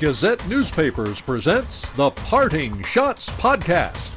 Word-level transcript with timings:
Gazette 0.00 0.48
Newspapers 0.48 1.20
presents 1.20 1.92
the 1.92 2.10
Parting 2.10 2.72
Schotts 2.78 3.28
Podcast. 3.32 4.10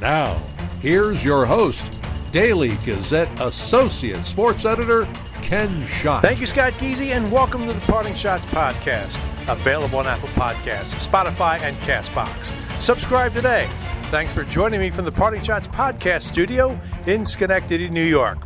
Now, 0.00 0.36
here's 0.80 1.22
your 1.22 1.44
host, 1.44 1.92
Daily 2.32 2.78
Gazette 2.86 3.28
Associate 3.38 4.24
Sports 4.24 4.64
Editor, 4.64 5.06
Ken 5.42 5.86
Schott. 5.86 6.22
Thank 6.22 6.40
you, 6.40 6.46
Scott 6.46 6.72
Geezy, 6.78 7.14
and 7.14 7.30
welcome 7.30 7.66
to 7.66 7.72
the 7.74 7.80
Parting 7.82 8.14
Schotts 8.14 8.46
Podcast, 8.46 9.22
available 9.46 9.98
on 9.98 10.06
Apple 10.06 10.30
Podcasts, 10.30 11.06
Spotify, 11.06 11.60
and 11.60 11.76
Castbox. 11.80 12.54
Subscribe 12.80 13.34
today. 13.34 13.68
Thanks 14.04 14.32
for 14.32 14.44
joining 14.44 14.80
me 14.80 14.88
from 14.88 15.04
the 15.04 15.12
Parting 15.12 15.42
Schotts 15.42 15.68
Podcast 15.70 16.22
studio 16.22 16.80
in 17.04 17.26
Schenectady, 17.26 17.90
New 17.90 18.02
York. 18.02 18.38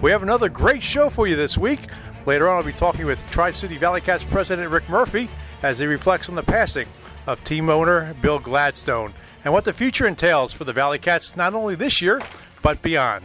We 0.00 0.12
have 0.12 0.22
another 0.22 0.48
great 0.48 0.84
show 0.84 1.10
for 1.10 1.26
you 1.26 1.34
this 1.34 1.58
week. 1.58 1.80
Later 2.26 2.48
on, 2.48 2.58
I'll 2.58 2.62
be 2.62 2.72
talking 2.72 3.06
with 3.06 3.28
Tri 3.32 3.50
City 3.50 3.76
Valley 3.76 4.00
Cats 4.00 4.22
President 4.22 4.70
Rick 4.70 4.88
Murphy 4.88 5.28
as 5.62 5.78
he 5.78 5.86
reflects 5.86 6.28
on 6.28 6.34
the 6.34 6.42
passing 6.42 6.88
of 7.26 7.42
team 7.44 7.68
owner 7.68 8.14
Bill 8.20 8.38
Gladstone 8.38 9.14
and 9.44 9.52
what 9.52 9.64
the 9.64 9.72
future 9.72 10.06
entails 10.06 10.52
for 10.52 10.64
the 10.64 10.72
Valley 10.72 10.98
Cats 10.98 11.36
not 11.36 11.54
only 11.54 11.74
this 11.74 12.02
year, 12.02 12.20
but 12.62 12.82
beyond. 12.82 13.24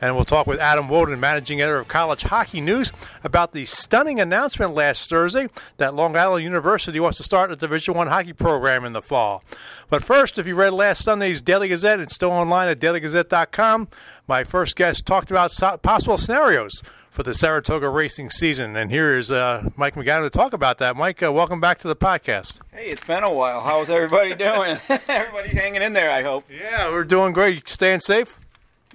And 0.00 0.16
we'll 0.16 0.24
talk 0.24 0.48
with 0.48 0.58
Adam 0.58 0.88
Wodon, 0.88 1.20
managing 1.20 1.60
editor 1.60 1.78
of 1.78 1.86
College 1.86 2.22
Hockey 2.22 2.60
News, 2.60 2.92
about 3.22 3.52
the 3.52 3.64
stunning 3.66 4.18
announcement 4.18 4.74
last 4.74 5.08
Thursday 5.08 5.48
that 5.76 5.94
Long 5.94 6.16
Island 6.16 6.42
University 6.42 6.98
wants 6.98 7.18
to 7.18 7.22
start 7.22 7.52
a 7.52 7.56
Division 7.56 7.94
One 7.94 8.08
hockey 8.08 8.32
program 8.32 8.84
in 8.84 8.94
the 8.94 9.02
fall. 9.02 9.44
But 9.88 10.02
first, 10.02 10.40
if 10.40 10.46
you 10.46 10.56
read 10.56 10.72
last 10.72 11.04
Sunday's 11.04 11.40
Daily 11.40 11.68
Gazette, 11.68 12.00
it's 12.00 12.16
still 12.16 12.32
online 12.32 12.68
at 12.68 12.80
dailygazette.com. 12.80 13.88
My 14.26 14.42
first 14.42 14.74
guest 14.74 15.06
talked 15.06 15.30
about 15.30 15.52
possible 15.82 16.18
scenarios 16.18 16.82
for 17.12 17.22
the 17.22 17.34
Saratoga 17.34 17.90
racing 17.90 18.30
season. 18.30 18.74
And 18.74 18.90
here 18.90 19.16
is 19.16 19.30
uh, 19.30 19.68
Mike 19.76 19.94
MacAdam 19.94 20.22
to 20.22 20.30
talk 20.30 20.54
about 20.54 20.78
that. 20.78 20.96
Mike, 20.96 21.22
uh, 21.22 21.30
welcome 21.30 21.60
back 21.60 21.78
to 21.80 21.88
the 21.88 21.94
podcast. 21.94 22.58
Hey, 22.72 22.86
it's 22.86 23.04
been 23.04 23.22
a 23.22 23.32
while. 23.32 23.60
How's 23.60 23.90
everybody 23.90 24.34
doing? 24.34 24.78
everybody 25.08 25.50
hanging 25.50 25.82
in 25.82 25.92
there, 25.92 26.10
I 26.10 26.22
hope. 26.22 26.44
Yeah, 26.50 26.88
we're 26.88 27.04
doing 27.04 27.34
great. 27.34 27.54
You 27.54 27.62
staying 27.66 28.00
safe? 28.00 28.40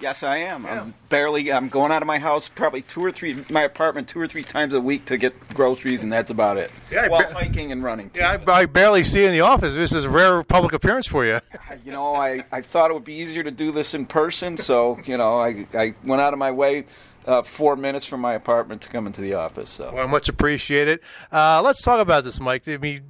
Yes, 0.00 0.22
I 0.22 0.38
am. 0.38 0.64
Yeah. 0.64 0.80
I'm 0.80 0.94
barely. 1.08 1.52
I'm 1.52 1.68
going 1.68 1.90
out 1.90 2.02
of 2.02 2.06
my 2.06 2.18
house 2.18 2.48
probably 2.48 2.82
two 2.82 3.04
or 3.04 3.10
three, 3.10 3.44
my 3.50 3.62
apartment 3.62 4.08
two 4.08 4.20
or 4.20 4.28
three 4.28 4.44
times 4.44 4.72
a 4.74 4.80
week 4.80 5.06
to 5.06 5.16
get 5.16 5.34
groceries, 5.54 6.04
and 6.04 6.12
that's 6.12 6.30
about 6.30 6.56
it. 6.56 6.70
Yeah, 6.88 7.08
while 7.08 7.28
hiking 7.32 7.72
and 7.72 7.82
running. 7.82 8.10
Too, 8.10 8.20
yeah, 8.20 8.38
I, 8.46 8.52
I, 8.52 8.66
barely 8.66 9.02
see 9.02 9.22
you 9.22 9.26
in 9.26 9.32
the 9.32 9.40
office. 9.40 9.74
This 9.74 9.92
is 9.92 10.04
a 10.04 10.08
rare 10.08 10.44
public 10.44 10.72
appearance 10.72 11.06
for 11.06 11.24
you. 11.24 11.40
You 11.84 11.92
know, 11.92 12.14
I, 12.14 12.44
I 12.52 12.60
thought 12.60 12.90
it 12.90 12.94
would 12.94 13.04
be 13.04 13.14
easier 13.14 13.42
to 13.42 13.50
do 13.50 13.72
this 13.72 13.94
in 13.94 14.04
person, 14.04 14.56
so 14.56 14.98
you 15.06 15.16
know, 15.16 15.36
I 15.36 15.66
I 15.72 15.94
went 16.04 16.20
out 16.20 16.32
of 16.32 16.38
my 16.38 16.50
way 16.50 16.84
uh, 17.28 17.42
four 17.42 17.76
minutes 17.76 18.06
from 18.06 18.20
my 18.20 18.34
apartment 18.34 18.80
to 18.82 18.88
come 18.88 19.06
into 19.06 19.20
the 19.20 19.34
office. 19.34 19.68
So. 19.68 19.92
Well, 19.94 20.08
much 20.08 20.28
appreciated. 20.28 21.00
Uh, 21.30 21.60
let's 21.62 21.82
talk 21.82 22.00
about 22.00 22.24
this, 22.24 22.40
Mike. 22.40 22.66
I 22.66 22.78
mean, 22.78 23.02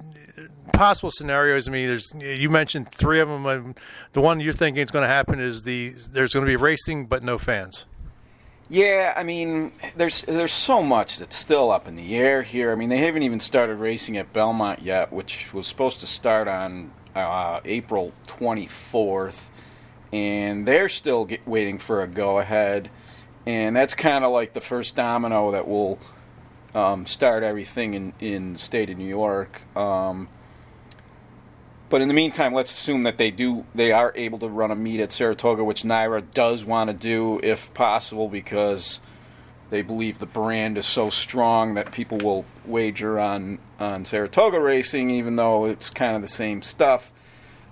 possible 0.73 1.09
scenarios. 1.09 1.67
I 1.67 1.71
mean, 1.71 1.87
there's 1.87 2.13
you 2.15 2.49
mentioned 2.49 2.91
three 2.91 3.21
of 3.21 3.29
them. 3.29 3.75
The 4.11 4.21
one 4.21 4.41
you're 4.41 4.53
thinking 4.53 4.83
is 4.83 4.91
going 4.91 5.03
to 5.03 5.07
happen 5.07 5.39
is 5.39 5.63
the 5.63 5.95
there's 6.11 6.33
going 6.33 6.45
to 6.45 6.49
be 6.49 6.57
racing 6.57 7.05
but 7.05 7.23
no 7.23 7.37
fans. 7.37 7.85
Yeah, 8.71 9.13
I 9.17 9.23
mean, 9.23 9.71
there's 9.95 10.21
there's 10.23 10.51
so 10.51 10.83
much 10.83 11.17
that's 11.17 11.35
still 11.35 11.71
up 11.71 11.87
in 11.87 11.95
the 11.95 12.15
air 12.15 12.41
here. 12.43 12.71
I 12.71 12.75
mean, 12.75 12.89
they 12.89 12.97
haven't 12.97 13.23
even 13.23 13.39
started 13.39 13.75
racing 13.75 14.17
at 14.17 14.33
Belmont 14.33 14.81
yet, 14.81 15.13
which 15.13 15.53
was 15.53 15.65
supposed 15.65 16.01
to 16.01 16.07
start 16.07 16.47
on 16.47 16.91
uh, 17.15 17.61
April 17.65 18.11
24th, 18.27 19.45
and 20.11 20.67
they're 20.67 20.89
still 20.89 21.25
get, 21.25 21.47
waiting 21.47 21.79
for 21.79 22.03
a 22.03 22.07
go 22.07 22.37
ahead 22.37 22.91
and 23.49 23.75
that's 23.75 23.95
kind 23.95 24.23
of 24.23 24.31
like 24.31 24.53
the 24.53 24.61
first 24.61 24.95
domino 24.95 25.51
that 25.51 25.67
will 25.67 25.97
um, 26.75 27.07
start 27.07 27.41
everything 27.41 27.95
in 27.95 28.13
in 28.19 28.53
the 28.53 28.59
state 28.59 28.91
of 28.91 28.97
New 28.99 29.07
York. 29.07 29.61
Um, 29.75 30.29
but 31.89 32.01
in 32.01 32.07
the 32.07 32.13
meantime, 32.13 32.53
let's 32.53 32.71
assume 32.71 33.01
that 33.03 33.17
they 33.17 33.31
do 33.31 33.65
they 33.73 33.91
are 33.91 34.13
able 34.15 34.37
to 34.39 34.47
run 34.47 34.69
a 34.69 34.75
meet 34.75 34.99
at 34.99 35.11
Saratoga, 35.11 35.63
which 35.63 35.81
NYRA 35.81 36.31
does 36.31 36.63
want 36.63 36.91
to 36.91 36.93
do 36.93 37.39
if 37.41 37.73
possible 37.73 38.27
because 38.27 39.01
they 39.71 39.81
believe 39.81 40.19
the 40.19 40.27
brand 40.27 40.77
is 40.77 40.85
so 40.85 41.09
strong 41.09 41.73
that 41.73 41.91
people 41.91 42.19
will 42.19 42.45
wager 42.65 43.19
on 43.19 43.57
on 43.79 44.05
Saratoga 44.05 44.59
racing, 44.59 45.09
even 45.09 45.37
though 45.37 45.65
it's 45.65 45.89
kind 45.89 46.15
of 46.15 46.21
the 46.21 46.27
same 46.27 46.61
stuff 46.61 47.11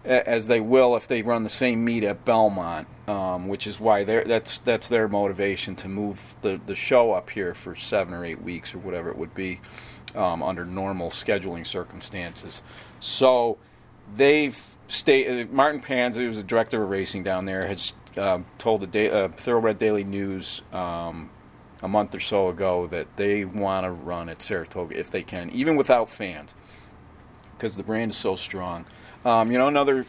as 0.07 0.47
they 0.47 0.59
will 0.59 0.95
if 0.95 1.07
they 1.07 1.21
run 1.21 1.43
the 1.43 1.49
same 1.49 1.83
meet 1.83 2.03
at 2.03 2.23
Belmont, 2.23 2.87
um, 3.07 3.47
which 3.47 3.67
is 3.67 3.79
why 3.79 4.03
that's 4.03 4.59
that's 4.59 4.87
their 4.87 5.07
motivation 5.07 5.75
to 5.77 5.87
move 5.87 6.35
the, 6.41 6.59
the 6.65 6.75
show 6.75 7.11
up 7.11 7.29
here 7.29 7.53
for 7.53 7.75
seven 7.75 8.13
or 8.13 8.25
eight 8.25 8.41
weeks 8.41 8.73
or 8.73 8.79
whatever 8.79 9.09
it 9.09 9.17
would 9.17 9.33
be 9.33 9.59
um, 10.15 10.41
under 10.41 10.65
normal 10.65 11.09
scheduling 11.09 11.65
circumstances. 11.65 12.63
So 12.99 13.57
they've 14.15 14.57
stayed. 14.87 15.51
Martin 15.51 15.81
Panza, 15.81 16.21
who's 16.21 16.37
the 16.37 16.43
director 16.43 16.83
of 16.83 16.89
racing 16.89 17.23
down 17.23 17.45
there, 17.45 17.67
has 17.67 17.93
uh, 18.15 18.39
told 18.57 18.81
the 18.81 18.87
da- 18.87 19.09
uh, 19.09 19.27
Thoroughbred 19.29 19.77
Daily 19.77 20.03
News 20.03 20.61
um, 20.71 21.29
a 21.81 21.87
month 21.87 22.15
or 22.15 22.19
so 22.19 22.49
ago 22.49 22.87
that 22.87 23.17
they 23.17 23.45
want 23.45 23.85
to 23.85 23.91
run 23.91 24.29
at 24.29 24.41
Saratoga 24.41 24.97
if 24.97 25.11
they 25.11 25.23
can, 25.23 25.49
even 25.51 25.75
without 25.75 26.09
fans, 26.09 26.55
because 27.51 27.75
the 27.75 27.83
brand 27.83 28.11
is 28.11 28.17
so 28.17 28.35
strong. 28.35 28.85
Um, 29.27 29.51
you 29.51 29.57
know, 29.57 29.67
another 29.67 30.05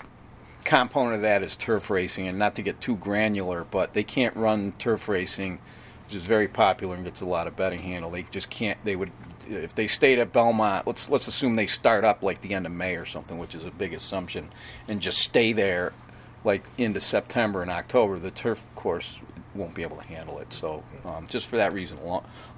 component 0.62 1.16
of 1.16 1.22
that 1.22 1.42
is 1.42 1.56
turf 1.56 1.90
racing, 1.90 2.28
and 2.28 2.38
not 2.38 2.54
to 2.54 2.62
get 2.62 2.80
too 2.80 2.94
granular, 2.94 3.64
but 3.64 3.92
they 3.92 4.04
can't 4.04 4.36
run 4.36 4.72
turf 4.78 5.08
racing, 5.08 5.58
which 6.06 6.14
is 6.14 6.24
very 6.24 6.46
popular 6.46 6.94
and 6.94 7.04
gets 7.04 7.20
a 7.20 7.26
lot 7.26 7.48
of 7.48 7.56
betting 7.56 7.80
handle. 7.80 8.12
They 8.12 8.22
just 8.22 8.48
can't. 8.48 8.78
They 8.84 8.94
would 8.94 9.10
if 9.48 9.74
they 9.74 9.88
stayed 9.88 10.20
at 10.20 10.32
Belmont. 10.32 10.86
Let's 10.86 11.08
let's 11.10 11.26
assume 11.26 11.56
they 11.56 11.66
start 11.66 12.04
up 12.04 12.22
like 12.22 12.42
the 12.42 12.54
end 12.54 12.64
of 12.64 12.70
May 12.70 12.94
or 12.94 13.04
something, 13.04 13.38
which 13.38 13.56
is 13.56 13.64
a 13.64 13.72
big 13.72 13.92
assumption, 13.92 14.50
and 14.86 15.00
just 15.00 15.18
stay 15.18 15.52
there 15.52 15.92
like 16.44 16.62
into 16.78 17.00
September 17.00 17.60
and 17.60 17.72
October. 17.72 18.20
The 18.20 18.30
turf 18.30 18.64
course 18.76 19.18
won't 19.52 19.74
be 19.74 19.82
able 19.82 19.96
to 19.96 20.06
handle 20.06 20.38
it. 20.38 20.52
So 20.52 20.84
um, 21.04 21.26
just 21.26 21.48
for 21.48 21.56
that 21.56 21.72
reason 21.72 21.98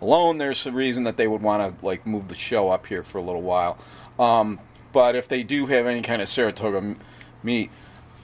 alone, 0.02 0.36
there's 0.36 0.66
a 0.66 0.72
reason 0.72 1.04
that 1.04 1.16
they 1.16 1.26
would 1.26 1.40
want 1.40 1.78
to 1.78 1.86
like 1.86 2.06
move 2.06 2.28
the 2.28 2.34
show 2.34 2.68
up 2.68 2.84
here 2.84 3.02
for 3.02 3.16
a 3.16 3.22
little 3.22 3.40
while. 3.40 3.78
Um, 4.18 4.60
but 4.92 5.16
if 5.16 5.28
they 5.28 5.42
do 5.42 5.66
have 5.66 5.86
any 5.86 6.02
kind 6.02 6.22
of 6.22 6.28
Saratoga 6.28 6.96
meet, 7.42 7.70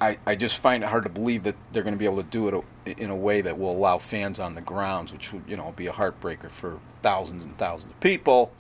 I, 0.01 0.19
I 0.27 0.35
just 0.35 0.59
find 0.59 0.83
it 0.83 0.89
hard 0.89 1.05
to 1.05 1.09
believe 1.09 1.45
that 1.45 1.57
they're 1.73 1.83
going 1.83 1.95
to 1.95 1.99
be 1.99 2.05
able 2.05 2.23
to 2.23 2.29
do 2.29 2.65
it 2.85 2.99
in 2.99 3.11
a 3.11 3.17
way 3.17 3.41
that 3.41 3.59
will 3.59 3.73
allow 3.73 3.99
fans 3.99 4.39
on 4.39 4.55
the 4.55 4.61
grounds, 4.61 5.13
which 5.13 5.33
would 5.33 5.45
you 5.49 5.57
know 5.57 5.73
be 5.75 5.87
a 5.87 5.93
heartbreaker 5.93 6.51
for 6.51 6.79
thousands 7.03 7.45
and 7.45 7.57
thousands 7.57 7.93
of 7.93 8.01
people. 8.01 8.53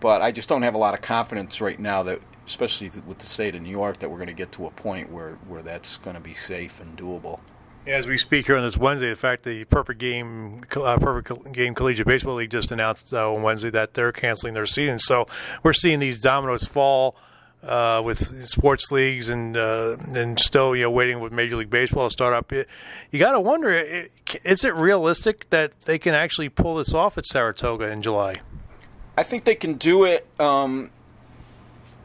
But 0.00 0.20
I 0.20 0.32
just 0.32 0.48
don't 0.48 0.62
have 0.62 0.74
a 0.74 0.78
lot 0.78 0.94
of 0.94 1.00
confidence 1.00 1.60
right 1.60 1.78
now 1.78 2.02
that, 2.02 2.20
especially 2.46 2.90
with 3.06 3.18
the 3.18 3.26
state 3.26 3.54
of 3.54 3.62
New 3.62 3.70
York, 3.70 4.00
that 4.00 4.10
we're 4.10 4.18
going 4.18 4.28
to 4.28 4.34
get 4.34 4.52
to 4.52 4.66
a 4.66 4.70
point 4.70 5.10
where, 5.10 5.34
where 5.46 5.62
that's 5.62 5.96
going 5.98 6.14
to 6.14 6.20
be 6.20 6.34
safe 6.34 6.80
and 6.80 6.98
doable. 6.98 7.38
As 7.86 8.06
we 8.06 8.18
speak 8.18 8.46
here 8.46 8.56
on 8.56 8.64
this 8.64 8.76
Wednesday, 8.76 9.10
in 9.10 9.16
fact, 9.16 9.44
the 9.44 9.64
Perfect 9.64 10.00
Game 10.00 10.62
uh, 10.76 10.98
Perfect 10.98 11.52
Game 11.52 11.74
Collegiate 11.74 12.06
Baseball 12.06 12.34
League 12.34 12.50
just 12.50 12.70
announced 12.70 13.14
uh, 13.14 13.32
on 13.32 13.42
Wednesday 13.42 13.70
that 13.70 13.94
they're 13.94 14.12
canceling 14.12 14.54
their 14.54 14.66
season. 14.66 14.98
So 14.98 15.26
we're 15.62 15.72
seeing 15.72 16.00
these 16.00 16.20
dominoes 16.20 16.64
fall 16.64 17.16
uh, 17.62 18.02
with 18.04 18.48
sports 18.48 18.90
leagues 18.90 19.28
and 19.28 19.56
uh, 19.56 19.96
and 20.14 20.38
still 20.38 20.74
you 20.74 20.82
know 20.82 20.90
waiting 20.90 21.20
with 21.20 21.32
Major 21.32 21.56
League 21.56 21.70
Baseball 21.70 22.08
to 22.08 22.10
start 22.10 22.34
up. 22.34 22.52
You 22.52 23.18
got 23.18 23.32
to 23.32 23.40
wonder: 23.40 24.08
is 24.44 24.64
it 24.64 24.74
realistic 24.74 25.48
that 25.50 25.80
they 25.82 25.98
can 25.98 26.14
actually 26.14 26.48
pull 26.48 26.76
this 26.76 26.92
off 26.92 27.16
at 27.18 27.26
Saratoga 27.26 27.88
in 27.90 28.02
July? 28.02 28.40
I 29.16 29.22
think 29.22 29.44
they 29.44 29.54
can 29.54 29.74
do 29.74 30.04
it, 30.04 30.26
um, 30.40 30.90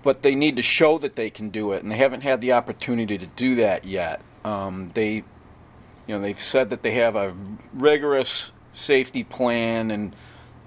but 0.04 0.24
they 0.24 0.36
need 0.36 0.58
to 0.58 0.62
show 0.62 0.98
that 1.00 1.16
they 1.16 1.30
can 1.30 1.50
do 1.50 1.72
it, 1.72 1.82
and 1.82 1.92
they 1.92 1.98
haven't 1.98 2.22
had 2.22 2.42
the 2.42 2.54
opportunity 2.54 3.18
to 3.18 3.26
do 3.26 3.56
that 3.56 3.86
yet. 3.86 4.22
Um, 4.44 4.92
they, 4.94 5.14
you 5.14 5.24
know, 6.08 6.20
they've 6.20 6.40
said 6.40 6.70
that 6.70 6.84
they 6.84 6.92
have 6.92 7.16
a 7.16 7.34
rigorous 7.74 8.52
safety 8.74 9.24
plan 9.24 9.90
and 9.90 10.16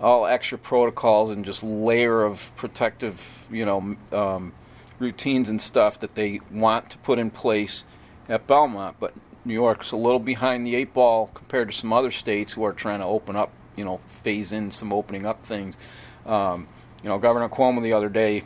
all 0.00 0.26
extra 0.26 0.58
protocols 0.58 1.30
and 1.30 1.44
just 1.44 1.62
layer 1.62 2.22
of 2.22 2.54
protective, 2.56 3.46
you 3.50 3.64
know, 3.66 3.96
um, 4.12 4.52
routines 5.00 5.48
and 5.48 5.60
stuff 5.60 5.98
that 5.98 6.14
they 6.14 6.40
want 6.52 6.90
to 6.90 6.98
put 6.98 7.18
in 7.18 7.30
place 7.32 7.84
at 8.28 8.46
Belmont, 8.46 8.96
but 9.00 9.12
New 9.44 9.54
York's 9.54 9.90
a 9.90 9.96
little 9.96 10.20
behind 10.20 10.64
the 10.64 10.76
eight 10.76 10.94
ball 10.94 11.28
compared 11.34 11.68
to 11.70 11.76
some 11.76 11.92
other 11.92 12.12
states 12.12 12.52
who 12.52 12.62
are 12.62 12.72
trying 12.72 13.00
to 13.00 13.06
open 13.06 13.34
up, 13.34 13.50
you 13.74 13.84
know, 13.84 13.98
phase 14.06 14.52
in 14.52 14.70
some 14.70 14.92
opening 14.92 15.26
up 15.26 15.44
things. 15.44 15.76
Um, 16.26 16.68
you 17.02 17.08
know, 17.08 17.18
Governor 17.18 17.48
Cuomo 17.48 17.82
the 17.82 17.94
other 17.94 18.10
day 18.10 18.44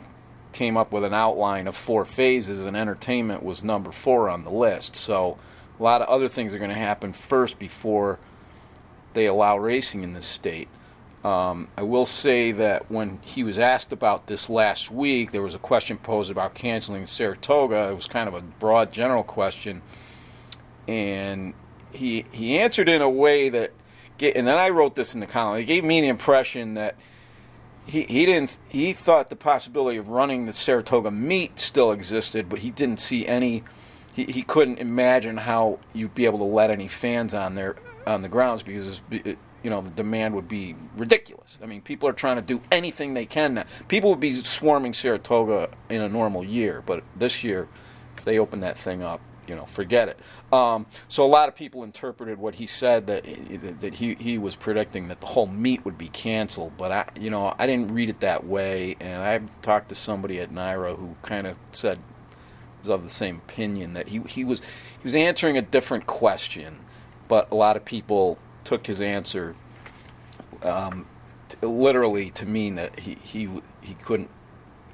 came 0.53 0.77
up 0.77 0.93
with 0.93 1.03
an 1.03 1.13
outline 1.13 1.67
of 1.67 1.75
four 1.75 2.05
phases, 2.05 2.65
and 2.65 2.77
entertainment 2.77 3.43
was 3.43 3.63
number 3.63 3.91
four 3.91 4.29
on 4.29 4.45
the 4.45 4.49
list. 4.49 4.95
So 4.95 5.37
a 5.77 5.83
lot 5.83 6.01
of 6.01 6.07
other 6.07 6.29
things 6.29 6.53
are 6.53 6.57
going 6.59 6.71
to 6.71 6.75
happen 6.75 7.11
first 7.11 7.59
before 7.59 8.17
they 9.13 9.25
allow 9.25 9.57
racing 9.57 10.03
in 10.03 10.13
this 10.13 10.25
state. 10.25 10.69
Um, 11.25 11.69
I 11.75 11.81
will 11.81 12.05
say 12.05 12.51
that 12.51 12.91
when 12.91 13.17
he 13.23 13.43
was 13.43 13.57
asked 13.57 13.91
about 13.91 14.27
this 14.27 14.47
last 14.47 14.91
week, 14.91 15.31
there 15.31 15.41
was 15.41 15.55
a 15.55 15.59
question 15.59 15.97
posed 15.97 16.29
about 16.29 16.53
canceling 16.53 17.07
Saratoga. 17.07 17.89
It 17.89 17.95
was 17.95 18.05
kind 18.05 18.27
of 18.27 18.35
a 18.35 18.41
broad, 18.41 18.91
general 18.91 19.23
question, 19.23 19.81
and 20.87 21.55
he 21.91 22.27
he 22.31 22.59
answered 22.59 22.87
in 22.87 23.01
a 23.01 23.09
way 23.09 23.49
that, 23.49 23.71
and 24.21 24.45
then 24.45 24.55
I 24.55 24.69
wrote 24.69 24.93
this 24.93 25.15
in 25.15 25.19
the 25.19 25.25
column. 25.25 25.57
It 25.57 25.63
gave 25.63 25.83
me 25.83 25.99
the 25.99 26.09
impression 26.09 26.75
that 26.75 26.95
he, 27.87 28.03
he 28.03 28.27
didn't 28.27 28.55
he 28.69 28.93
thought 28.93 29.31
the 29.31 29.35
possibility 29.35 29.97
of 29.97 30.09
running 30.09 30.45
the 30.45 30.53
Saratoga 30.53 31.09
meet 31.09 31.59
still 31.59 31.91
existed, 31.91 32.49
but 32.49 32.59
he 32.59 32.69
didn't 32.69 32.99
see 32.99 33.25
any. 33.25 33.63
He, 34.13 34.25
he 34.25 34.43
couldn't 34.43 34.77
imagine 34.77 35.37
how 35.37 35.79
you'd 35.91 36.13
be 36.13 36.25
able 36.25 36.37
to 36.37 36.45
let 36.45 36.69
any 36.69 36.87
fans 36.87 37.33
on 37.33 37.55
there 37.55 37.77
on 38.05 38.21
the 38.21 38.29
grounds 38.29 38.61
because 38.61 39.01
it, 39.09 39.39
you 39.65 39.71
know 39.71 39.81
the 39.81 39.89
demand 39.89 40.35
would 40.35 40.47
be 40.47 40.75
ridiculous. 40.95 41.57
I 41.59 41.65
mean, 41.65 41.81
people 41.81 42.07
are 42.07 42.13
trying 42.13 42.35
to 42.35 42.43
do 42.43 42.61
anything 42.71 43.15
they 43.15 43.25
can. 43.25 43.55
Now. 43.55 43.65
People 43.87 44.11
would 44.11 44.19
be 44.19 44.35
swarming 44.43 44.93
Saratoga 44.93 45.69
in 45.89 46.01
a 46.01 46.07
normal 46.07 46.43
year, 46.45 46.83
but 46.85 47.03
this 47.15 47.43
year, 47.43 47.67
if 48.15 48.23
they 48.23 48.37
open 48.37 48.59
that 48.59 48.77
thing 48.77 49.01
up, 49.01 49.21
you 49.47 49.55
know, 49.55 49.65
forget 49.65 50.07
it. 50.07 50.19
Um, 50.53 50.85
so 51.07 51.25
a 51.25 51.27
lot 51.27 51.49
of 51.49 51.55
people 51.55 51.83
interpreted 51.83 52.37
what 52.37 52.53
he 52.53 52.67
said 52.67 53.07
that 53.07 53.25
that 53.79 53.95
he, 53.95 54.13
he 54.13 54.37
was 54.37 54.55
predicting 54.55 55.07
that 55.07 55.19
the 55.19 55.25
whole 55.25 55.47
meet 55.47 55.83
would 55.83 55.97
be 55.97 56.09
canceled, 56.09 56.73
but 56.77 56.91
I 56.91 57.09
you 57.19 57.31
know 57.31 57.55
I 57.57 57.65
didn't 57.65 57.91
read 57.91 58.09
it 58.09 58.19
that 58.19 58.45
way, 58.45 58.97
and 58.99 59.23
I 59.23 59.39
talked 59.63 59.89
to 59.89 59.95
somebody 59.95 60.39
at 60.39 60.51
NYRA 60.51 60.95
who 60.95 61.15
kind 61.23 61.47
of 61.47 61.57
said 61.71 61.97
was 62.81 62.89
of 62.89 63.03
the 63.03 63.09
same 63.09 63.37
opinion 63.37 63.93
that 63.93 64.09
he 64.09 64.19
he 64.27 64.43
was 64.43 64.59
he 64.59 65.03
was 65.03 65.15
answering 65.15 65.57
a 65.57 65.63
different 65.63 66.05
question, 66.05 66.81
but 67.27 67.49
a 67.49 67.55
lot 67.55 67.75
of 67.75 67.83
people 67.83 68.37
took 68.65 68.85
his 68.85 68.99
answer 68.99 69.55
um, 70.63 71.05
t- 71.47 71.65
literally 71.65 72.29
to 72.31 72.45
mean 72.45 72.75
that 72.75 72.99
he, 72.99 73.15
he 73.15 73.49
he 73.81 73.93
couldn't 73.93 74.29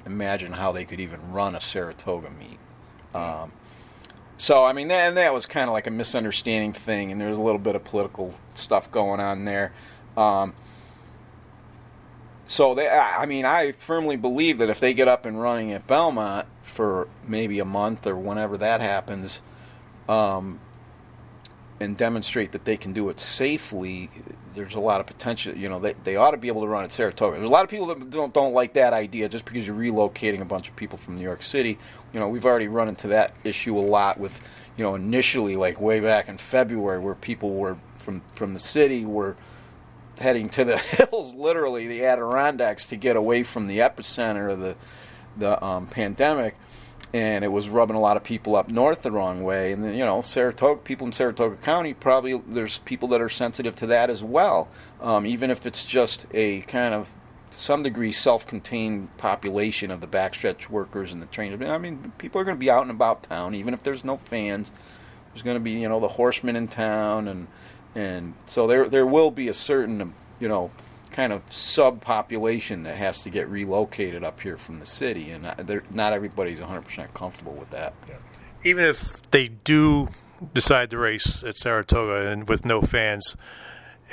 imagine 0.06 0.52
how 0.52 0.72
they 0.72 0.84
could 0.84 1.00
even 1.00 1.32
run 1.32 1.54
a 1.54 1.60
Saratoga 1.60 2.30
meet. 2.30 2.58
Um, 3.14 3.52
so 4.36 4.64
I 4.64 4.72
mean, 4.72 4.88
that, 4.88 5.14
that 5.14 5.32
was 5.32 5.46
kind 5.46 5.68
of 5.68 5.72
like 5.72 5.86
a 5.86 5.90
misunderstanding 5.90 6.72
thing, 6.72 7.10
and 7.12 7.20
there 7.20 7.28
was 7.28 7.38
a 7.38 7.42
little 7.42 7.58
bit 7.58 7.74
of 7.74 7.84
political 7.84 8.34
stuff 8.54 8.90
going 8.90 9.20
on 9.20 9.44
there. 9.44 9.72
Um, 10.16 10.54
so 12.46 12.74
they, 12.74 12.88
I 12.88 13.24
mean, 13.24 13.44
I 13.44 13.72
firmly 13.72 14.16
believe 14.16 14.58
that 14.58 14.68
if 14.68 14.78
they 14.80 14.92
get 14.92 15.08
up 15.08 15.24
and 15.24 15.40
running 15.40 15.72
at 15.72 15.86
Belmont 15.86 16.46
for 16.62 17.08
maybe 17.26 17.60
a 17.60 17.64
month 17.64 18.06
or 18.06 18.16
whenever 18.16 18.58
that 18.58 18.80
happens, 18.80 19.40
um, 20.08 20.60
and 21.82 21.96
demonstrate 21.96 22.52
that 22.52 22.64
they 22.64 22.76
can 22.76 22.92
do 22.92 23.08
it 23.08 23.18
safely, 23.18 24.08
there's 24.54 24.74
a 24.74 24.80
lot 24.80 25.00
of 25.00 25.06
potential. 25.06 25.54
You 25.56 25.68
know, 25.68 25.80
they, 25.80 25.94
they 26.04 26.16
ought 26.16 26.30
to 26.30 26.36
be 26.36 26.48
able 26.48 26.62
to 26.62 26.68
run 26.68 26.84
at 26.84 26.92
Saratoga. 26.92 27.36
There's 27.36 27.48
a 27.48 27.52
lot 27.52 27.64
of 27.64 27.70
people 27.70 27.86
that 27.86 28.10
don't 28.10 28.32
don't 28.32 28.54
like 28.54 28.74
that 28.74 28.92
idea 28.92 29.28
just 29.28 29.44
because 29.44 29.66
you're 29.66 29.76
relocating 29.76 30.40
a 30.40 30.44
bunch 30.44 30.68
of 30.68 30.76
people 30.76 30.96
from 30.96 31.16
New 31.16 31.22
York 31.22 31.42
City. 31.42 31.78
You 32.12 32.20
know, 32.20 32.28
we've 32.28 32.46
already 32.46 32.68
run 32.68 32.88
into 32.88 33.08
that 33.08 33.34
issue 33.44 33.76
a 33.78 33.80
lot 33.80 34.18
with, 34.18 34.40
you 34.76 34.84
know, 34.84 34.94
initially 34.94 35.56
like 35.56 35.80
way 35.80 36.00
back 36.00 36.28
in 36.28 36.36
February 36.36 36.98
where 36.98 37.14
people 37.14 37.54
were 37.54 37.76
from 37.96 38.22
from 38.32 38.54
the 38.54 38.60
city 38.60 39.04
were 39.04 39.36
heading 40.18 40.48
to 40.50 40.64
the 40.64 40.78
hills, 41.10 41.34
literally 41.34 41.88
the 41.88 42.04
Adirondacks, 42.04 42.86
to 42.86 42.96
get 42.96 43.16
away 43.16 43.42
from 43.42 43.66
the 43.66 43.78
epicenter 43.78 44.50
of 44.50 44.60
the 44.60 44.76
the 45.36 45.62
um, 45.64 45.86
pandemic 45.86 46.54
and 47.14 47.44
it 47.44 47.48
was 47.48 47.68
rubbing 47.68 47.96
a 47.96 48.00
lot 48.00 48.16
of 48.16 48.24
people 48.24 48.56
up 48.56 48.70
north 48.70 49.02
the 49.02 49.10
wrong 49.12 49.42
way. 49.42 49.72
And 49.72 49.84
then, 49.84 49.94
you 49.94 50.04
know, 50.04 50.20
Saratoga 50.20 50.80
people 50.80 51.06
in 51.06 51.12
Saratoga 51.12 51.56
County 51.56 51.92
probably 51.94 52.38
there's 52.46 52.78
people 52.78 53.08
that 53.08 53.20
are 53.20 53.28
sensitive 53.28 53.76
to 53.76 53.86
that 53.88 54.08
as 54.08 54.24
well, 54.24 54.68
um, 55.00 55.26
even 55.26 55.50
if 55.50 55.66
it's 55.66 55.84
just 55.84 56.26
a 56.32 56.62
kind 56.62 56.94
of 56.94 57.10
to 57.50 57.58
some 57.60 57.82
degree 57.82 58.12
self-contained 58.12 59.14
population 59.18 59.90
of 59.90 60.00
the 60.00 60.06
backstretch 60.06 60.70
workers 60.70 61.12
and 61.12 61.20
the 61.20 61.26
trainers. 61.26 61.60
I 61.68 61.78
mean, 61.78 62.12
people 62.16 62.40
are 62.40 62.44
going 62.44 62.56
to 62.56 62.60
be 62.60 62.70
out 62.70 62.82
and 62.82 62.90
about 62.90 63.24
town, 63.24 63.54
even 63.54 63.74
if 63.74 63.82
there's 63.82 64.04
no 64.04 64.16
fans. 64.16 64.72
There's 65.32 65.42
going 65.42 65.56
to 65.56 65.60
be 65.62 65.72
you 65.72 65.88
know 65.88 66.00
the 66.00 66.08
horsemen 66.08 66.56
in 66.56 66.68
town, 66.68 67.28
and 67.28 67.46
and 67.94 68.34
so 68.46 68.66
there 68.66 68.88
there 68.88 69.06
will 69.06 69.30
be 69.30 69.48
a 69.48 69.54
certain 69.54 70.14
you 70.40 70.48
know 70.48 70.70
kind 71.12 71.32
of 71.32 71.46
subpopulation 71.46 72.84
that 72.84 72.96
has 72.96 73.22
to 73.22 73.30
get 73.30 73.48
relocated 73.48 74.24
up 74.24 74.40
here 74.40 74.56
from 74.56 74.80
the 74.80 74.86
city, 74.86 75.30
and 75.30 75.42
not 75.90 76.12
everybody's 76.12 76.58
100% 76.58 77.14
comfortable 77.14 77.52
with 77.52 77.70
that. 77.70 77.94
Yeah. 78.08 78.14
Even 78.64 78.84
if 78.84 79.30
they 79.30 79.48
do 79.48 80.08
decide 80.54 80.90
to 80.90 80.98
race 80.98 81.44
at 81.44 81.56
Saratoga 81.56 82.28
and 82.28 82.48
with 82.48 82.64
no 82.64 82.82
fans, 82.82 83.36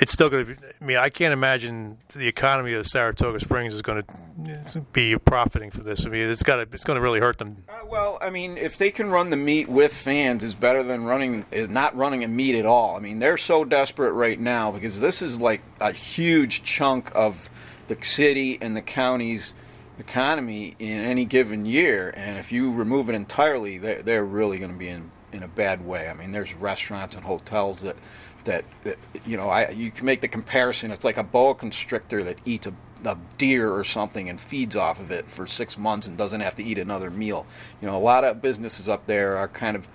it's 0.00 0.12
still 0.12 0.30
going 0.30 0.46
to 0.46 0.54
be. 0.54 0.66
I 0.80 0.84
mean, 0.84 0.96
I 0.96 1.10
can't 1.10 1.32
imagine 1.32 1.98
the 2.14 2.26
economy 2.26 2.72
of 2.72 2.86
Saratoga 2.86 3.38
Springs 3.38 3.74
is 3.74 3.82
going 3.82 4.02
to 4.02 4.80
be 4.92 5.16
profiting 5.18 5.70
for 5.70 5.82
this. 5.82 6.06
I 6.06 6.08
mean, 6.08 6.28
it's 6.28 6.42
got 6.42 6.56
to, 6.56 6.62
it's 6.62 6.84
going 6.84 6.96
to 6.96 7.02
really 7.02 7.20
hurt 7.20 7.38
them. 7.38 7.64
Uh, 7.68 7.86
well, 7.86 8.18
I 8.20 8.30
mean, 8.30 8.56
if 8.56 8.78
they 8.78 8.90
can 8.90 9.10
run 9.10 9.30
the 9.30 9.36
meet 9.36 9.68
with 9.68 9.92
fans, 9.92 10.42
is 10.42 10.54
better 10.54 10.82
than 10.82 11.04
running 11.04 11.44
not 11.52 11.96
running 11.96 12.24
a 12.24 12.28
meet 12.28 12.54
at 12.54 12.66
all. 12.66 12.96
I 12.96 13.00
mean, 13.00 13.18
they're 13.18 13.38
so 13.38 13.64
desperate 13.64 14.12
right 14.12 14.40
now 14.40 14.72
because 14.72 15.00
this 15.00 15.22
is 15.22 15.40
like 15.40 15.60
a 15.80 15.92
huge 15.92 16.62
chunk 16.62 17.10
of 17.14 17.50
the 17.88 17.98
city 18.02 18.58
and 18.60 18.76
the 18.76 18.82
county's 18.82 19.52
economy 19.98 20.74
in 20.78 20.98
any 20.98 21.26
given 21.26 21.66
year, 21.66 22.12
and 22.16 22.38
if 22.38 22.50
you 22.50 22.72
remove 22.72 23.10
it 23.10 23.14
entirely, 23.14 23.76
they're, 23.76 24.02
they're 24.02 24.24
really 24.24 24.58
going 24.58 24.72
to 24.72 24.78
be 24.78 24.88
in 24.88 25.10
in 25.32 25.42
a 25.42 25.48
bad 25.48 25.84
way. 25.86 26.08
I 26.08 26.14
mean, 26.14 26.32
there's 26.32 26.54
restaurants 26.54 27.14
and 27.14 27.24
hotels 27.24 27.82
that 27.82 27.96
that, 28.44 28.64
that 28.84 28.98
you 29.26 29.36
know 29.36 29.48
I 29.48 29.70
you 29.70 29.90
can 29.90 30.06
make 30.06 30.20
the 30.20 30.28
comparison. 30.28 30.90
It's 30.90 31.04
like 31.04 31.18
a 31.18 31.24
boa 31.24 31.54
constrictor 31.54 32.22
that 32.24 32.38
eats 32.44 32.66
a, 32.66 32.74
a, 33.04 33.16
deer 33.38 33.70
or 33.70 33.84
something 33.84 34.28
and 34.28 34.40
feeds 34.40 34.76
off 34.76 35.00
of 35.00 35.10
it 35.10 35.28
for 35.28 35.46
six 35.46 35.78
months 35.78 36.06
and 36.06 36.16
doesn't 36.16 36.40
have 36.40 36.54
to 36.56 36.64
eat 36.64 36.78
another 36.78 37.10
meal. 37.10 37.46
You 37.80 37.88
know, 37.88 37.96
a 37.96 38.00
lot 38.00 38.24
of 38.24 38.42
businesses 38.42 38.88
up 38.88 39.06
there 39.06 39.36
are 39.36 39.48
kind 39.48 39.76
of 39.76 39.88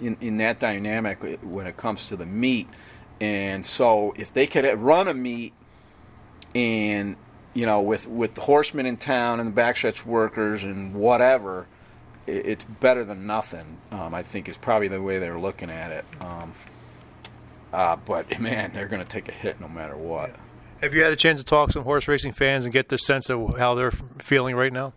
in, 0.00 0.16
in 0.20 0.38
that 0.38 0.58
dynamic 0.58 1.20
when 1.42 1.66
it 1.66 1.76
comes 1.76 2.08
to 2.08 2.16
the 2.16 2.26
meet. 2.26 2.68
And 3.20 3.66
so, 3.66 4.14
if 4.16 4.32
they 4.32 4.46
could 4.46 4.64
run 4.78 5.08
a 5.08 5.14
meet 5.14 5.52
and 6.54 7.16
you 7.54 7.66
know, 7.66 7.80
with 7.80 8.06
with 8.06 8.34
the 8.34 8.40
horsemen 8.42 8.86
in 8.86 8.96
town 8.96 9.40
and 9.40 9.54
the 9.54 9.60
backstretch 9.60 10.04
workers 10.04 10.62
and 10.62 10.94
whatever, 10.94 11.66
it, 12.26 12.46
it's 12.46 12.64
better 12.64 13.04
than 13.04 13.26
nothing. 13.26 13.78
Um, 13.90 14.14
I 14.14 14.22
think 14.22 14.48
is 14.48 14.56
probably 14.56 14.88
the 14.88 15.02
way 15.02 15.18
they're 15.18 15.38
looking 15.38 15.70
at 15.70 15.90
it. 15.90 16.04
Um, 16.20 16.54
uh, 17.72 17.96
but 17.96 18.40
man, 18.40 18.72
they're 18.72 18.88
going 18.88 19.02
to 19.02 19.08
take 19.08 19.28
a 19.28 19.32
hit 19.32 19.60
no 19.60 19.68
matter 19.68 19.96
what. 19.96 20.34
Have 20.82 20.94
you 20.94 21.02
had 21.02 21.12
a 21.12 21.16
chance 21.16 21.40
to 21.40 21.44
talk 21.44 21.68
to 21.68 21.72
some 21.74 21.84
horse 21.84 22.08
racing 22.08 22.32
fans 22.32 22.64
and 22.64 22.72
get 22.72 22.88
the 22.88 22.96
sense 22.96 23.28
of 23.28 23.58
how 23.58 23.74
they're 23.74 23.90
feeling 23.90 24.56
right 24.56 24.72
now? 24.72 24.94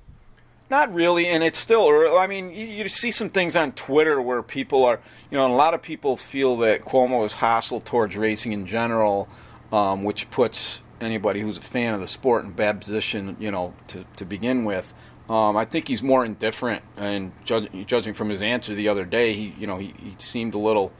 Not 0.69 0.93
really, 0.93 1.27
and 1.27 1.43
it's 1.43 1.59
still. 1.59 2.17
I 2.17 2.25
mean, 2.25 2.51
you, 2.51 2.65
you, 2.65 2.87
see 2.87 3.11
some 3.11 3.29
things 3.29 3.55
on 3.55 3.73
Twitter 3.73 4.21
where 4.21 4.41
people 4.41 4.85
are, 4.85 4.99
you 5.29 5.37
know, 5.37 5.45
a 5.45 5.53
lot 5.53 5.73
of 5.73 5.81
people 5.81 6.15
feel 6.15 6.57
that 6.57 6.85
Cuomo 6.85 7.25
is 7.25 7.33
hostile 7.33 7.81
towards 7.81 8.15
racing 8.15 8.53
in 8.53 8.65
general, 8.65 9.27
um, 9.73 10.03
which 10.05 10.31
puts 10.31 10.81
anybody 11.01 11.41
who's 11.41 11.57
a 11.57 11.61
fan 11.61 11.93
of 11.93 11.99
the 11.99 12.07
sport 12.07 12.45
in 12.45 12.51
bad 12.51 12.79
position, 12.79 13.35
you 13.39 13.51
know, 13.51 13.73
to, 13.89 14.05
to 14.15 14.25
begin 14.25 14.63
with. 14.63 14.93
Um, 15.29 15.57
I 15.57 15.65
think 15.65 15.87
he's 15.87 16.01
more 16.01 16.25
indifferent, 16.25 16.81
and 16.97 17.33
judge, 17.43 17.69
judging 17.85 18.13
from 18.13 18.29
his 18.29 18.41
answer 18.41 18.73
the 18.73 18.87
other 18.87 19.05
day, 19.05 19.33
he, 19.33 19.53
you 19.59 19.67
know, 19.67 19.77
he, 19.77 19.93
he 19.97 20.15
seemed 20.17 20.53
a 20.53 20.59
little. 20.59 20.91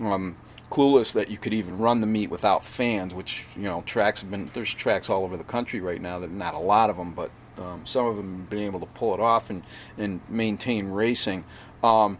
Um, 0.00 0.36
clueless 0.70 1.14
that 1.14 1.30
you 1.30 1.38
could 1.38 1.54
even 1.54 1.78
run 1.78 2.00
the 2.00 2.06
meet 2.06 2.30
without 2.30 2.64
fans, 2.64 3.14
which 3.14 3.44
you 3.56 3.62
know 3.62 3.82
tracks 3.86 4.20
have 4.20 4.30
been 4.30 4.50
there's 4.54 4.72
tracks 4.72 5.08
all 5.08 5.24
over 5.24 5.36
the 5.36 5.44
country 5.44 5.80
right 5.80 6.00
now. 6.00 6.18
That 6.18 6.30
not 6.30 6.54
a 6.54 6.58
lot 6.58 6.90
of 6.90 6.96
them, 6.96 7.12
but 7.12 7.30
um, 7.58 7.82
some 7.84 8.06
of 8.06 8.16
them 8.16 8.40
have 8.40 8.50
been 8.50 8.60
able 8.60 8.80
to 8.80 8.86
pull 8.86 9.14
it 9.14 9.20
off 9.20 9.50
and 9.50 9.62
and 9.96 10.20
maintain 10.28 10.88
racing. 10.88 11.44
Um, 11.82 12.18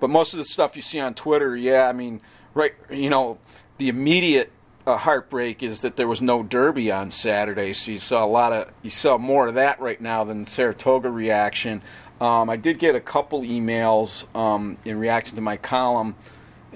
but 0.00 0.10
most 0.10 0.34
of 0.34 0.38
the 0.38 0.44
stuff 0.44 0.76
you 0.76 0.82
see 0.82 1.00
on 1.00 1.14
Twitter, 1.14 1.56
yeah, 1.56 1.88
I 1.88 1.92
mean, 1.92 2.20
right, 2.54 2.74
you 2.90 3.08
know, 3.08 3.38
the 3.78 3.88
immediate 3.88 4.52
uh, 4.86 4.96
heartbreak 4.96 5.62
is 5.62 5.80
that 5.80 5.96
there 5.96 6.06
was 6.06 6.20
no 6.20 6.42
Derby 6.42 6.92
on 6.92 7.10
Saturday, 7.10 7.72
so 7.72 7.92
you 7.92 7.98
saw 7.98 8.24
a 8.24 8.26
lot 8.26 8.52
of 8.52 8.70
you 8.82 8.90
saw 8.90 9.16
more 9.16 9.48
of 9.48 9.54
that 9.54 9.80
right 9.80 10.00
now 10.00 10.24
than 10.24 10.44
Saratoga 10.44 11.10
reaction. 11.10 11.82
Um, 12.20 12.48
I 12.48 12.56
did 12.56 12.78
get 12.78 12.94
a 12.94 13.00
couple 13.00 13.42
emails 13.42 14.24
um, 14.34 14.78
in 14.84 14.98
reaction 14.98 15.36
to 15.36 15.42
my 15.42 15.56
column 15.58 16.14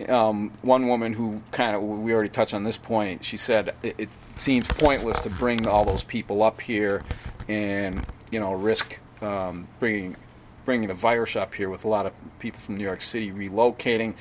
um, 0.09 0.52
one 0.62 0.88
woman 0.88 1.12
who 1.12 1.42
kind 1.50 1.76
of 1.76 1.83
we 1.83 2.12
already 2.12 2.28
touched 2.28 2.54
on 2.54 2.64
this 2.64 2.76
point. 2.76 3.25
She 3.25 3.37
said 3.37 3.75
it, 3.83 3.95
it, 3.99 4.09
seems 4.37 4.66
pointless 4.66 5.21
to 5.21 5.28
bring 5.28 5.66
all 5.66 5.85
those 5.85 6.02
people 6.02 6.42
up 6.42 6.62
here 6.62 7.02
and 7.47 8.07
you 8.30 8.40
know 8.40 8.54
risk 8.54 8.99
um, 9.21 9.69
bringing 9.78 10.16
bringing 10.64 10.88
the 10.88 10.95
virus 10.95 11.37
up 11.37 11.54
here 11.54 11.69
with 11.69 11.85
a 11.85 11.88
lot 11.88 12.07
of 12.07 12.12
people 12.38 12.59
from 12.59 12.76
New 12.76 12.85
York 12.85 13.02
City 13.02 13.30
relocating, 13.30 14.14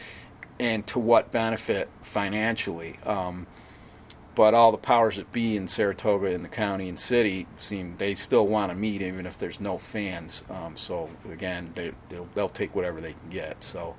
and 0.60 0.86
to 0.88 1.00
what 1.00 1.32
benefit 1.32 1.90
financially. 2.02 2.98
Um, 3.06 3.48
but 4.36 4.54
all 4.54 4.72
the 4.72 4.78
powers 4.78 5.18
that 5.18 5.32
be 5.32 5.58
in 5.58 5.68
Saratoga 5.68 6.28
in 6.28 6.44
the 6.44 6.50
county 6.50 6.88
and 6.88 6.98
city 6.98 7.46
seem 7.58 7.98
they 7.98 8.16
still 8.16 8.48
want 8.48 8.72
to 8.72 8.76
meet 8.76 9.02
even 9.02 9.26
if 9.26 9.38
there's 9.38 9.60
no 9.60 9.78
fans. 9.78 10.44
Um, 10.50 10.78
so 10.78 11.10
again, 11.30 11.72
they, 11.76 11.92
they'll, 12.08 12.30
they'll 12.36 12.50
take 12.50 12.74
whatever 12.74 13.02
they 13.02 13.14
can 13.14 13.30
get. 13.30 13.64
So. 13.64 13.96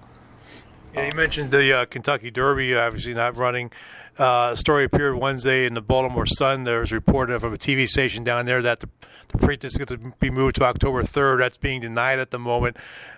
Yeah, 0.95 1.05
you 1.05 1.17
mentioned 1.17 1.51
the 1.51 1.73
uh, 1.73 1.85
Kentucky 1.87 2.31
Derby, 2.31 2.75
obviously 2.75 3.15
not 3.15 3.37
running. 3.37 3.71
Uh, 4.19 4.51
a 4.53 4.57
story 4.57 4.85
appeared 4.85 5.17
Wednesday 5.17 5.65
in 5.65 5.75
the 5.75 5.81
Baltimore 5.81 6.27
Sun. 6.27 6.65
There 6.65 6.81
was 6.81 6.91
reported 6.93 7.41
from 7.41 7.55
a 7.55 7.57
TV 7.57 7.89
station 7.89 8.25
down 8.25 8.45
there 8.45 8.61
that 8.61 8.81
the, 8.81 8.89
the 9.29 9.39
Preakness 9.39 9.67
is 9.67 9.79
going 9.79 10.01
to 10.01 10.13
be 10.19 10.31
moved 10.31 10.57
to 10.57 10.65
October 10.65 11.03
3rd. 11.03 11.39
That's 11.39 11.57
being 11.57 11.81
denied 11.81 12.19
at 12.19 12.31
the 12.31 12.39
moment. 12.39 12.77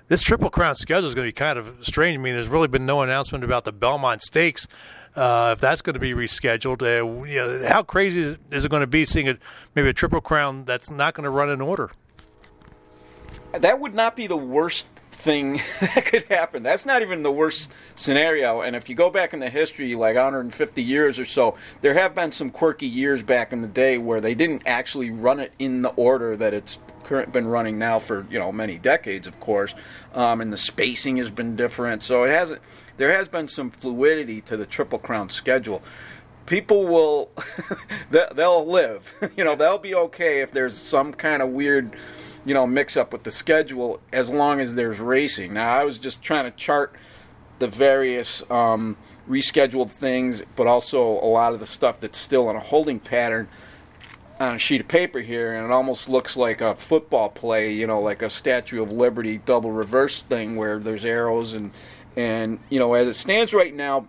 This 0.08 0.22
Triple 0.22 0.50
Crown 0.50 0.76
schedule 0.76 1.08
is 1.08 1.14
going 1.14 1.26
to 1.26 1.28
be 1.28 1.32
kind 1.32 1.58
of 1.58 1.74
strange. 1.80 2.18
I 2.18 2.20
mean, 2.20 2.34
there's 2.34 2.48
really 2.48 2.68
been 2.68 2.84
no 2.86 3.00
announcement 3.00 3.42
about 3.42 3.64
the 3.64 3.72
Belmont 3.72 4.22
Stakes. 4.22 4.68
uh, 5.16 5.50
if 5.54 5.60
that's 5.60 5.82
going 5.82 5.94
to 5.94 6.00
be 6.00 6.12
rescheduled. 6.12 6.82
Uh, 6.82 7.24
you 7.26 7.36
know, 7.36 7.68
how 7.68 7.82
crazy 7.82 8.20
is, 8.20 8.38
is 8.50 8.64
it 8.64 8.70
going 8.70 8.80
to 8.82 8.86
be 8.86 9.04
seeing 9.04 9.28
a, 9.28 9.36
maybe 9.74 9.88
a 9.88 9.92
Triple 9.92 10.20
Crown 10.20 10.64
that's 10.64 10.90
not 10.90 11.14
going 11.14 11.24
to 11.24 11.30
run 11.30 11.50
in 11.50 11.60
order? 11.60 11.90
That 13.52 13.80
would 13.80 13.94
not 13.94 14.16
be 14.16 14.26
the 14.26 14.36
worst 14.36 14.86
thing 15.22 15.60
that 15.80 16.04
could 16.04 16.24
happen. 16.24 16.62
That's 16.62 16.84
not 16.84 17.02
even 17.02 17.22
the 17.22 17.32
worst 17.32 17.70
scenario. 17.94 18.60
And 18.60 18.74
if 18.76 18.88
you 18.88 18.94
go 18.94 19.08
back 19.08 19.32
in 19.32 19.38
the 19.38 19.48
history, 19.48 19.94
like 19.94 20.16
150 20.16 20.82
years 20.82 21.18
or 21.18 21.24
so, 21.24 21.56
there 21.80 21.94
have 21.94 22.14
been 22.14 22.32
some 22.32 22.50
quirky 22.50 22.86
years 22.86 23.22
back 23.22 23.52
in 23.52 23.62
the 23.62 23.68
day 23.68 23.98
where 23.98 24.20
they 24.20 24.34
didn't 24.34 24.62
actually 24.66 25.10
run 25.10 25.40
it 25.40 25.52
in 25.58 25.82
the 25.82 25.90
order 25.90 26.36
that 26.36 26.52
it's 26.52 26.78
current 27.04 27.32
been 27.32 27.46
running 27.46 27.78
now 27.78 27.98
for 27.98 28.26
you 28.30 28.38
know 28.38 28.52
many 28.52 28.78
decades, 28.78 29.26
of 29.26 29.38
course. 29.40 29.74
Um, 30.14 30.40
and 30.40 30.52
the 30.52 30.56
spacing 30.56 31.16
has 31.16 31.30
been 31.30 31.56
different, 31.56 32.02
so 32.02 32.24
it 32.24 32.30
hasn't. 32.30 32.60
There 32.96 33.12
has 33.12 33.28
been 33.28 33.48
some 33.48 33.70
fluidity 33.70 34.40
to 34.42 34.56
the 34.56 34.66
Triple 34.66 34.98
Crown 34.98 35.28
schedule. 35.28 35.82
People 36.46 36.86
will, 36.86 37.30
they'll 38.10 38.66
live. 38.66 39.12
You 39.36 39.44
know, 39.44 39.54
they'll 39.54 39.78
be 39.78 39.94
okay 39.94 40.40
if 40.40 40.50
there's 40.50 40.76
some 40.76 41.12
kind 41.14 41.40
of 41.40 41.50
weird 41.50 41.96
you 42.44 42.54
know, 42.54 42.66
mix 42.66 42.96
up 42.96 43.12
with 43.12 43.22
the 43.22 43.30
schedule 43.30 44.00
as 44.12 44.30
long 44.30 44.60
as 44.60 44.74
there's 44.74 45.00
racing. 45.00 45.54
Now, 45.54 45.74
I 45.74 45.84
was 45.84 45.98
just 45.98 46.22
trying 46.22 46.44
to 46.44 46.56
chart 46.56 46.96
the 47.58 47.68
various 47.68 48.42
um, 48.50 48.96
rescheduled 49.28 49.90
things, 49.90 50.42
but 50.56 50.66
also 50.66 51.02
a 51.02 51.26
lot 51.26 51.52
of 51.52 51.60
the 51.60 51.66
stuff 51.66 52.00
that's 52.00 52.18
still 52.18 52.50
in 52.50 52.56
a 52.56 52.60
holding 52.60 52.98
pattern 52.98 53.48
on 54.40 54.56
a 54.56 54.58
sheet 54.58 54.80
of 54.80 54.88
paper 54.88 55.20
here, 55.20 55.54
and 55.54 55.64
it 55.64 55.70
almost 55.70 56.08
looks 56.08 56.36
like 56.36 56.60
a 56.60 56.74
football 56.74 57.28
play, 57.28 57.72
you 57.72 57.86
know, 57.86 58.00
like 58.00 58.22
a 58.22 58.30
Statue 58.30 58.82
of 58.82 58.90
Liberty 58.90 59.38
double 59.38 59.70
reverse 59.70 60.22
thing 60.22 60.56
where 60.56 60.78
there's 60.78 61.04
arrows 61.04 61.54
and 61.54 61.70
and 62.16 62.58
you 62.68 62.78
know, 62.78 62.92
as 62.94 63.08
it 63.08 63.14
stands 63.14 63.54
right 63.54 63.74
now, 63.74 64.06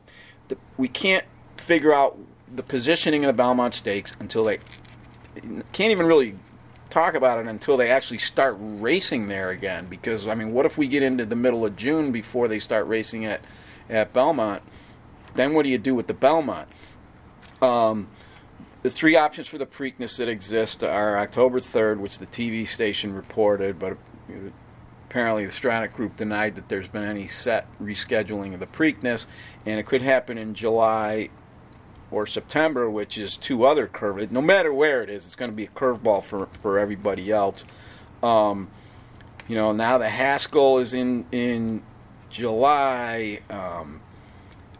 the, 0.47 0.57
we 0.77 0.87
can't 0.87 1.25
figure 1.57 1.93
out 1.93 2.17
the 2.51 2.63
positioning 2.63 3.23
of 3.23 3.27
the 3.27 3.37
Belmont 3.37 3.73
Stakes 3.73 4.11
until 4.19 4.43
they 4.43 4.59
can't 5.71 5.91
even 5.91 6.05
really 6.05 6.35
talk 6.93 7.15
about 7.15 7.39
it 7.39 7.47
until 7.47 7.75
they 7.75 7.89
actually 7.89 8.19
start 8.19 8.55
racing 8.59 9.27
there 9.27 9.49
again. 9.49 9.87
Because 9.87 10.27
I 10.27 10.35
mean, 10.35 10.53
what 10.53 10.65
if 10.65 10.77
we 10.77 10.87
get 10.87 11.03
into 11.03 11.25
the 11.25 11.35
middle 11.35 11.65
of 11.65 11.75
June 11.75 12.11
before 12.11 12.47
they 12.47 12.59
start 12.59 12.87
racing 12.87 13.25
at 13.25 13.41
at 13.89 14.13
Belmont? 14.13 14.61
Then 15.33 15.53
what 15.53 15.63
do 15.63 15.69
you 15.69 15.79
do 15.79 15.95
with 15.95 16.07
the 16.07 16.13
Belmont? 16.13 16.69
Um, 17.61 18.07
the 18.83 18.91
three 18.91 19.15
options 19.15 19.47
for 19.47 19.57
the 19.57 19.65
Preakness 19.65 20.17
that 20.17 20.27
exist 20.27 20.83
are 20.83 21.17
October 21.17 21.59
3rd, 21.59 21.97
which 21.97 22.19
the 22.19 22.27
TV 22.27 22.67
station 22.67 23.13
reported, 23.13 23.79
but 23.79 23.97
apparently 25.09 25.45
the 25.45 25.51
Stronach 25.51 25.93
Group 25.93 26.17
denied 26.17 26.55
that 26.55 26.69
there's 26.69 26.89
been 26.89 27.03
any 27.03 27.27
set 27.27 27.65
rescheduling 27.81 28.53
of 28.53 28.59
the 28.59 28.67
Preakness, 28.67 29.25
and 29.65 29.79
it 29.79 29.85
could 29.85 30.01
happen 30.01 30.37
in 30.37 30.53
July 30.53 31.29
or 32.13 32.27
September, 32.27 32.89
which 32.89 33.17
is 33.17 33.35
two 33.35 33.65
other 33.65 33.87
curve. 33.87 34.31
No 34.31 34.41
matter 34.41 34.71
where 34.71 35.01
it 35.01 35.09
is, 35.09 35.25
it's 35.25 35.35
going 35.35 35.51
to 35.51 35.55
be 35.55 35.65
a 35.65 35.69
curveball 35.69 36.23
for 36.23 36.45
for 36.61 36.77
everybody 36.77 37.31
else. 37.31 37.65
Um, 38.21 38.69
you 39.47 39.55
know, 39.55 39.71
now 39.71 39.97
the 39.97 40.09
Haskell 40.09 40.79
is 40.79 40.93
in 40.93 41.25
in 41.31 41.81
July. 42.29 43.41
Um, 43.49 44.01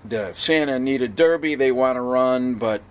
the 0.05 0.33
Santa 0.33 0.75
Anita 0.75 1.07
Derby 1.07 1.55
they 1.55 1.71
want 1.71 1.95
to 1.97 2.01
run, 2.01 2.55
but 2.55 2.81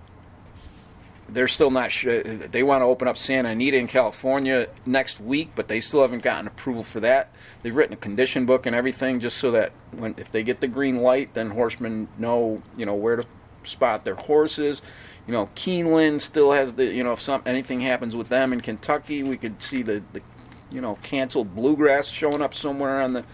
they're 1.29 1.49
still 1.49 1.71
not 1.71 1.93
sure. 1.93 2.23
They 2.23 2.63
want 2.63 2.83
to 2.83 2.87
open 2.87 3.09
up 3.09 3.17
Santa 3.17 3.51
Anita 3.51 3.77
in 3.77 3.87
California 3.87 4.69
next 4.85 5.21
week, 5.21 5.51
but 5.55 5.69
they 5.69 5.81
still 5.81 6.03
haven't 6.03 6.23
gotten 6.23 6.47
approval 6.47 6.83
for 6.83 7.01
that. 7.01 7.31
They've 7.63 7.75
written 7.75 7.95
a 7.95 7.97
condition 7.97 8.45
book 8.45 8.67
and 8.67 8.75
everything 8.75 9.21
just 9.21 9.39
so 9.39 9.53
that 9.53 9.73
when 9.93 10.15
if 10.19 10.33
they 10.33 10.43
get 10.43 10.61
the 10.61 10.69
green 10.69 10.99
light, 10.99 11.35
then 11.35 11.51
horsemen 11.51 12.09
know 12.19 12.63
you 12.77 12.85
know 12.85 12.95
where 12.95 13.17
to 13.17 13.27
spot 13.64 14.04
their 14.04 14.14
horses. 14.14 14.83
You 15.26 15.33
know, 15.33 15.47
Keeneland 15.54 16.21
still 16.21 16.52
has 16.52 16.75
the 16.75 16.87
you 16.87 17.04
know 17.04 17.12
if 17.12 17.21
some 17.21 17.42
anything 17.47 17.81
happens 17.81 18.16
with 18.16 18.28
them 18.28 18.52
in 18.52 18.61
Kentucky, 18.61 19.23
we 19.23 19.37
could 19.37 19.62
see 19.62 19.83
the, 19.83 20.02
the 20.12 20.23
you 20.71 20.81
know 20.81 20.99
canceled 21.02 21.54
Blue 21.54 21.76
Grass 21.76 22.09
showing 22.09 22.42
up 22.42 22.54
somewhere 22.54 23.02
on 23.02 23.12
the 23.12 23.25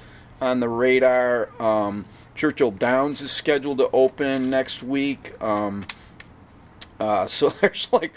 on 0.40 0.60
the 0.60 0.68
radar. 0.68 1.50
Um, 1.60 2.04
Churchill 2.34 2.70
Downs 2.70 3.20
is 3.20 3.30
scheduled 3.30 3.78
to 3.78 3.90
open 3.92 4.50
next 4.50 4.82
week. 4.82 5.40
Um, 5.42 5.86
uh, 7.00 7.26
so 7.26 7.50
there's 7.60 7.88
like 7.92 8.12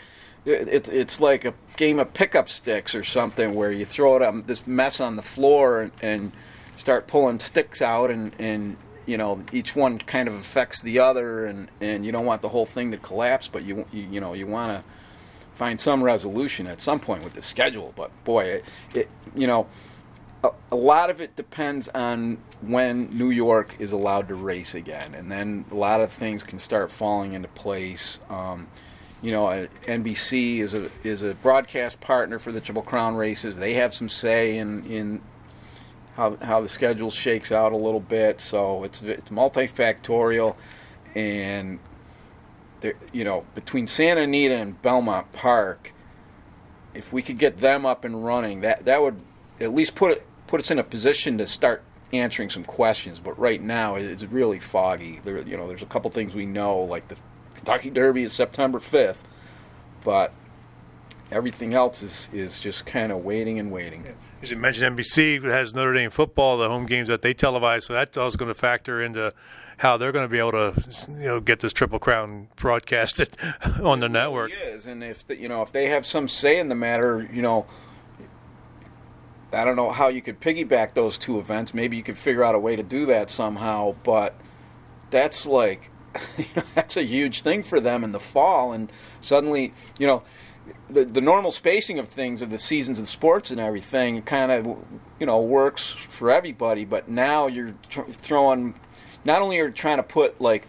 it, 0.46 0.90
it's 0.90 1.20
like 1.22 1.46
a 1.46 1.54
game 1.78 2.00
of 2.00 2.14
pickup 2.14 2.50
sticks 2.50 2.96
or 2.96 3.04
something 3.04 3.54
where 3.54 3.72
you 3.72 3.86
throw 3.86 4.16
it 4.16 4.22
on 4.22 4.44
this 4.44 4.68
mess 4.68 5.00
on 5.00 5.16
the 5.16 5.22
floor 5.22 5.82
and, 5.82 5.92
and 6.02 6.32
start 6.76 7.08
pulling 7.08 7.40
sticks 7.40 7.82
out 7.82 8.10
and, 8.10 8.34
and 8.40 8.76
you 9.06 9.18
know 9.18 9.44
each 9.52 9.76
one 9.76 9.98
kind 9.98 10.28
of 10.28 10.34
affects 10.34 10.82
the 10.82 11.00
other 11.00 11.46
and 11.46 11.70
and 11.80 12.06
you 12.06 12.12
don't 12.12 12.26
want 12.26 12.42
the 12.42 12.50
whole 12.50 12.66
thing 12.66 12.92
to 12.92 12.98
collapse 12.98 13.48
but 13.48 13.64
you 13.64 13.86
you, 13.92 14.04
you 14.04 14.22
know 14.22 14.34
you 14.34 14.48
want 14.48 14.78
to 14.78 14.84
find 15.54 15.80
some 15.80 16.04
resolution 16.04 16.68
at 16.68 16.80
some 16.80 17.00
point 17.00 17.24
with 17.24 17.34
the 17.34 17.42
schedule 17.42 17.94
but 17.96 18.12
boy 18.24 18.44
it, 18.44 18.66
it 18.94 19.10
you 19.36 19.48
know 19.48 19.68
a, 20.44 20.50
a, 20.72 20.76
lot 20.76 21.12
of 21.12 21.22
it 21.22 21.36
depends 21.36 21.88
on 21.90 22.36
when 22.62 23.16
New 23.16 23.30
York 23.30 23.76
is 23.78 23.92
allowed 23.92 24.28
to 24.30 24.36
race 24.36 24.74
again 24.74 25.14
and 25.14 25.32
then 25.32 25.66
a 25.70 25.76
lot 25.76 26.02
of 26.02 26.12
things 26.12 26.44
can 26.44 26.58
start 26.58 26.90
falling 26.90 27.34
into 27.34 27.48
place 27.50 28.18
um, 28.30 28.68
you 29.22 29.32
know, 29.32 29.68
NBC 29.84 30.60
is 30.60 30.74
a 30.74 30.90
is 31.04 31.22
a 31.22 31.36
broadcast 31.36 32.02
partner 32.02 32.40
for 32.40 32.52
the 32.52 32.60
Triple 32.60 32.82
Crown 32.82 33.16
races. 33.16 33.56
They 33.56 33.74
have 33.76 33.94
some 33.94 34.10
say 34.10 34.58
in 34.58 34.84
in 34.86 35.22
how 36.16 36.36
how 36.38 36.62
the 36.62 36.70
schedule 36.70 37.12
shakes 37.12 37.52
out 37.52 37.72
a 37.72 37.78
little 37.78 38.00
bit. 38.00 38.42
So 38.42 38.84
it's 38.84 39.02
it's 39.02 39.30
multifactorial, 39.30 40.56
and 41.16 41.80
there, 42.82 42.94
you 43.12 43.24
know 43.24 43.46
between 43.56 43.88
Santa 43.88 44.22
Anita 44.22 44.56
and 44.56 44.82
Belmont 44.82 45.32
Park, 45.32 45.94
if 46.94 47.14
we 47.14 47.22
could 47.22 47.38
get 47.38 47.60
them 47.60 47.86
up 47.86 48.04
and 48.04 48.26
running, 48.26 48.62
that 48.62 48.86
that 48.86 49.02
would 49.02 49.22
at 49.60 49.74
least 49.74 49.96
put 49.96 50.12
it 50.12 50.26
put 50.48 50.60
us 50.60 50.72
in 50.72 50.80
a 50.80 50.84
position 50.84 51.38
to 51.38 51.48
start 51.48 51.84
answering 52.14 52.50
some 52.50 52.64
questions. 52.64 53.20
But 53.20 53.40
right 53.40 53.62
now 53.62 53.96
it's 53.96 54.24
really 54.24 54.60
foggy. 54.60 55.22
There 55.24 55.42
you 55.42 55.58
know 55.58 55.68
there's 55.68 55.84
a 55.84 55.88
couple 55.88 56.12
things 56.12 56.36
we 56.36 56.46
know 56.46 56.80
like 56.80 57.08
the 57.08 57.16
Kentucky 57.56 57.90
Derby 57.90 58.24
is 58.24 58.34
September 58.34 58.80
5th, 58.80 59.20
but 60.04 60.34
everything 61.32 61.74
else 61.74 62.04
is 62.04 62.30
is 62.34 62.60
just 62.60 62.86
kind 62.86 63.12
of 63.12 63.24
waiting 63.24 63.60
and 63.60 63.72
waiting. 63.72 64.06
As 64.42 64.50
you 64.50 64.58
mentioned, 64.58 64.98
NBC 64.98 65.44
has 65.44 65.76
Notre 65.76 65.94
Dame 65.94 66.10
football, 66.10 66.58
the 66.58 66.68
home 66.68 66.88
games 66.88 67.08
that 67.10 67.22
they 67.22 67.34
televise, 67.34 67.84
so 67.84 67.94
that's 67.94 68.18
also 68.18 68.40
going 68.40 68.50
to 68.50 68.56
factor 68.56 69.00
into 69.00 69.34
how 69.78 69.98
they're 69.98 70.12
going 70.12 70.26
to 70.26 70.32
be 70.32 70.40
able 70.40 70.52
to, 70.52 70.74
you 71.10 71.26
know, 71.26 71.40
get 71.40 71.60
this 71.60 71.72
Triple 71.72 72.00
Crown 72.00 72.48
broadcasted 72.56 73.38
on 73.84 74.00
the 74.00 74.10
network. 74.10 74.52
It 74.52 74.76
is, 74.76 74.88
and 74.88 75.04
if 75.04 75.28
the, 75.28 75.36
you 75.36 75.48
know 75.48 75.62
if 75.62 75.72
they 75.72 75.88
have 75.88 76.08
some 76.08 76.28
say 76.28 76.58
in 76.58 76.70
the 76.70 76.76
matter, 76.76 77.30
you 77.32 77.44
know, 77.44 77.68
I 79.54 79.64
don't 79.64 79.76
know 79.76 79.92
how 79.92 80.08
you 80.08 80.24
could 80.24 80.42
piggyback 80.42 80.96
those 80.96 81.20
two 81.20 81.38
events. 81.38 81.76
Maybe 81.76 81.96
you 81.96 82.04
could 82.04 82.18
figure 82.18 82.44
out 82.44 82.56
a 82.56 82.60
way 82.60 82.76
to 82.76 82.84
do 82.84 83.06
that 83.08 83.30
somehow, 83.30 83.96
but 84.04 84.36
that's 85.12 85.46
like 85.46 85.92
you 86.38 86.46
know, 86.56 86.64
that's 86.74 86.98
a 86.98 87.04
huge 87.04 87.42
thing 87.42 87.62
for 87.62 87.80
them 87.80 88.04
in 88.04 88.12
the 88.12 88.20
fall, 88.20 88.74
and 88.74 88.92
suddenly, 89.20 89.72
you 90.00 90.08
know 90.08 90.24
the, 90.90 91.06
the 91.06 91.22
normal 91.22 91.52
spacing 91.52 92.00
of 92.00 92.08
things 92.08 92.42
of 92.42 92.50
the 92.50 92.60
seasons 92.60 93.00
of 93.00 93.08
sports 93.08 93.52
and 93.52 93.60
everything 93.60 94.22
kind 94.24 94.52
of 94.52 94.66
you 95.20 95.26
know 95.26 95.42
works 95.42 95.90
for 95.90 96.32
everybody 96.32 96.86
but 96.86 97.10
now 97.10 97.48
you're 97.48 97.74
tr- 97.90 98.02
throwing 98.12 98.74
not 99.26 99.42
only 99.42 99.60
are 99.60 99.68
you 99.68 99.72
trying 99.72 99.98
to 99.98 100.04
put 100.04 100.40
like 100.42 100.68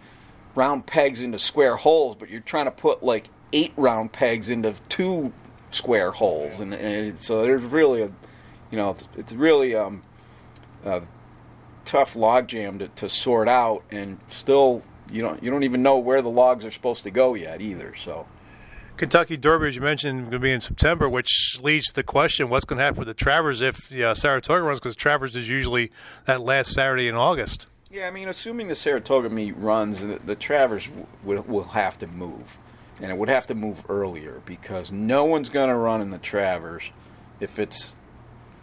round 0.55 0.85
pegs 0.85 1.21
into 1.21 1.37
square 1.37 1.75
holes 1.75 2.15
but 2.15 2.29
you're 2.29 2.41
trying 2.41 2.65
to 2.65 2.71
put 2.71 3.03
like 3.03 3.27
eight 3.51 3.73
round 3.77 4.11
pegs 4.11 4.49
into 4.49 4.73
two 4.89 5.31
square 5.69 6.11
holes 6.11 6.59
and, 6.59 6.73
and 6.73 7.19
so 7.19 7.41
there's 7.41 7.63
really 7.63 8.01
a 8.01 8.11
you 8.71 8.77
know 8.77 8.91
it's, 8.91 9.03
it's 9.17 9.33
really 9.33 9.75
um, 9.75 10.01
a 10.85 11.01
tough 11.85 12.13
logjam 12.13 12.79
to, 12.79 12.87
to 12.89 13.09
sort 13.09 13.47
out 13.47 13.83
and 13.91 14.19
still 14.27 14.83
you 15.11 15.21
don't 15.21 15.43
you 15.43 15.49
don't 15.51 15.63
even 15.63 15.83
know 15.83 15.97
where 15.97 16.21
the 16.21 16.29
logs 16.29 16.65
are 16.65 16.71
supposed 16.71 17.03
to 17.03 17.11
go 17.11 17.33
yet 17.33 17.61
either 17.61 17.95
so 17.95 18.25
Kentucky 19.03 19.35
Derby, 19.35 19.67
as 19.67 19.75
you 19.75 19.81
mentioned, 19.81 20.21
going 20.21 20.31
to 20.31 20.39
be 20.39 20.53
in 20.53 20.61
September, 20.61 21.09
which 21.09 21.59
leads 21.61 21.87
to 21.87 21.93
the 21.95 22.03
question: 22.03 22.47
What's 22.47 22.63
going 22.63 22.77
to 22.77 22.85
happen 22.85 22.99
with 22.99 23.09
the 23.09 23.13
Travers 23.13 23.59
if 23.59 23.91
you 23.91 24.03
know, 24.03 24.13
Saratoga 24.13 24.63
runs? 24.63 24.79
Because 24.79 24.95
Travers 24.95 25.35
is 25.35 25.49
usually 25.49 25.91
that 26.23 26.39
last 26.39 26.71
Saturday 26.71 27.09
in 27.09 27.15
August. 27.15 27.67
Yeah, 27.91 28.07
I 28.07 28.11
mean, 28.11 28.29
assuming 28.29 28.69
the 28.69 28.75
Saratoga 28.75 29.29
meet 29.29 29.57
runs, 29.57 29.99
the, 29.99 30.21
the 30.25 30.35
Travers 30.35 30.87
will, 31.21 31.41
will 31.41 31.65
have 31.65 31.97
to 31.97 32.07
move, 32.07 32.57
and 33.01 33.11
it 33.11 33.17
would 33.17 33.27
have 33.27 33.45
to 33.47 33.53
move 33.53 33.83
earlier 33.89 34.41
because 34.45 34.89
no 34.89 35.25
one's 35.25 35.49
going 35.49 35.67
to 35.67 35.75
run 35.75 35.99
in 35.99 36.09
the 36.09 36.17
Travers 36.17 36.83
if 37.41 37.59
it's 37.59 37.97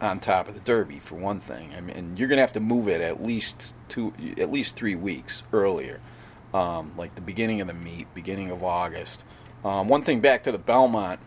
on 0.01 0.19
top 0.19 0.47
of 0.47 0.55
the 0.55 0.61
Derby 0.61 0.97
for 0.97 1.13
one 1.17 1.39
thing. 1.39 1.71
I 1.77 1.81
mean, 1.81 2.17
you're 2.17 2.27
going 2.27 2.37
to 2.37 2.41
have 2.41 2.53
to 2.53 2.59
move 2.59 2.87
it 2.87 2.99
at 2.99 3.21
least 3.21 3.75
two, 3.89 4.11
at 4.39 4.49
least 4.51 4.75
three 4.75 4.95
weeks 4.95 5.43
earlier, 5.53 5.99
um, 6.51 6.93
like 6.97 7.13
the 7.13 7.21
beginning 7.21 7.61
of 7.61 7.67
the 7.67 7.75
meet, 7.75 8.11
beginning 8.15 8.49
of 8.49 8.63
August. 8.63 9.23
Um, 9.63 9.87
one 9.87 10.01
thing 10.01 10.19
back 10.19 10.43
to 10.43 10.51
the 10.51 10.57
Belmont. 10.57 11.19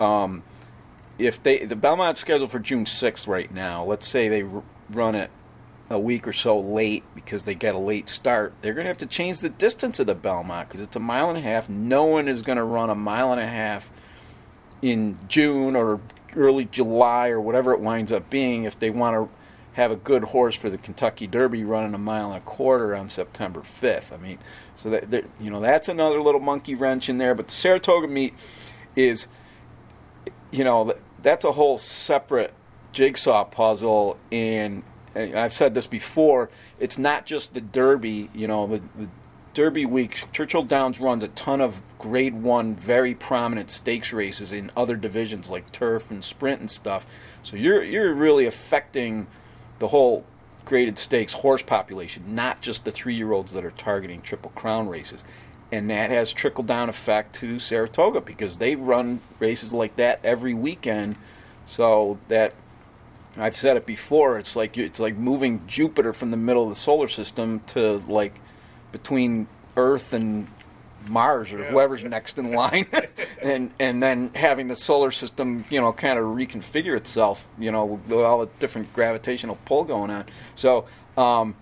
Um, 0.00 0.42
if 1.18 1.42
they 1.42 1.64
the 1.64 1.76
Belmont's 1.76 2.20
scheduled 2.20 2.50
for 2.50 2.58
June 2.58 2.84
6th 2.84 3.26
right 3.26 3.52
now, 3.52 3.84
let's 3.84 4.06
say 4.06 4.28
they 4.28 4.42
r- 4.42 4.62
run 4.90 5.14
it 5.14 5.30
a 5.90 5.98
week 5.98 6.28
or 6.28 6.32
so 6.32 6.58
late 6.58 7.02
because 7.14 7.44
they 7.44 7.54
get 7.54 7.74
a 7.74 7.78
late 7.78 8.08
start, 8.08 8.54
they're 8.60 8.74
going 8.74 8.84
to 8.84 8.88
have 8.88 8.98
to 8.98 9.06
change 9.06 9.40
the 9.40 9.48
distance 9.48 9.98
of 9.98 10.06
the 10.06 10.14
Belmont 10.14 10.68
because 10.68 10.82
it's 10.82 10.96
a 10.96 11.00
mile 11.00 11.28
and 11.28 11.38
a 11.38 11.40
half. 11.40 11.68
No 11.68 12.04
one 12.04 12.28
is 12.28 12.42
going 12.42 12.58
to 12.58 12.64
run 12.64 12.90
a 12.90 12.94
mile 12.94 13.32
and 13.32 13.40
a 13.40 13.46
half 13.46 13.90
in 14.82 15.18
June 15.28 15.74
or 15.74 16.00
early 16.36 16.66
July 16.66 17.28
or 17.28 17.40
whatever 17.40 17.72
it 17.72 17.80
winds 17.80 18.12
up 18.12 18.28
being 18.28 18.64
if 18.64 18.78
they 18.78 18.90
want 18.90 19.16
to 19.16 19.37
have 19.78 19.92
a 19.92 19.96
good 19.96 20.24
horse 20.24 20.56
for 20.56 20.68
the 20.68 20.76
Kentucky 20.76 21.28
Derby 21.28 21.62
running 21.62 21.94
a 21.94 21.98
mile 21.98 22.32
and 22.32 22.42
a 22.42 22.44
quarter 22.44 22.96
on 22.96 23.08
September 23.08 23.60
5th. 23.60 24.12
I 24.12 24.16
mean, 24.16 24.38
so 24.74 24.90
that 24.90 25.24
you 25.40 25.50
know 25.50 25.60
that's 25.60 25.88
another 25.88 26.20
little 26.20 26.40
monkey 26.40 26.74
wrench 26.74 27.08
in 27.08 27.18
there. 27.18 27.34
But 27.34 27.46
the 27.46 27.54
Saratoga 27.54 28.08
meet 28.08 28.34
is, 28.96 29.28
you 30.50 30.64
know, 30.64 30.94
that's 31.22 31.44
a 31.44 31.52
whole 31.52 31.78
separate 31.78 32.52
jigsaw 32.92 33.44
puzzle 33.44 34.18
and 34.32 34.82
uh, 35.14 35.28
I've 35.34 35.52
said 35.52 35.74
this 35.74 35.86
before, 35.86 36.50
it's 36.80 36.98
not 36.98 37.24
just 37.24 37.54
the 37.54 37.60
Derby. 37.60 38.30
You 38.34 38.48
know, 38.48 38.66
the, 38.66 38.82
the 38.98 39.08
Derby 39.54 39.86
week, 39.86 40.24
Churchill 40.32 40.64
Downs 40.64 41.00
runs 41.00 41.22
a 41.22 41.28
ton 41.28 41.60
of 41.60 41.82
Grade 41.98 42.42
One, 42.42 42.74
very 42.74 43.14
prominent 43.14 43.70
stakes 43.70 44.12
races 44.12 44.52
in 44.52 44.72
other 44.76 44.96
divisions 44.96 45.50
like 45.50 45.70
turf 45.70 46.10
and 46.10 46.22
sprint 46.22 46.60
and 46.60 46.70
stuff. 46.70 47.06
So 47.42 47.56
you're 47.56 47.82
you're 47.82 48.12
really 48.12 48.46
affecting 48.46 49.28
the 49.78 49.88
whole 49.88 50.24
graded 50.64 50.98
stakes 50.98 51.32
horse 51.32 51.62
population, 51.62 52.34
not 52.34 52.60
just 52.60 52.84
the 52.84 52.90
three 52.90 53.14
year 53.14 53.32
olds 53.32 53.52
that 53.52 53.64
are 53.64 53.70
targeting 53.72 54.20
Triple 54.20 54.50
Crown 54.50 54.88
races. 54.88 55.24
And 55.70 55.90
that 55.90 56.10
has 56.10 56.32
trickle 56.32 56.64
down 56.64 56.88
effect 56.88 57.34
to 57.36 57.58
Saratoga 57.58 58.22
because 58.22 58.56
they 58.56 58.74
run 58.74 59.20
races 59.38 59.72
like 59.72 59.96
that 59.96 60.20
every 60.24 60.54
weekend. 60.54 61.16
So 61.66 62.18
that 62.28 62.54
I've 63.36 63.56
said 63.56 63.76
it 63.76 63.86
before. 63.86 64.38
It's 64.38 64.56
like 64.56 64.76
it's 64.76 64.98
like 64.98 65.16
moving 65.16 65.62
Jupiter 65.66 66.12
from 66.12 66.30
the 66.30 66.36
middle 66.36 66.64
of 66.64 66.68
the 66.70 66.74
solar 66.74 67.08
system 67.08 67.60
to 67.68 67.98
like 68.08 68.40
between 68.92 69.46
Earth 69.76 70.12
and 70.12 70.48
Mars 71.08 71.52
or 71.52 71.58
yeah. 71.58 71.70
whoever's 71.70 72.04
next 72.04 72.38
in 72.38 72.52
line, 72.52 72.86
and 73.42 73.70
and 73.78 74.02
then 74.02 74.30
having 74.34 74.68
the 74.68 74.76
solar 74.76 75.10
system, 75.10 75.64
you 75.70 75.80
know, 75.80 75.92
kind 75.92 76.18
of 76.18 76.26
reconfigure 76.26 76.96
itself, 76.96 77.46
you 77.58 77.70
know, 77.70 77.84
with 77.84 78.12
all 78.12 78.40
the 78.40 78.50
different 78.58 78.92
gravitational 78.92 79.58
pull 79.64 79.84
going 79.84 80.10
on. 80.10 80.26
So 80.54 80.86
um, 81.16 81.56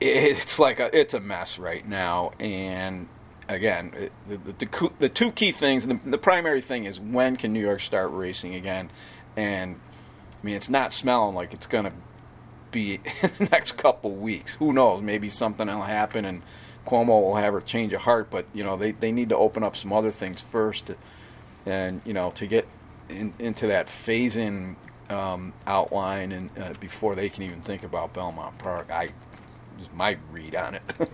it's 0.00 0.58
like 0.58 0.80
a, 0.80 0.96
it's 0.96 1.14
a 1.14 1.20
mess 1.20 1.58
right 1.58 1.86
now, 1.86 2.32
and 2.38 3.08
again, 3.48 3.92
it, 3.96 4.12
the, 4.28 4.36
the, 4.52 4.90
the, 4.98 5.08
two 5.08 5.30
key 5.30 5.52
things, 5.52 5.86
the, 5.86 6.00
the 6.04 6.18
primary 6.18 6.60
thing 6.60 6.84
is 6.84 6.98
when 6.98 7.36
can 7.36 7.52
New 7.52 7.60
York 7.60 7.80
start 7.80 8.10
racing 8.10 8.54
again, 8.54 8.90
and 9.36 9.78
I 10.42 10.46
mean, 10.46 10.56
it's 10.56 10.68
not 10.68 10.92
smelling 10.92 11.34
like 11.34 11.54
it's 11.54 11.66
going 11.66 11.84
to 11.84 11.92
be 12.70 12.94
in 13.22 13.30
the 13.38 13.48
next 13.50 13.72
couple 13.72 14.10
weeks. 14.10 14.54
Who 14.54 14.72
knows? 14.72 15.00
Maybe 15.00 15.30
something 15.30 15.66
will 15.66 15.82
happen 15.82 16.26
and 16.26 16.42
Cuomo 16.86 17.22
will 17.22 17.36
have 17.36 17.54
a 17.54 17.60
change 17.60 17.92
of 17.92 18.02
heart. 18.02 18.28
But 18.30 18.46
you 18.52 18.64
know, 18.64 18.76
they 18.76 18.92
they 18.92 19.12
need 19.12 19.30
to 19.30 19.36
open 19.36 19.62
up 19.62 19.76
some 19.76 19.92
other 19.92 20.10
things 20.10 20.40
first, 20.40 20.90
and 21.66 22.00
you 22.04 22.12
know, 22.12 22.30
to 22.32 22.46
get 22.46 22.66
in, 23.08 23.34
into 23.38 23.66
that 23.68 23.88
phase-in 23.88 24.76
um, 25.10 25.52
outline 25.66 26.32
and 26.32 26.50
uh, 26.58 26.72
before 26.80 27.14
they 27.14 27.28
can 27.28 27.42
even 27.42 27.60
think 27.60 27.84
about 27.84 28.14
Belmont 28.14 28.58
Park. 28.58 28.90
I 28.90 29.08
just 29.78 29.92
my 29.94 30.16
read 30.30 30.54
on 30.54 30.74
it. 30.74 30.82
yeah. 31.00 31.06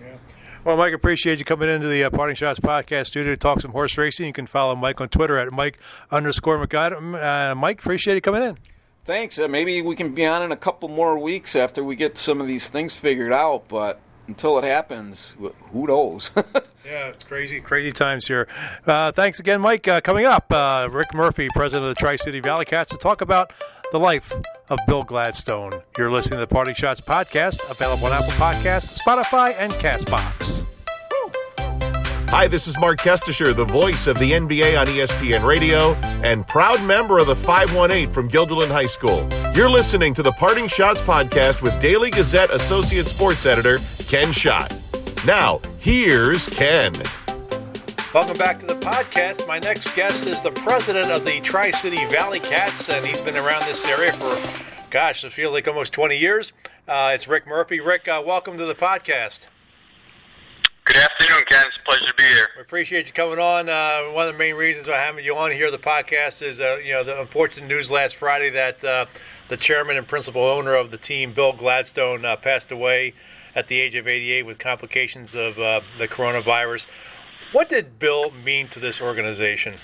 Well, 0.63 0.77
Mike, 0.77 0.93
appreciate 0.93 1.39
you 1.39 1.45
coming 1.45 1.69
into 1.69 1.87
the 1.87 2.03
uh, 2.03 2.11
Parting 2.11 2.35
Schotts 2.35 2.59
podcast 2.59 3.07
studio 3.07 3.33
to 3.33 3.37
talk 3.37 3.61
some 3.61 3.71
horse 3.71 3.97
racing. 3.97 4.27
You 4.27 4.33
can 4.33 4.45
follow 4.45 4.75
Mike 4.75 5.01
on 5.01 5.09
Twitter 5.09 5.39
at 5.39 5.51
Mike 5.51 5.79
underscore 6.11 6.63
MacAdam. 6.63 7.15
Uh, 7.19 7.55
Mike, 7.55 7.79
appreciate 7.79 8.13
you 8.13 8.21
coming 8.21 8.43
in. 8.43 8.59
Thanks. 9.03 9.39
Uh, 9.39 9.47
maybe 9.47 9.81
we 9.81 9.95
can 9.95 10.13
be 10.13 10.23
on 10.23 10.43
in 10.43 10.51
a 10.51 10.55
couple 10.55 10.87
more 10.87 11.17
weeks 11.17 11.55
after 11.55 11.83
we 11.83 11.95
get 11.95 12.15
some 12.15 12.39
of 12.39 12.47
these 12.47 12.69
things 12.69 12.95
figured 12.95 13.33
out, 13.33 13.67
but 13.67 13.99
until 14.31 14.57
it 14.57 14.63
happens, 14.63 15.33
who 15.71 15.87
knows? 15.87 16.31
yeah, 16.85 17.07
it's 17.07 17.23
crazy, 17.25 17.59
crazy 17.59 17.91
times 17.91 18.25
here. 18.25 18.47
Uh, 18.87 19.11
thanks 19.11 19.41
again, 19.41 19.59
Mike. 19.59 19.85
Uh, 19.89 19.99
coming 19.99 20.25
up, 20.25 20.49
uh, 20.53 20.87
Rick 20.89 21.13
Murphy, 21.13 21.49
president 21.53 21.89
of 21.89 21.89
the 21.89 21.99
Tri 21.99 22.15
City 22.15 22.39
Valley 22.39 22.63
Cats, 22.63 22.91
to 22.91 22.97
talk 22.97 23.19
about 23.19 23.51
the 23.91 23.99
life 23.99 24.31
of 24.69 24.79
Bill 24.87 25.03
Gladstone. 25.03 25.73
You're 25.97 26.09
listening 26.09 26.37
to 26.37 26.45
the 26.45 26.47
Parting 26.47 26.75
Schotts 26.75 27.01
podcast, 27.01 27.69
available 27.69 28.05
on 28.05 28.13
Apple 28.13 28.31
Podcasts, 28.31 28.97
Spotify, 28.97 29.53
and 29.59 29.73
Castbox. 29.73 30.65
Hi, 32.29 32.47
this 32.47 32.65
is 32.65 32.79
Marc 32.79 33.01
Kestecher, 33.01 33.53
the 33.53 33.65
voice 33.65 34.07
of 34.07 34.17
the 34.17 34.31
NBA 34.31 34.79
on 34.79 34.87
ESPN 34.87 35.43
Radio 35.43 35.95
and 36.23 36.47
proud 36.47 36.81
member 36.85 37.19
of 37.19 37.27
the 37.27 37.35
518 37.35 38.09
from 38.09 38.29
Guilderland 38.29 38.71
High 38.71 38.85
School. 38.85 39.27
You're 39.53 39.69
listening 39.69 40.13
to 40.13 40.23
the 40.23 40.31
Parting 40.31 40.67
Schotts 40.67 41.01
podcast 41.01 41.61
with 41.61 41.77
Daily 41.81 42.09
Gazette 42.09 42.49
Associate 42.51 43.05
Sports 43.05 43.45
Editor 43.45 43.79
Ken 44.11 44.33
Schott. 44.33 44.75
Now, 45.25 45.61
here's 45.79 46.49
Ken. 46.49 46.91
Welcome 48.13 48.37
back 48.37 48.59
to 48.59 48.65
the 48.65 48.75
podcast. 48.75 49.47
My 49.47 49.57
next 49.57 49.95
guest 49.95 50.27
is 50.27 50.41
the 50.41 50.51
president 50.51 51.09
of 51.09 51.23
the 51.23 51.39
Tri 51.39 51.71
City 51.71 52.03
Valley 52.07 52.41
Cats, 52.41 52.89
and 52.89 53.05
he's 53.05 53.21
been 53.21 53.37
around 53.37 53.61
this 53.61 53.85
area 53.85 54.11
for, 54.11 54.37
gosh, 54.89 55.23
it 55.23 55.31
feels 55.31 55.53
like 55.53 55.65
almost 55.69 55.93
20 55.93 56.17
years. 56.17 56.51
Uh, 56.89 57.13
it's 57.15 57.29
Rick 57.29 57.47
Murphy. 57.47 57.79
Rick, 57.79 58.09
uh, 58.09 58.21
welcome 58.25 58.57
to 58.57 58.65
the 58.65 58.75
podcast. 58.75 59.47
Good 60.83 60.97
afternoon, 60.97 61.43
Ken. 61.47 61.63
It's 61.67 61.77
a 61.77 61.85
pleasure 61.85 62.07
to 62.07 62.13
be 62.15 62.23
here. 62.23 62.49
We 62.57 62.63
appreciate 62.63 63.07
you 63.07 63.13
coming 63.13 63.39
on. 63.39 63.69
Uh, 63.69 64.11
one 64.11 64.27
of 64.27 64.33
the 64.33 64.37
main 64.37 64.55
reasons 64.55 64.89
I 64.89 64.97
have 64.97 65.17
you 65.21 65.37
on 65.37 65.51
here, 65.51 65.71
the 65.71 65.77
podcast, 65.77 66.45
is 66.45 66.59
uh, 66.59 66.79
you 66.83 66.91
know 66.91 67.01
the 67.01 67.21
unfortunate 67.21 67.67
news 67.67 67.89
last 67.89 68.17
Friday 68.17 68.49
that 68.49 68.83
uh, 68.83 69.05
the 69.47 69.55
chairman 69.55 69.95
and 69.95 70.05
principal 70.05 70.43
owner 70.43 70.75
of 70.75 70.91
the 70.91 70.97
team, 70.97 71.31
Bill 71.31 71.53
Gladstone, 71.53 72.25
uh, 72.25 72.35
passed 72.35 72.73
away 72.73 73.13
at 73.55 73.67
the 73.67 73.79
age 73.79 73.95
of 73.95 74.07
88 74.07 74.43
with 74.43 74.59
complications 74.59 75.35
of 75.35 75.59
uh, 75.59 75.81
the 75.97 76.07
coronavirus. 76.07 76.87
What 77.51 77.69
did 77.69 77.99
Bill 77.99 78.31
mean 78.31 78.69
to 78.69 78.79
this 78.79 79.01
organization? 79.01 79.75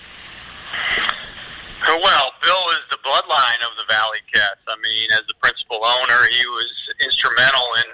Well, 1.88 2.32
Bill 2.43 2.65
is 2.71 2.84
the 2.91 2.97
bloodline 3.03 3.62
of 3.63 3.75
the 3.77 3.86
Valley 3.88 4.19
Cats. 4.34 4.62
I 4.67 4.75
mean, 4.82 5.12
as 5.13 5.21
the 5.27 5.36
principal 5.41 5.80
owner, 5.84 6.19
he 6.30 6.45
was 6.47 6.71
instrumental 7.03 7.67
in 7.84 7.88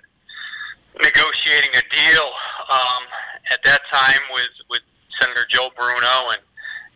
negotiating 1.02 1.70
a 1.74 1.86
deal 1.90 2.28
um, 2.70 3.04
at 3.52 3.60
that 3.66 3.82
time 3.92 4.22
with 4.34 4.54
with 4.70 4.82
Senator 5.22 5.46
Joe 5.50 5.70
Bruno 5.78 6.34
and 6.34 6.42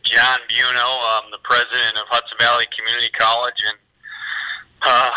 John 0.03 0.39
Buono, 0.49 0.89
um, 1.17 1.29
the 1.31 1.41
president 1.43 1.97
of 1.97 2.05
Hudson 2.09 2.37
Valley 2.39 2.65
Community 2.77 3.09
College, 3.17 3.61
and 3.65 3.77
uh, 4.81 5.11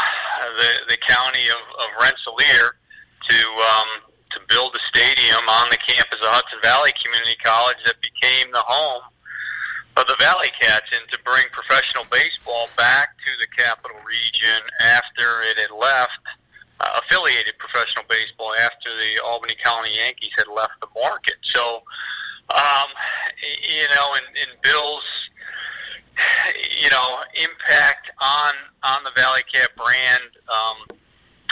the 0.56 0.96
the 0.96 0.98
county 1.00 1.48
of, 1.48 1.60
of 1.80 1.88
Rensselaer 2.00 2.79
to 3.30 3.42
um, 3.46 3.90
to 4.34 4.38
build 4.50 4.74
a 4.74 4.82
stadium 4.90 5.42
on 5.46 5.70
the 5.70 5.78
campus 5.78 6.18
of 6.18 6.30
Hudson 6.34 6.58
Valley 6.62 6.92
Community 7.02 7.38
College 7.42 7.78
that 7.86 7.98
became 8.02 8.50
the 8.52 8.62
home 8.66 9.02
of 9.96 10.06
the 10.06 10.14
Valley 10.18 10.50
Cats, 10.60 10.86
and 10.92 11.02
to 11.10 11.18
bring 11.24 11.42
professional 11.50 12.06
baseball 12.10 12.68
back 12.76 13.18
to 13.26 13.30
the 13.42 13.46
capital 13.58 13.98
region 14.06 14.62
after 14.80 15.42
it 15.50 15.58
had 15.58 15.74
left 15.74 16.22
uh, 16.78 17.00
affiliated 17.02 17.58
professional 17.58 18.04
baseball 18.08 18.54
after 18.54 18.88
the 18.94 19.22
Albany-Colonie 19.24 19.94
Yankees 19.96 20.30
had 20.38 20.46
left 20.46 20.78
the 20.80 20.86
market. 20.94 21.34
So, 21.42 21.82
um, 22.54 22.88
you 23.66 23.86
know, 23.94 24.14
in, 24.14 24.26
in 24.46 24.50
Bill's, 24.62 25.06
you 26.78 26.90
know, 26.90 27.18
impact 27.34 28.10
on 28.20 28.54
on 28.82 29.04
the 29.04 29.10
Valley 29.16 29.42
Cat 29.52 29.70
brand, 29.76 30.30
um, 30.46 30.96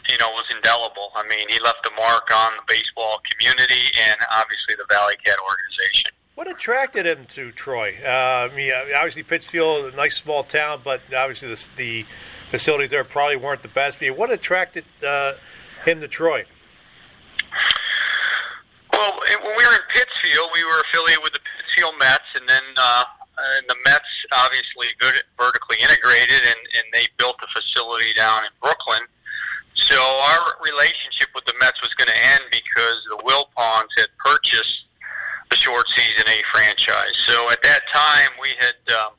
you 0.08 0.16
know, 0.18 0.30
was 0.30 0.37
indelible. 0.54 1.10
I 1.14 1.26
mean, 1.28 1.48
he 1.48 1.58
left 1.60 1.86
a 1.86 1.90
mark 1.96 2.28
on 2.34 2.52
the 2.56 2.62
baseball 2.66 3.20
community 3.30 3.92
and 4.08 4.16
obviously 4.30 4.74
the 4.76 4.86
Valley 4.88 5.16
Cat 5.24 5.36
organization. 5.38 6.12
What 6.34 6.48
attracted 6.48 7.06
him 7.06 7.26
to 7.34 7.50
Troy? 7.52 7.96
Uh, 8.04 8.48
I 8.50 8.54
mean, 8.54 8.72
obviously 8.72 9.24
Pittsfield, 9.24 9.92
a 9.92 9.96
nice 9.96 10.16
small 10.16 10.44
town, 10.44 10.82
but 10.84 11.00
obviously 11.14 11.48
the, 11.48 11.68
the 11.76 12.06
facilities 12.50 12.90
there 12.90 13.04
probably 13.04 13.36
weren't 13.36 13.62
the 13.62 13.68
best. 13.68 13.98
But 13.98 14.16
what 14.16 14.30
attracted 14.30 14.84
uh, 15.04 15.34
him 15.84 16.00
to 16.00 16.08
Troy? 16.08 16.44
Well, 18.92 19.18
when 19.42 19.56
we 19.56 19.66
were 19.66 19.74
in 19.74 19.86
Pittsfield, 19.90 20.50
we 20.54 20.64
were 20.64 20.82
affiliated 20.90 21.22
with 21.22 21.32
the 21.32 21.40
Pittsfield 21.40 21.94
Mets, 21.98 22.30
and 22.34 22.48
then 22.48 22.62
uh, 22.76 23.04
and 23.58 23.66
the 23.68 23.76
Mets 23.86 24.10
obviously 24.32 24.88
good 24.98 25.14
vertically 25.38 25.78
integrated, 25.80 26.42
and, 26.42 26.60
and 26.74 26.84
they 26.92 27.06
built 27.18 27.36
a 27.42 27.48
facility 27.54 28.12
down 28.14 28.44
in 28.44 28.50
Brooklyn. 28.62 29.02
So 29.88 29.96
our 29.96 30.52
relationship 30.60 31.32
with 31.34 31.46
the 31.46 31.54
Mets 31.60 31.80
was 31.80 31.94
going 31.94 32.12
to 32.12 32.20
end 32.36 32.44
because 32.52 33.00
the 33.08 33.24
Wilpons 33.24 33.88
had 33.96 34.08
purchased 34.18 34.84
the 35.50 35.56
short 35.56 35.88
season 35.96 36.28
A 36.28 36.42
franchise. 36.52 37.16
So 37.26 37.50
at 37.50 37.62
that 37.62 37.80
time, 37.92 38.36
we 38.40 38.52
had 38.60 38.76
um, 39.00 39.12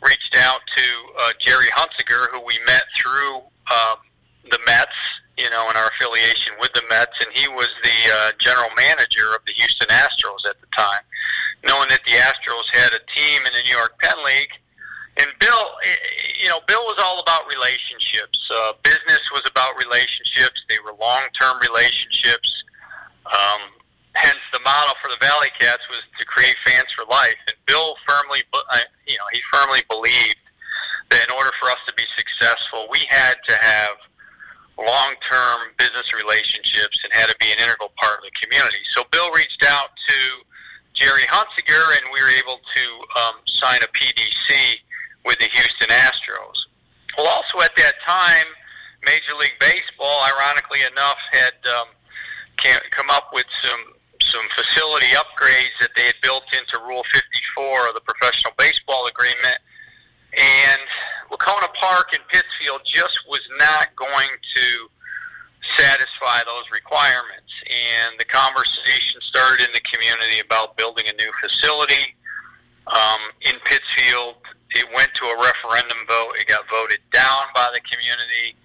reached 0.00 0.34
out 0.40 0.60
to 0.76 0.84
uh, 1.20 1.32
Gerry 1.38 1.68
Hunsicker, 1.76 2.30
who 2.32 2.40
we 2.40 2.58
met 2.66 2.84
through 2.96 3.36
um, 3.68 4.00
the 4.50 4.58
Mets, 4.64 4.96
you 5.36 5.50
know, 5.50 5.68
in 5.68 5.76
our 5.76 5.88
affiliation 5.92 6.54
with 6.58 6.72
the 6.72 6.82
Mets, 6.88 7.12
and 7.20 7.28
he 7.36 7.46
was 7.48 7.68
the 7.84 7.98
uh, 8.16 8.30
general 8.40 8.70
manager 8.76 9.36
of 9.36 9.44
the 9.44 9.52
Houston 9.52 9.88
Astros 9.88 10.48
at 10.48 10.58
the 10.60 10.68
time. 10.74 11.04
Knowing 11.68 11.88
that 11.90 12.00
the 12.06 12.12
Astros 12.12 12.64
had 12.72 12.92
a 12.96 13.02
team 13.12 13.44
in 13.44 13.52
the 13.52 13.62
New 13.62 13.76
York 13.76 13.98
Penn 14.00 14.24
League, 14.24 14.56
and 15.18 15.28
Bill, 15.38 15.64
you 16.40 16.48
know, 16.48 16.60
Bill 16.66 16.82
was 16.88 16.96
all 17.02 17.20
about 17.20 17.46
relationships. 17.46 18.38
Uh, 18.50 18.72
business 18.82 19.20
was 19.32 19.42
about 19.48 19.76
relationships. 19.76 20.64
They 20.68 20.78
were 20.84 20.94
long-term 20.98 21.60
relationships. 21.60 22.48
Um, 23.26 23.60
hence, 24.14 24.40
the 24.52 24.60
model 24.64 24.94
for 25.02 25.08
the 25.08 25.20
Valley 25.20 25.52
Cats 25.60 25.82
was 25.90 26.00
to 26.18 26.24
create 26.24 26.56
fans 26.64 26.88
for 26.96 27.04
life. 27.10 27.36
And 27.46 27.56
Bill 27.66 27.96
firmly, 28.08 28.42
uh, 28.52 28.78
you 29.06 29.16
know, 29.18 29.28
he 29.32 29.40
firmly 29.52 29.82
believed 29.88 30.40
that 31.10 31.28
in 31.28 31.32
order 31.36 31.52
for 31.60 31.68
us 31.68 31.80
to 31.86 31.94
be 31.94 32.04
successful, 32.16 32.88
we 32.90 33.04
had 33.10 33.36
to 33.48 33.56
have 33.60 33.96
long-term 34.78 35.76
business 35.76 36.08
relationships 36.16 36.96
and 37.04 37.12
had 37.12 37.28
to 37.28 37.36
be 37.38 37.52
an 37.52 37.58
integral 37.60 37.92
part 38.00 38.18
of 38.18 38.24
the 38.24 38.32
community. 38.40 38.80
So 38.96 39.04
Bill 39.12 39.30
reached 39.32 39.64
out 39.68 39.92
to 40.08 40.18
Gerry 40.94 41.28
Hunsicker, 41.28 42.00
and 42.00 42.08
we 42.12 42.20
were 42.20 42.32
able 42.40 42.60
to 42.64 42.84
um, 43.20 43.36
sign 43.60 43.80
a 43.84 43.90
PDC 43.92 44.80
with 45.24 45.38
the 45.38 45.48
Houston 45.52 45.88
Astros. 45.88 46.66
Well, 47.16 47.28
also 47.28 47.60
at 47.60 47.74
that 47.76 47.94
time, 48.06 48.46
Major 49.04 49.34
League 49.38 49.58
Baseball, 49.60 50.22
ironically 50.24 50.80
enough, 50.82 51.18
had 51.32 51.54
um, 51.68 51.88
come 52.90 53.10
up 53.10 53.30
with 53.32 53.46
some 53.62 53.80
some 54.22 54.46
facility 54.54 55.10
upgrades 55.18 55.74
that 55.80 55.90
they 55.96 56.06
had 56.06 56.14
built 56.22 56.44
into 56.54 56.78
Rule 56.86 57.02
54 57.12 57.88
of 57.88 57.94
the 57.94 58.00
Professional 58.00 58.54
Baseball 58.56 59.08
Agreement, 59.08 59.58
and 60.32 60.80
Wahconah 61.30 61.74
Park 61.74 62.14
in 62.14 62.20
Pittsfield 62.32 62.80
just 62.86 63.18
was 63.28 63.42
not 63.58 63.94
going 63.96 64.30
to 64.56 64.88
satisfy 65.76 66.40
those 66.46 66.64
requirements. 66.72 67.50
And 67.66 68.14
the 68.18 68.24
conversation 68.24 69.20
started 69.22 69.66
in 69.66 69.72
the 69.72 69.80
community 69.80 70.40
about 70.40 70.76
building 70.76 71.04
a 71.08 71.12
new 71.12 71.30
facility 71.40 72.14
um, 72.86 73.20
in 73.42 73.54
Pittsfield 73.64 74.36
it 74.74 74.86
went 74.94 75.10
to 75.14 75.24
a 75.26 75.36
referendum 75.36 75.98
vote. 76.08 76.32
It 76.40 76.48
got 76.48 76.68
voted 76.70 77.00
down 77.12 77.52
by 77.54 77.68
the 77.72 77.80
community. 77.84 78.56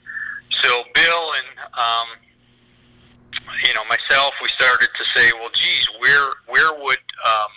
So 0.64 0.84
Bill 0.94 1.26
and 1.38 1.50
um, 1.76 2.08
you 3.66 3.74
know 3.74 3.84
myself, 3.86 4.34
we 4.42 4.50
started 4.50 4.90
to 4.96 5.04
say, 5.16 5.32
well, 5.40 5.52
geez, 5.54 5.88
where 6.00 6.32
where 6.48 6.72
would 6.84 7.04
um, 7.26 7.52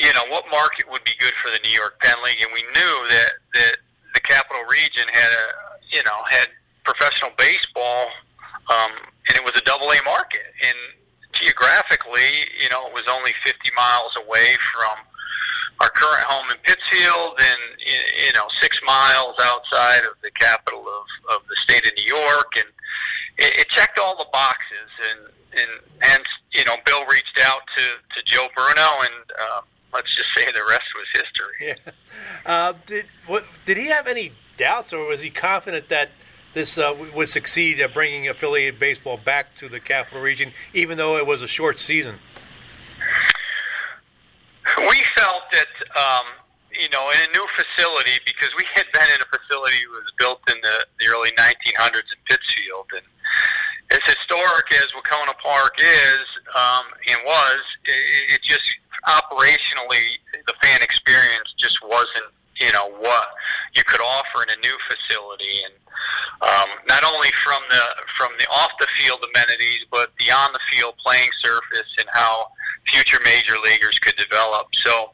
you 0.00 0.12
know 0.14 0.24
what 0.28 0.44
market 0.50 0.90
would 0.90 1.04
be 1.04 1.12
good 1.18 1.34
for 1.42 1.50
the 1.50 1.58
New 1.62 1.74
York 1.74 2.00
Penn 2.00 2.16
League? 2.24 2.40
And 2.40 2.50
we 2.52 2.62
knew 2.74 2.94
that 3.08 3.32
that 3.54 3.76
the 4.14 4.20
Capital 4.20 4.62
Region 4.64 5.08
had 5.12 5.30
a 5.32 5.46
you 5.90 6.02
know 6.04 6.18
had 6.30 6.48
professional 6.84 7.30
baseball, 7.38 8.08
um, 8.70 8.92
and 9.28 9.36
it 9.36 9.44
was 9.44 9.52
a 9.56 9.64
double 9.64 9.90
A 9.90 9.98
market. 10.04 10.52
And 10.62 10.76
geographically, 11.32 12.46
you 12.60 12.68
know, 12.68 12.86
it 12.86 12.94
was 12.94 13.04
only 13.10 13.32
50 13.44 13.70
miles 13.74 14.12
away 14.24 14.56
from 14.72 14.94
our 15.80 15.90
current 15.90 16.24
home 16.24 16.50
in 16.50 16.56
Pittsfield 16.62 17.40
and 17.40 17.60
you 17.80 18.32
know 18.34 18.46
six 18.60 18.80
miles 18.86 19.34
outside 19.42 20.04
of 20.04 20.14
the 20.22 20.30
capital 20.32 20.80
of, 20.80 21.36
of 21.36 21.46
the 21.48 21.56
state 21.56 21.86
of 21.86 21.92
New 21.96 22.04
York 22.04 22.52
and 22.56 22.66
it, 23.38 23.60
it 23.60 23.68
checked 23.68 23.98
all 23.98 24.16
the 24.16 24.28
boxes 24.32 24.90
and 25.10 25.60
and 25.60 25.70
hence 26.00 26.26
you 26.52 26.64
know 26.64 26.76
Bill 26.84 27.04
reached 27.06 27.40
out 27.42 27.62
to 27.76 27.82
to 28.14 28.24
Joe 28.24 28.48
Bruno 28.54 28.88
and 29.02 29.24
uh, 29.40 29.60
let's 29.92 30.14
just 30.14 30.28
say 30.36 30.44
the 30.46 30.64
rest 30.68 30.88
was 30.94 31.06
history. 31.22 31.76
Yeah. 31.84 31.92
Uh, 32.44 32.72
did 32.86 33.06
what, 33.26 33.44
did 33.64 33.76
he 33.76 33.86
have 33.86 34.08
any 34.08 34.32
doubts 34.56 34.92
or 34.92 35.06
was 35.06 35.20
he 35.20 35.30
confident 35.30 35.88
that 35.90 36.10
this 36.54 36.76
uh, 36.76 36.94
would 37.14 37.28
succeed 37.28 37.80
at 37.80 37.94
bringing 37.94 38.28
affiliated 38.28 38.78
baseball 38.78 39.16
back 39.16 39.54
to 39.56 39.68
the 39.68 39.80
capital 39.80 40.20
region, 40.20 40.52
even 40.74 40.98
though 40.98 41.16
it 41.16 41.26
was 41.26 41.40
a 41.40 41.46
short 41.46 41.78
season? 41.78 42.18
We 44.78 44.98
felt 45.16 45.42
that, 45.52 45.72
um, 45.96 46.26
you 46.72 46.88
know, 46.88 47.10
in 47.10 47.20
a 47.28 47.30
new 47.32 47.46
facility, 47.54 48.18
because 48.24 48.50
we 48.56 48.64
had 48.74 48.86
been 48.92 49.08
in 49.14 49.20
a 49.20 49.28
facility 49.28 49.84
that 49.84 49.92
was 49.92 50.12
built 50.18 50.40
in 50.48 50.56
the, 50.62 50.86
the 51.00 51.06
early 51.08 51.30
1900s 51.36 52.08
in 52.08 52.20
Pittsfield, 52.28 52.88
and 52.96 53.06
as 53.92 54.00
historic 54.04 54.72
as 54.72 54.88
Wahconah 54.96 55.36
Park 55.42 55.74
is 55.78 56.24
um, 56.56 56.84
and 57.08 57.18
was, 57.24 57.62
it, 57.84 58.34
it 58.34 58.42
just 58.42 58.64
operationally 59.06 60.16
the 60.46 60.54
fan 60.62 60.80
experience 60.82 61.52
just 61.58 61.76
wasn't, 61.82 62.32
you 62.60 62.72
know, 62.72 62.90
what 63.00 63.28
you 63.74 63.82
could 63.84 64.00
offer 64.00 64.42
in 64.44 64.50
a 64.50 64.60
new 64.60 64.76
facility, 64.88 65.60
and 65.64 65.74
um, 66.40 66.68
not 66.88 67.04
only 67.04 67.30
from 67.44 67.62
the 67.70 67.84
from 68.16 68.30
the 68.38 68.46
off 68.46 68.70
the 68.80 68.86
field 68.98 69.24
amenities, 69.34 69.84
but 69.90 70.12
the 70.18 70.30
on 70.30 70.52
the 70.52 70.60
field 70.70 70.94
playing 71.04 71.30
surface 71.42 71.90
and 71.98 72.08
how 72.12 72.48
future 72.86 73.18
major 73.24 73.54
leaguers 73.62 73.98
could 73.98 74.16
develop. 74.16 74.68
So 74.84 75.10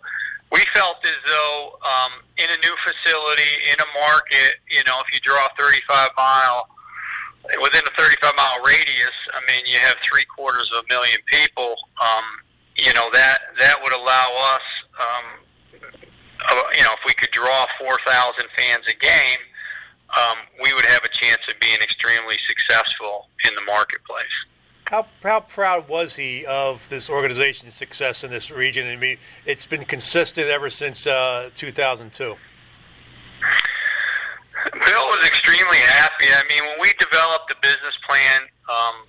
we 0.53 0.61
felt 0.75 0.97
as 1.05 1.19
though 1.27 1.79
um, 1.85 2.13
in 2.37 2.49
a 2.49 2.59
new 2.65 2.75
facility, 2.83 3.53
in 3.71 3.77
a 3.81 3.89
market, 4.01 4.61
you 4.71 4.83
know, 4.87 5.01
if 5.07 5.13
you 5.13 5.21
draw 5.21 5.45
a 5.45 5.51
35 5.59 6.11
mile, 6.17 6.69
within 7.63 7.83
a 7.87 7.95
35 7.97 8.33
mile 8.37 8.61
radius, 8.65 9.17
I 9.33 9.41
mean, 9.47 9.65
you 9.67 9.79
have 9.79 9.97
three 10.05 10.25
quarters 10.25 10.71
of 10.77 10.85
a 10.85 10.89
million 10.89 11.19
people. 11.27 11.77
Um, 12.01 12.25
you 12.79 12.93
know 12.95 13.11
that 13.13 13.39
that 13.59 13.77
would 13.83 13.93
allow 13.93 14.55
us, 14.55 14.67
um, 15.03 15.27
you 16.73 16.85
know, 16.85 16.95
if 16.95 17.03
we 17.05 17.13
could 17.13 17.31
draw 17.33 17.67
4,000 17.79 18.47
fans 18.57 18.85
a 18.87 18.95
game, 18.95 19.43
um, 20.17 20.39
we 20.63 20.73
would 20.73 20.87
have 20.87 21.03
a 21.05 21.09
chance 21.09 21.43
of 21.51 21.59
being 21.61 21.81
extremely 21.83 22.37
successful 22.47 23.29
in 23.47 23.55
the 23.55 23.61
marketplace. 23.63 24.37
How, 24.89 25.07
how 25.23 25.41
proud 25.41 25.87
was 25.87 26.17
he 26.17 26.47
of 26.47 26.89
this 26.89 27.11
organization's 27.11 27.75
success 27.75 28.25
in 28.25 28.31
this 28.31 28.51
region? 28.51 28.89
I 28.89 28.97
mean, 28.97 29.19
it's 29.45 29.67
been 29.67 29.85
consistent 29.85 30.49
ever 30.49 30.71
since 30.71 31.07
uh, 31.07 31.51
2002. 31.57 32.25
Bill 32.25 32.37
was 35.13 35.27
extremely 35.27 35.77
happy. 35.77 36.25
I 36.33 36.43
mean, 36.49 36.65
when 36.65 36.81
we 36.81 36.95
developed 36.99 37.51
the 37.51 37.57
business 37.61 37.99
plan 38.09 38.49
um, 38.73 39.05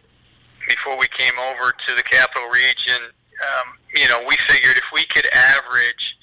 before 0.68 1.00
we 1.00 1.08
came 1.18 1.39
over 1.39 1.72
to 1.72 1.96
the 1.96 2.04
capital 2.04 2.50
region, 2.50 3.00
um, 3.39 3.80
you 3.96 4.10
know, 4.10 4.20
we 4.28 4.36
figured 4.50 4.76
if 4.76 4.84
we 4.94 5.06
could 5.06 5.28
average 5.32 6.18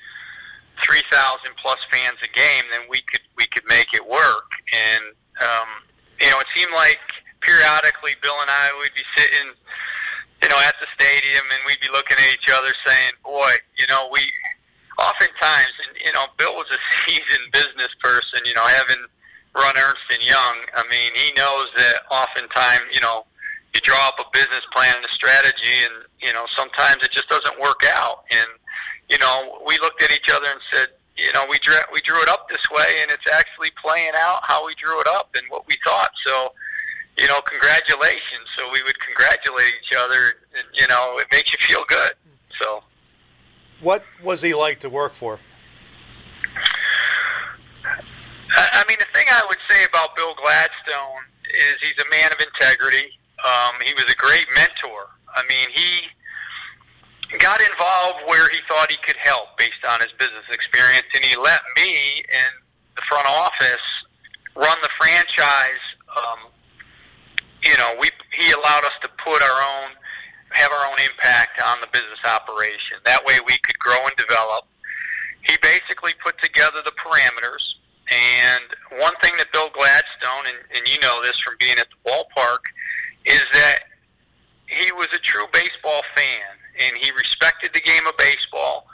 3,000 0.84 1.56
plus 1.56 1.78
fans 1.90 2.18
a 2.22 2.28
game, 2.36 2.64
then 2.70 2.82
we 2.90 3.00
could 3.10 3.22
we 3.38 3.46
could 3.46 3.64
make 3.70 3.94
it 3.94 4.06
work. 4.06 4.52
And 4.74 5.02
um, 5.40 5.68
you 6.20 6.28
know, 6.28 6.40
it 6.40 6.46
seemed 6.54 6.74
like 6.74 7.00
periodically, 7.46 8.18
Bill 8.20 8.34
and 8.42 8.50
I 8.50 8.74
would 8.82 8.90
be 8.98 9.06
sitting, 9.14 9.54
you 10.42 10.48
know, 10.50 10.58
at 10.66 10.74
the 10.82 10.90
stadium, 10.98 11.46
and 11.54 11.62
we'd 11.64 11.80
be 11.80 11.88
looking 11.94 12.18
at 12.18 12.28
each 12.34 12.50
other, 12.50 12.74
saying, 12.84 13.12
"Boy, 13.22 13.54
you 13.78 13.86
know, 13.86 14.10
we." 14.12 14.20
Oftentimes, 14.98 15.76
and 15.84 15.92
you 16.02 16.10
know, 16.14 16.24
Bill 16.38 16.56
was 16.56 16.64
a 16.72 16.80
seasoned 17.04 17.52
business 17.52 17.92
person. 18.02 18.40
You 18.46 18.54
know, 18.54 18.64
having 18.64 19.04
run 19.54 19.76
Ernst 19.76 20.08
and 20.08 20.24
Young, 20.24 20.56
I 20.72 20.84
mean, 20.88 21.12
he 21.14 21.32
knows 21.36 21.68
that 21.76 22.00
oftentimes, 22.10 22.88
you 22.92 23.00
know, 23.00 23.26
you 23.74 23.80
draw 23.82 24.08
up 24.08 24.16
a 24.18 24.24
business 24.32 24.64
plan 24.72 24.96
and 24.96 25.04
a 25.04 25.12
strategy, 25.12 25.84
and 25.84 26.08
you 26.22 26.32
know, 26.32 26.46
sometimes 26.56 27.04
it 27.04 27.12
just 27.12 27.28
doesn't 27.28 27.60
work 27.60 27.84
out. 27.92 28.24
And 28.32 28.48
you 29.10 29.18
know, 29.18 29.60
we 29.66 29.78
looked 29.78 30.02
at 30.02 30.10
each 30.10 30.30
other 30.32 30.46
and 30.46 30.60
said, 30.72 30.88
you 31.16 31.32
know, 31.32 31.44
we 31.48 31.58
drew 31.58 31.76
we 31.92 32.00
drew 32.00 32.20
it 32.22 32.28
up 32.28 32.48
this 32.48 32.64
way, 32.70 33.00
and 33.02 33.10
it's 33.10 33.26
actually 33.32 33.70
playing 33.80 34.12
out 34.16 34.40
how 34.42 34.66
we 34.66 34.74
drew 34.74 35.00
it 35.00 35.06
up 35.08 35.30
and 35.34 35.44
what 35.48 35.66
we 35.66 35.76
thought. 35.84 36.10
So, 36.26 36.52
you 37.18 37.26
know, 37.28 37.40
congratulations. 37.40 38.46
So 38.58 38.70
we 38.72 38.82
would 38.82 38.98
congratulate 39.00 39.72
each 39.82 39.96
other, 39.96 40.34
and 40.56 40.66
you 40.74 40.86
know, 40.88 41.18
it 41.18 41.26
makes 41.32 41.52
you 41.52 41.58
feel 41.60 41.84
good. 41.88 42.12
So, 42.60 42.82
what 43.80 44.02
was 44.22 44.42
he 44.42 44.54
like 44.54 44.80
to 44.80 44.90
work 44.90 45.14
for? 45.14 45.38
I 48.56 48.84
mean, 48.88 48.96
the 48.98 49.06
thing 49.12 49.26
I 49.28 49.44
would 49.46 49.58
say 49.68 49.84
about 49.84 50.16
Bill 50.16 50.34
Gladstone 50.34 51.22
is 51.44 51.76
he's 51.82 51.98
a 52.00 52.08
man 52.10 52.32
of 52.32 52.40
integrity. 52.40 53.12
Um, 53.44 53.76
he 53.84 53.92
was 53.94 54.04
a 54.10 54.16
great 54.16 54.46
mentor. 54.54 55.12
I 55.34 55.42
mean, 55.48 55.68
he 55.74 57.36
got 57.38 57.60
involved 57.60 58.24
where 58.26 58.48
he 58.48 58.58
thought 58.68 58.90
he 58.90 58.96
could 59.04 59.16
help 59.22 59.58
based 59.58 59.84
on 59.86 60.00
his 60.00 60.12
business 60.18 60.44
experience, 60.50 61.06
and 61.14 61.24
he 61.24 61.36
let 61.36 61.60
me 61.76 62.24
in 62.32 62.50
the 62.96 63.02
front 63.08 63.28
office 63.28 63.84
run 64.54 64.78
the 64.80 64.88
franchise 64.96 65.84
um, 66.16 66.48
you 67.66 67.76
know, 67.78 67.94
we 68.00 68.08
he 68.32 68.52
allowed 68.52 68.84
us 68.84 68.96
to 69.02 69.08
put 69.22 69.42
our 69.42 69.60
own 69.62 69.90
have 70.50 70.70
our 70.72 70.86
own 70.86 70.98
impact 71.02 71.60
on 71.60 71.80
the 71.80 71.88
business 71.92 72.22
operation. 72.24 72.96
That 73.04 73.24
way 73.24 73.34
we 73.46 73.58
could 73.58 73.78
grow 73.78 73.98
and 73.98 74.16
develop. 74.16 74.64
He 75.42 75.56
basically 75.60 76.14
put 76.22 76.40
together 76.40 76.80
the 76.84 76.92
parameters. 76.92 77.62
And 78.08 78.64
one 79.02 79.12
thing 79.20 79.32
that 79.38 79.52
Bill 79.52 79.68
Gladstone, 79.74 80.46
and, 80.46 80.58
and 80.78 80.88
you 80.88 80.98
know 81.00 81.22
this 81.22 81.38
from 81.40 81.56
being 81.58 81.76
at 81.78 81.86
the 81.90 82.00
ballpark, 82.08 82.62
is 83.26 83.42
that 83.52 83.90
he 84.66 84.90
was 84.92 85.08
a 85.12 85.18
true 85.18 85.46
baseball 85.52 86.02
fan 86.14 86.54
and 86.80 86.96
he 86.96 87.10
respected 87.10 87.70
the 87.74 87.80
game 87.80 88.06
of 88.06 88.16
baseball. 88.16 88.86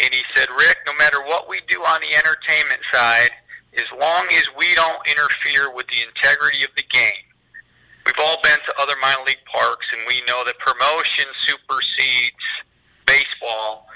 And 0.00 0.12
he 0.12 0.22
said, 0.34 0.48
Rick, 0.58 0.78
no 0.86 0.94
matter 0.94 1.22
what 1.24 1.48
we 1.48 1.60
do 1.68 1.80
on 1.80 2.00
the 2.00 2.16
entertainment 2.16 2.80
side, 2.92 3.30
as 3.76 3.86
long 4.00 4.26
as 4.32 4.44
we 4.58 4.74
don't 4.74 4.98
interfere 5.06 5.72
with 5.72 5.86
the 5.88 6.02
integrity 6.02 6.64
of 6.64 6.70
the 6.76 6.84
game, 6.90 7.24
we've 8.06 8.20
all 8.20 8.38
been 8.42 8.58
to 8.66 8.72
other 8.80 8.94
minor 9.00 9.22
league 9.26 9.44
parks, 9.50 9.86
and 9.92 10.02
we 10.08 10.22
know 10.26 10.44
that 10.44 10.58
promotion 10.58 11.26
supersedes 11.46 12.44
baseball. 13.06 13.86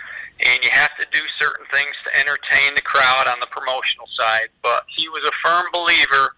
and 0.41 0.63
you 0.63 0.71
have 0.71 0.95
to 0.95 1.07
do 1.11 1.19
certain 1.39 1.67
things 1.75 1.91
to 2.07 2.15
entertain 2.15 2.75
the 2.77 2.83
crowd 2.83 3.27
on 3.27 3.41
the 3.41 3.51
promotional 3.51 4.07
side. 4.15 4.47
But 4.63 4.85
he 4.87 5.09
was 5.09 5.25
a 5.27 5.35
firm 5.43 5.67
believer 5.73 6.37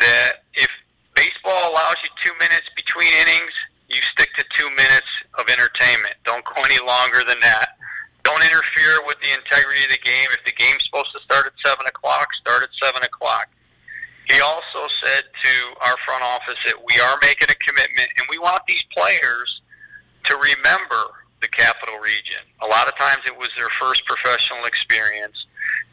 that 0.00 0.42
if 0.54 0.66
baseball 1.14 1.70
allows 1.70 1.94
you 2.02 2.10
two 2.24 2.34
minutes 2.42 2.66
between 2.74 3.12
innings, 3.22 3.54
you 3.88 4.02
stick 4.02 4.34
to 4.36 4.44
two 4.58 4.68
minutes 4.70 5.06
of 5.38 5.48
entertainment. 5.48 6.16
Don't 6.24 6.44
go 6.44 6.58
any 6.62 6.82
longer 6.84 7.22
than 7.22 7.38
that. 7.40 7.78
Don't 8.24 8.42
interfere 8.42 8.98
with 9.06 9.16
the 9.22 9.30
integrity 9.30 9.84
of 9.86 9.90
the 9.94 10.02
game. 10.02 10.26
If 10.34 10.42
the 10.44 10.52
game's 10.58 10.82
supposed 10.84 11.14
to 11.14 11.22
start 11.22 11.46
at 11.46 11.54
seven 11.64 11.86
o'clock, 11.86 12.34
start 12.34 12.64
at 12.66 12.70
seven 12.82 13.02
o'clock. 13.06 13.46
He 14.26 14.40
also 14.40 14.90
said 15.02 15.22
to 15.22 15.54
our 15.80 15.96
front 16.04 16.22
office 16.22 16.58
that 16.66 16.74
we 16.74 16.98
are 17.00 17.18
making 17.22 17.48
a 17.48 17.54
commitment 17.62 18.10
and 18.18 18.26
we 18.28 18.38
want 18.38 18.62
these 18.66 18.82
players 18.96 19.62
to 20.24 20.36
remember 20.36 21.14
the 21.40 21.48
capital 21.48 21.98
region. 21.98 22.42
A 22.62 22.66
lot 22.66 22.88
of 22.88 22.98
times 22.98 23.22
it 23.26 23.36
was 23.36 23.48
their 23.56 23.68
first 23.78 24.04
professional 24.06 24.64
experience, 24.64 25.46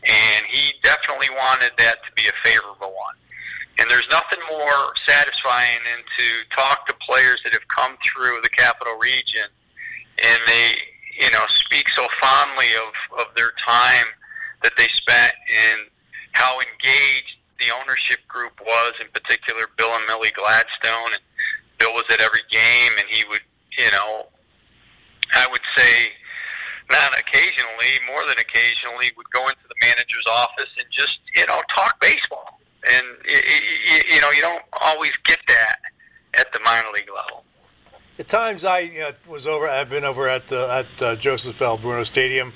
and 0.04 0.46
he 0.50 0.74
definitely 0.82 1.30
wanted 1.30 1.72
that 1.78 2.02
to 2.06 2.12
be 2.16 2.26
a 2.26 2.34
favorable 2.44 2.94
one. 2.98 3.16
And 3.78 3.90
there's 3.90 4.08
nothing 4.10 4.40
more 4.50 4.94
satisfying 5.08 5.80
than 5.86 6.02
to 6.02 6.56
talk 6.56 6.88
to 6.88 6.96
players 7.06 7.42
that 7.44 7.54
have 7.54 7.68
come 7.68 7.98
through 8.02 8.42
the 8.42 8.50
capital 8.50 8.98
region, 8.98 9.46
and 10.24 10.40
they, 10.48 10.78
you 11.20 11.30
know, 11.32 11.46
speak 11.50 11.90
so 11.90 12.08
fondly 12.20 12.74
of, 12.82 13.20
of 13.20 13.36
their 13.36 13.54
time 13.62 14.10
that 14.64 14.74
they 14.78 14.88
spent 14.88 15.34
and 15.54 15.82
how 16.32 16.58
engaged 16.58 17.33
the 17.64 17.74
ownership 17.74 18.20
group 18.28 18.60
was, 18.62 18.94
in 19.00 19.08
particular 19.14 19.68
Bill 19.78 19.96
and 19.96 20.06
Millie 20.08 20.32
Gladstone. 20.36 21.14
And 21.14 21.24
Bill 21.80 21.94
was 21.94 22.06
at 22.12 22.22
every 22.22 22.44
game, 22.52 22.92
and 22.98 23.08
he 23.10 23.24
would, 23.30 23.42
you 23.78 23.92
know, 23.92 24.28
I 25.34 25.48
would 25.50 25.62
say 25.76 26.12
not 26.92 27.18
occasionally, 27.20 28.00
more 28.06 28.24
than 28.28 28.38
occasionally, 28.38 29.12
would 29.16 29.30
go 29.32 29.48
into 29.48 29.64
the 29.68 29.76
manager's 29.82 30.26
office 30.30 30.70
and 30.78 30.88
just 30.92 31.20
you 31.36 31.46
know 31.48 31.62
talk 31.74 32.00
baseball. 32.00 32.60
And 32.84 33.06
you 33.26 34.22
know 34.22 34.32
you 34.32 34.42
don't 34.42 34.64
always 34.82 35.14
get 35.24 35.40
that 35.48 35.80
at 36.36 36.52
the 36.54 36.60
minor 36.60 36.90
league 36.94 37.10
level. 37.14 37.46
The 38.18 38.24
times 38.24 38.66
I 38.66 38.84
uh, 39.08 39.12
was 39.28 39.48
over, 39.48 39.68
I've 39.68 39.90
been 39.90 40.04
over 40.04 40.28
at 40.28 40.52
uh, 40.52 40.84
at 40.84 41.02
uh, 41.02 41.16
Joseph 41.16 41.62
L. 41.62 41.78
Bruno 41.78 42.04
Stadium. 42.04 42.54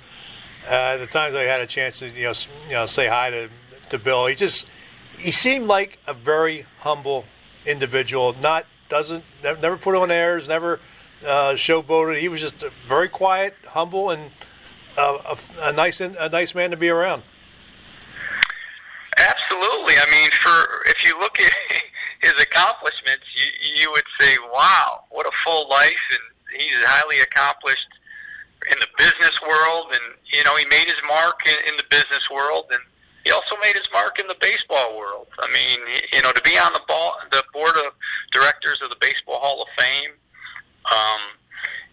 Uh, 0.68 0.98
the 0.98 1.08
times 1.08 1.34
I 1.34 1.44
had 1.44 1.62
a 1.62 1.68
chance 1.68 2.00
to 2.00 2.10
you 2.10 2.26
know 2.26 2.34
you 2.66 2.74
know 2.74 2.86
say 2.86 3.08
hi 3.08 3.30
to 3.30 3.50
to 3.90 3.98
Bill, 3.98 4.26
he 4.28 4.36
just 4.36 4.68
he 5.18 5.32
seemed 5.32 5.68
like 5.68 6.00
a 6.08 6.14
very 6.14 6.66
humble 6.80 7.26
individual. 7.66 8.34
Not 8.34 8.66
doesn't 8.90 9.24
never 9.44 9.78
put 9.78 9.96
on 9.96 10.12
airs, 10.12 10.48
never 10.48 10.80
uh, 11.26 11.54
showboated. 11.54 12.20
He 12.20 12.30
was 12.30 12.42
just 12.42 12.64
very 12.88 13.10
quiet, 13.10 13.56
humble, 13.66 14.12
and 14.12 14.32
uh, 14.98 15.36
a, 15.60 15.70
a, 15.70 15.74
nice 15.74 16.00
a 16.02 16.30
nice 16.30 16.56
man 16.56 16.72
to 16.72 16.78
be 16.78 16.90
around. 16.90 17.24
Absolutely. 19.18 19.96
I 19.96 20.06
mean, 20.12 20.30
for 20.32 20.84
if 20.86 21.04
you 21.04 21.20
look 21.20 21.40
at 21.40 21.52
his 22.22 22.34
accomplishments, 22.42 23.26
you, 23.36 23.82
you 23.82 23.92
would 23.92 24.06
say, 24.20 24.36
"Wow, 24.54 25.04
what 25.10 25.26
a 25.26 25.32
full 25.44 25.68
life!" 25.70 25.92
And 26.12 26.62
he's 26.62 26.76
highly 26.86 27.20
accomplished 27.20 27.88
in 28.72 28.78
the 28.80 28.88
business 28.98 29.40
world, 29.42 29.88
and 29.92 30.16
you 30.32 30.44
know, 30.44 30.56
he 30.56 30.66
made 30.66 30.86
his 30.88 31.02
mark 31.08 31.42
in, 31.48 31.56
in 31.68 31.78
the 31.78 31.86
business 31.90 32.30
world, 32.32 32.66
and 32.72 32.82
he 33.28 33.32
also 33.32 33.60
made 33.62 33.76
his 33.76 33.88
mark 33.92 34.20
in 34.20 34.28
the 34.28 34.40
baseball 34.40 34.96
world. 34.98 35.28
I 35.40 35.52
mean, 35.52 35.84
you 36.14 36.22
know, 36.24 36.32
to 36.32 36.42
be 36.44 36.56
on 36.58 36.72
the 36.72 36.80
ball, 36.88 37.20
the 37.32 37.44
board 37.52 37.76
of 37.76 37.92
directors 38.32 38.80
of 38.82 38.90
the 38.90 38.96
Baseball 39.02 39.40
Hall 39.44 39.62
of 39.62 39.68
Fame 39.78 40.16
um, 40.92 41.22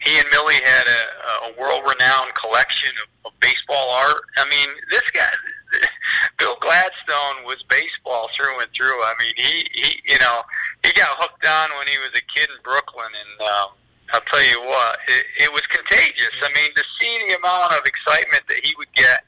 he 0.02 0.18
and 0.18 0.26
Millie 0.30 0.60
had 0.62 0.86
a, 0.86 1.02
a 1.48 1.60
world-renowned 1.60 2.34
collection 2.34 2.92
of, 3.02 3.32
of 3.32 3.40
baseball 3.40 3.90
art. 3.90 4.22
I 4.36 4.48
mean, 4.48 4.68
this 4.90 5.02
guy, 5.12 5.30
Bill 6.38 6.56
Gladstone, 6.60 7.44
was 7.44 7.64
baseball 7.70 8.28
through 8.36 8.60
and 8.60 8.70
through. 8.76 9.00
I 9.02 9.14
mean, 9.18 9.32
he, 9.36 9.66
he, 9.72 10.12
you 10.12 10.18
know, 10.20 10.42
he 10.84 10.92
got 10.92 11.16
hooked 11.18 11.46
on 11.46 11.70
when 11.78 11.88
he 11.88 11.98
was 11.98 12.12
a 12.14 12.24
kid 12.36 12.50
in 12.50 12.60
Brooklyn, 12.62 13.08
and 13.08 13.48
um, 13.48 13.68
I'll 14.12 14.26
tell 14.28 14.44
you 14.44 14.60
what, 14.60 14.98
it, 15.08 15.24
it 15.48 15.52
was 15.52 15.62
contagious. 15.72 16.36
I 16.42 16.52
mean, 16.54 16.70
to 16.76 16.84
see 17.00 17.18
the 17.26 17.38
amount 17.38 17.72
of 17.72 17.86
excitement 17.86 18.44
that 18.48 18.60
he 18.62 18.74
would 18.76 18.92
get 18.94 19.24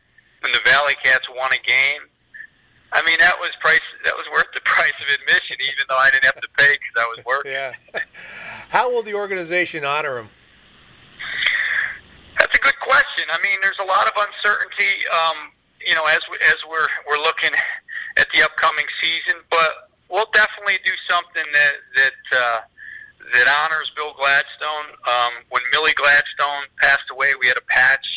when 0.46 0.52
the 0.54 0.70
Valley 0.70 0.94
Cats 1.02 1.26
won 1.34 1.50
a 1.50 1.58
game. 1.66 2.06
I 2.92 3.02
mean, 3.02 3.18
that 3.18 3.34
was 3.42 3.50
price. 3.60 3.82
That 4.04 4.14
was 4.14 4.26
worth 4.30 4.46
the 4.54 4.60
price 4.64 4.94
of 5.02 5.10
admission, 5.10 5.58
even 5.58 5.82
though 5.90 5.98
I 5.98 6.10
didn't 6.10 6.30
have 6.30 6.40
to 6.40 6.48
pay 6.56 6.70
because 6.70 6.94
I 7.02 7.06
was 7.10 7.18
working. 7.26 7.50
yeah. 7.50 7.74
How 8.70 8.86
will 8.92 9.02
the 9.02 9.14
organization 9.14 9.84
honor 9.84 10.18
him? 10.18 10.28
That's 12.38 12.54
a 12.54 12.62
good 12.62 12.78
question. 12.78 13.26
I 13.26 13.42
mean, 13.42 13.58
there's 13.60 13.80
a 13.82 13.88
lot 13.90 14.06
of 14.06 14.14
uncertainty. 14.14 15.02
Um, 15.10 15.50
you 15.82 15.94
know, 15.98 16.06
as 16.06 16.22
we, 16.30 16.38
as 16.46 16.56
we're 16.70 16.86
we're 17.10 17.22
looking 17.22 17.50
at 18.16 18.28
the 18.30 18.46
upcoming 18.46 18.86
season, 19.02 19.42
but 19.50 19.90
we'll 20.06 20.30
definitely 20.30 20.78
do 20.86 20.94
something 21.10 21.42
that 21.42 21.74
that 21.98 22.20
uh, 22.30 22.58
that 23.34 23.46
honors 23.66 23.90
Bill 23.96 24.14
Gladstone. 24.14 24.94
Um, 25.10 25.42
when 25.50 25.62
Millie 25.72 25.96
Gladstone 25.98 26.70
passed 26.78 27.10
away, 27.10 27.34
we 27.40 27.48
had 27.48 27.58
a 27.58 27.66
patch 27.66 28.15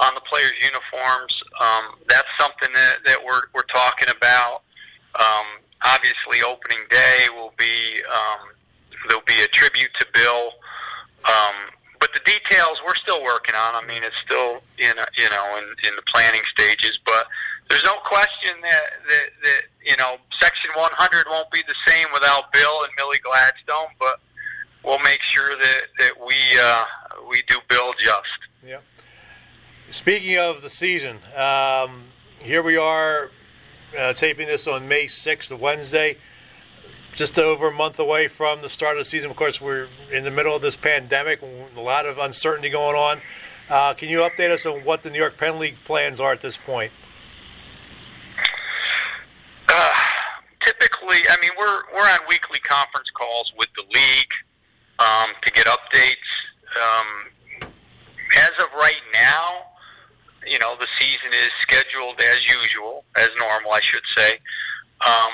on 0.00 0.14
the 0.14 0.20
players' 0.22 0.56
uniforms. 0.60 1.34
Um, 1.60 2.00
that's 2.08 2.28
something 2.38 2.72
that, 2.74 2.98
that 3.06 3.18
we're 3.24 3.42
we're 3.54 3.68
talking 3.68 4.08
about. 4.08 4.62
Um, 5.18 5.60
obviously, 5.84 6.42
opening 6.42 6.84
day 6.90 7.28
will 7.34 7.52
be 7.58 8.02
um, 8.08 8.48
there'll 9.08 9.24
be 9.26 9.40
a 9.42 9.48
tribute 9.48 9.90
to 10.00 10.06
Bill. 10.12 10.52
Um, 11.24 11.70
but 12.00 12.10
the 12.14 12.20
details 12.24 12.80
we're 12.84 12.96
still 12.96 13.22
working 13.22 13.54
on. 13.54 13.74
I 13.76 13.86
mean, 13.86 14.02
it's 14.02 14.16
still 14.24 14.62
in 14.78 14.96
a, 14.96 15.06
you 15.16 15.28
know 15.28 15.58
in, 15.58 15.64
in 15.86 15.96
the 15.96 16.02
planning 16.08 16.42
stages. 16.50 16.98
But 17.04 17.26
there's 17.68 17.84
no 17.84 17.96
question 18.04 18.56
that, 18.62 18.88
that 19.08 19.26
that 19.42 19.62
you 19.84 19.96
know 19.96 20.16
Section 20.40 20.70
100 20.74 21.26
won't 21.28 21.50
be 21.50 21.62
the 21.68 21.76
same 21.86 22.06
without 22.12 22.52
Bill 22.52 22.84
and 22.84 22.92
Millie 22.96 23.20
Gladstone. 23.22 23.92
But 23.98 24.20
we'll 24.82 25.00
make 25.00 25.22
sure 25.22 25.56
that 25.56 25.82
that 25.98 26.12
we 26.18 26.34
uh, 26.58 26.84
we 27.28 27.42
do 27.48 27.56
Bill 27.68 27.92
just. 27.98 28.40
Yeah. 28.66 28.80
Speaking 29.90 30.38
of 30.38 30.62
the 30.62 30.70
season, 30.70 31.18
um, 31.34 32.04
here 32.38 32.62
we 32.62 32.76
are 32.76 33.32
uh, 33.98 34.12
taping 34.12 34.46
this 34.46 34.68
on 34.68 34.86
May 34.86 35.06
6th, 35.06 35.58
Wednesday 35.58 36.16
just 37.12 37.40
over 37.40 37.68
a 37.68 37.72
month 37.72 37.98
away 37.98 38.28
from 38.28 38.62
the 38.62 38.68
start 38.68 38.96
of 38.96 39.04
the 39.04 39.10
season. 39.10 39.32
Of 39.32 39.36
course, 39.36 39.60
we're 39.60 39.88
in 40.12 40.22
the 40.22 40.30
middle 40.30 40.54
of 40.54 40.62
this 40.62 40.76
pandemic, 40.76 41.42
a 41.42 41.80
lot 41.80 42.06
of 42.06 42.18
uncertainty 42.18 42.70
going 42.70 42.94
on. 42.94 43.20
Uh, 43.68 43.94
can 43.94 44.08
you 44.08 44.18
update 44.18 44.52
us 44.52 44.64
on 44.64 44.84
what 44.84 45.02
the 45.02 45.10
New 45.10 45.18
York 45.18 45.36
Penn 45.36 45.58
League 45.58 45.76
plans 45.84 46.20
are 46.20 46.32
at 46.32 46.40
this 46.40 46.56
point? 46.56 46.92
Uh, 49.68 49.92
typically, 50.64 51.18
I 51.28 51.36
mean, 51.42 51.50
we're 51.58 51.82
we're 51.92 52.08
on 52.08 52.20
weekly 52.28 52.60
conference 52.60 53.08
calls 53.14 53.52
with 53.58 53.68
the 53.74 53.82
league 53.82 54.32
um, 55.00 55.30
to 55.42 55.52
get 55.52 55.66
updates. 55.66 56.14
Um, 56.80 57.70
as 58.36 58.50
of 58.60 58.68
right 58.78 59.02
now, 59.12 59.66
you 60.46 60.58
know, 60.58 60.76
the 60.78 60.88
season 60.98 61.32
is 61.32 61.50
scheduled 61.60 62.20
as 62.20 62.46
usual, 62.46 63.04
as 63.16 63.28
normal, 63.38 63.72
I 63.72 63.80
should 63.80 64.02
say. 64.16 64.38
Um, 65.06 65.32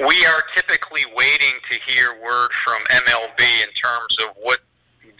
we 0.00 0.26
are 0.26 0.42
typically 0.56 1.04
waiting 1.14 1.54
to 1.70 1.78
hear 1.86 2.20
word 2.22 2.50
from 2.64 2.82
MLB 2.90 3.40
in 3.62 3.72
terms 3.74 4.16
of 4.22 4.34
what 4.40 4.60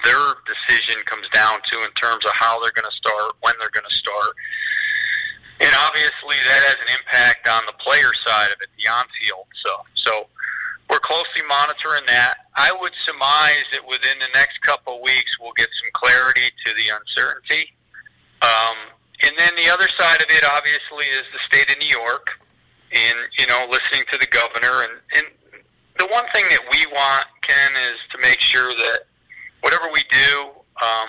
their 0.04 0.34
decision 0.44 1.02
comes 1.06 1.28
down 1.30 1.60
to 1.72 1.84
in 1.84 1.90
terms 1.92 2.24
of 2.24 2.32
how 2.34 2.60
they're 2.60 2.74
going 2.74 2.88
to 2.88 2.96
start, 2.96 3.32
when 3.40 3.54
they're 3.58 3.72
going 3.72 3.88
to 3.88 3.96
start. 3.96 4.34
And 5.60 5.72
obviously 5.86 6.36
that 6.44 6.60
has 6.66 6.76
an 6.82 6.90
impact 6.98 7.48
on 7.48 7.62
the 7.66 7.72
player 7.78 8.12
side 8.26 8.50
of 8.50 8.60
it, 8.60 8.68
the 8.76 8.90
on-field 8.90 9.46
stuff. 9.54 9.86
So 9.94 10.26
we're 10.90 11.00
closely 11.00 11.42
monitoring 11.48 12.04
that. 12.06 12.50
I 12.56 12.74
would 12.74 12.92
surmise 13.06 13.64
that 13.72 13.86
within 13.86 14.18
the 14.18 14.30
next 14.34 14.60
couple 14.62 14.96
of 14.96 15.02
weeks 15.02 15.38
we'll 15.40 15.56
get 15.56 15.68
some 15.82 15.90
clarity 15.94 16.50
to 16.66 16.74
the 16.74 16.90
uncertainty. 16.90 17.73
Um, 18.44 18.76
and 19.24 19.32
then 19.38 19.56
the 19.56 19.72
other 19.72 19.88
side 19.96 20.20
of 20.20 20.28
it, 20.28 20.44
obviously, 20.44 21.08
is 21.08 21.24
the 21.32 21.40
state 21.48 21.70
of 21.72 21.80
New 21.80 21.88
York 21.88 22.28
and 22.92 23.16
you 23.38 23.46
know 23.46 23.66
listening 23.70 24.04
to 24.12 24.18
the 24.18 24.26
governor. 24.26 24.84
And 24.84 24.92
and 25.16 25.26
the 25.98 26.06
one 26.12 26.24
thing 26.34 26.44
that 26.50 26.60
we 26.70 26.86
want 26.92 27.26
Ken 27.42 27.72
is 27.90 27.98
to 28.12 28.18
make 28.20 28.40
sure 28.40 28.74
that 28.74 29.00
whatever 29.60 29.88
we 29.92 30.02
do 30.10 30.50
um, 30.82 31.08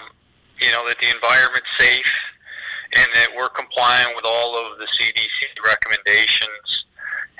you 0.59 0.71
know 0.71 0.87
that 0.87 0.97
the 1.01 1.11
environment's 1.13 1.69
safe 1.77 2.13
and 2.95 3.07
that 3.13 3.29
we're 3.35 3.49
complying 3.49 4.15
with 4.15 4.25
all 4.25 4.55
of 4.55 4.77
the 4.77 4.87
CDC 4.95 5.51
recommendations 5.65 6.85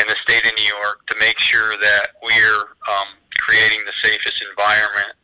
in 0.02 0.08
the 0.08 0.16
state 0.28 0.46
of 0.46 0.52
New 0.58 0.68
York 0.84 1.06
to 1.08 1.16
make 1.20 1.40
sure 1.40 1.78
that 1.78 2.20
we're 2.22 2.66
um, 2.92 3.16
creating 3.40 3.80
the 3.86 3.94
safest 4.04 4.44
environment 4.52 5.16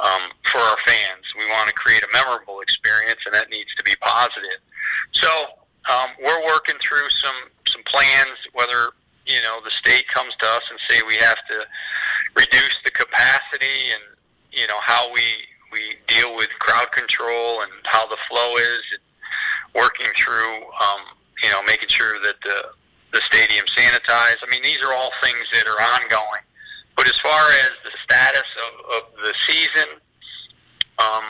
um, 0.00 0.30
for 0.50 0.58
our 0.58 0.76
fans. 0.86 1.24
We 1.36 1.46
want 1.46 1.68
to 1.68 1.74
create 1.74 2.02
a 2.02 2.08
memorable 2.12 2.60
experience, 2.60 3.20
and 3.26 3.34
that 3.34 3.50
needs 3.50 3.74
to 3.76 3.82
be 3.82 3.94
positive. 4.00 4.60
So 5.12 5.28
um, 5.88 6.10
we're 6.22 6.44
working 6.46 6.76
through 6.82 7.08
some 7.10 7.50
some 7.68 7.82
plans, 7.84 8.38
whether 8.52 8.92
you 9.26 9.40
know 9.42 9.60
the 9.64 9.70
state 9.70 10.08
comes 10.08 10.34
to 10.40 10.46
us 10.46 10.62
and 10.70 10.78
say 10.88 11.02
we 11.06 11.16
have 11.16 11.38
to 11.50 11.66
reduce 12.36 12.78
the 12.84 12.90
capacity 12.90 13.92
and 13.92 14.02
you 14.52 14.66
know 14.66 14.78
how 14.80 15.12
we 15.12 15.22
we 15.72 15.96
deal 16.06 16.36
with 16.36 16.48
crowd 16.58 16.90
control 16.92 17.62
and 17.62 17.70
how 17.84 18.06
the 18.06 18.16
flow 18.28 18.56
is, 18.56 18.82
and 18.92 19.02
working 19.74 20.06
through, 20.16 20.56
um, 20.80 21.02
you 21.42 21.50
know, 21.50 21.62
making 21.64 21.88
sure 21.88 22.20
that 22.22 22.36
the 22.42 22.62
the 23.12 23.20
stadium 23.24 23.64
sanitized. 23.76 24.36
I 24.44 24.50
mean, 24.50 24.62
these 24.62 24.82
are 24.82 24.92
all 24.92 25.10
things 25.22 25.46
that 25.54 25.66
are 25.66 25.80
ongoing. 25.80 26.44
But 26.98 27.06
as 27.06 27.14
far 27.20 27.46
as 27.62 27.70
the 27.84 27.94
status 28.02 28.48
of, 28.66 28.72
of 28.90 29.02
the 29.22 29.32
season, 29.46 29.86
um, 30.98 31.22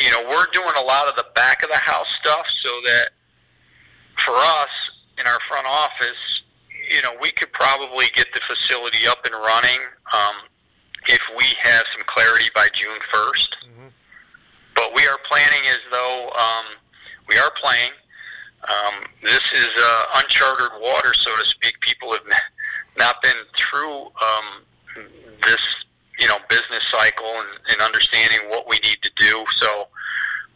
you 0.00 0.10
know, 0.10 0.26
we're 0.28 0.50
doing 0.52 0.74
a 0.76 0.82
lot 0.82 1.06
of 1.06 1.14
the 1.14 1.26
back 1.36 1.62
of 1.62 1.70
the 1.70 1.78
house 1.78 2.08
stuff 2.20 2.44
so 2.60 2.80
that 2.86 3.10
for 4.26 4.34
us 4.34 4.68
in 5.20 5.26
our 5.28 5.38
front 5.48 5.64
office, 5.68 6.42
you 6.92 7.00
know, 7.02 7.12
we 7.20 7.30
could 7.30 7.52
probably 7.52 8.06
get 8.16 8.26
the 8.34 8.40
facility 8.48 9.06
up 9.06 9.24
and 9.24 9.32
running 9.32 9.78
um, 10.12 10.34
if 11.06 11.20
we 11.38 11.44
have 11.60 11.84
some 11.94 12.02
clarity 12.06 12.50
by 12.56 12.66
June 12.72 12.98
1st. 13.14 13.50
Mm-hmm. 13.62 13.88
But 14.74 14.92
we 14.92 15.06
are 15.06 15.18
planning 15.30 15.68
as 15.68 15.78
though 15.92 16.30
um, 16.30 16.64
we 17.28 17.38
are 17.38 17.52
playing. 17.62 17.92
Um, 18.68 19.06
this 19.22 19.52
is 19.54 19.68
uh, 19.78 20.04
uncharted 20.16 20.72
water, 20.80 21.14
so 21.14 21.36
to 21.36 21.44
speak. 21.44 21.78
People 21.80 22.10
have 22.10 22.26
not 22.98 23.22
been 23.22 23.38
through 23.56 24.06
um, 24.06 24.66
this, 25.46 25.60
you 26.18 26.28
know, 26.28 26.36
business 26.48 26.84
cycle 26.90 27.26
and, 27.26 27.48
and 27.70 27.80
understanding 27.80 28.40
what 28.48 28.68
we 28.68 28.78
need 28.80 28.98
to 29.02 29.10
do. 29.16 29.44
So 29.58 29.88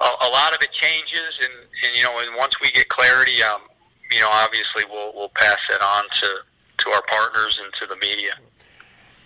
a, 0.00 0.04
a 0.04 0.28
lot 0.28 0.54
of 0.54 0.62
it 0.62 0.70
changes, 0.72 1.38
and, 1.42 1.52
and 1.84 1.96
you 1.96 2.02
know, 2.02 2.18
and 2.18 2.36
once 2.36 2.54
we 2.62 2.70
get 2.70 2.88
clarity, 2.88 3.42
um, 3.42 3.62
you 4.10 4.20
know, 4.20 4.28
obviously 4.30 4.84
we'll 4.90 5.12
we'll 5.14 5.32
pass 5.34 5.58
it 5.70 5.80
on 5.82 6.04
to 6.20 6.28
to 6.84 6.90
our 6.90 7.02
partners 7.08 7.58
and 7.62 7.72
to 7.80 7.86
the 7.86 7.96
media. 7.96 8.34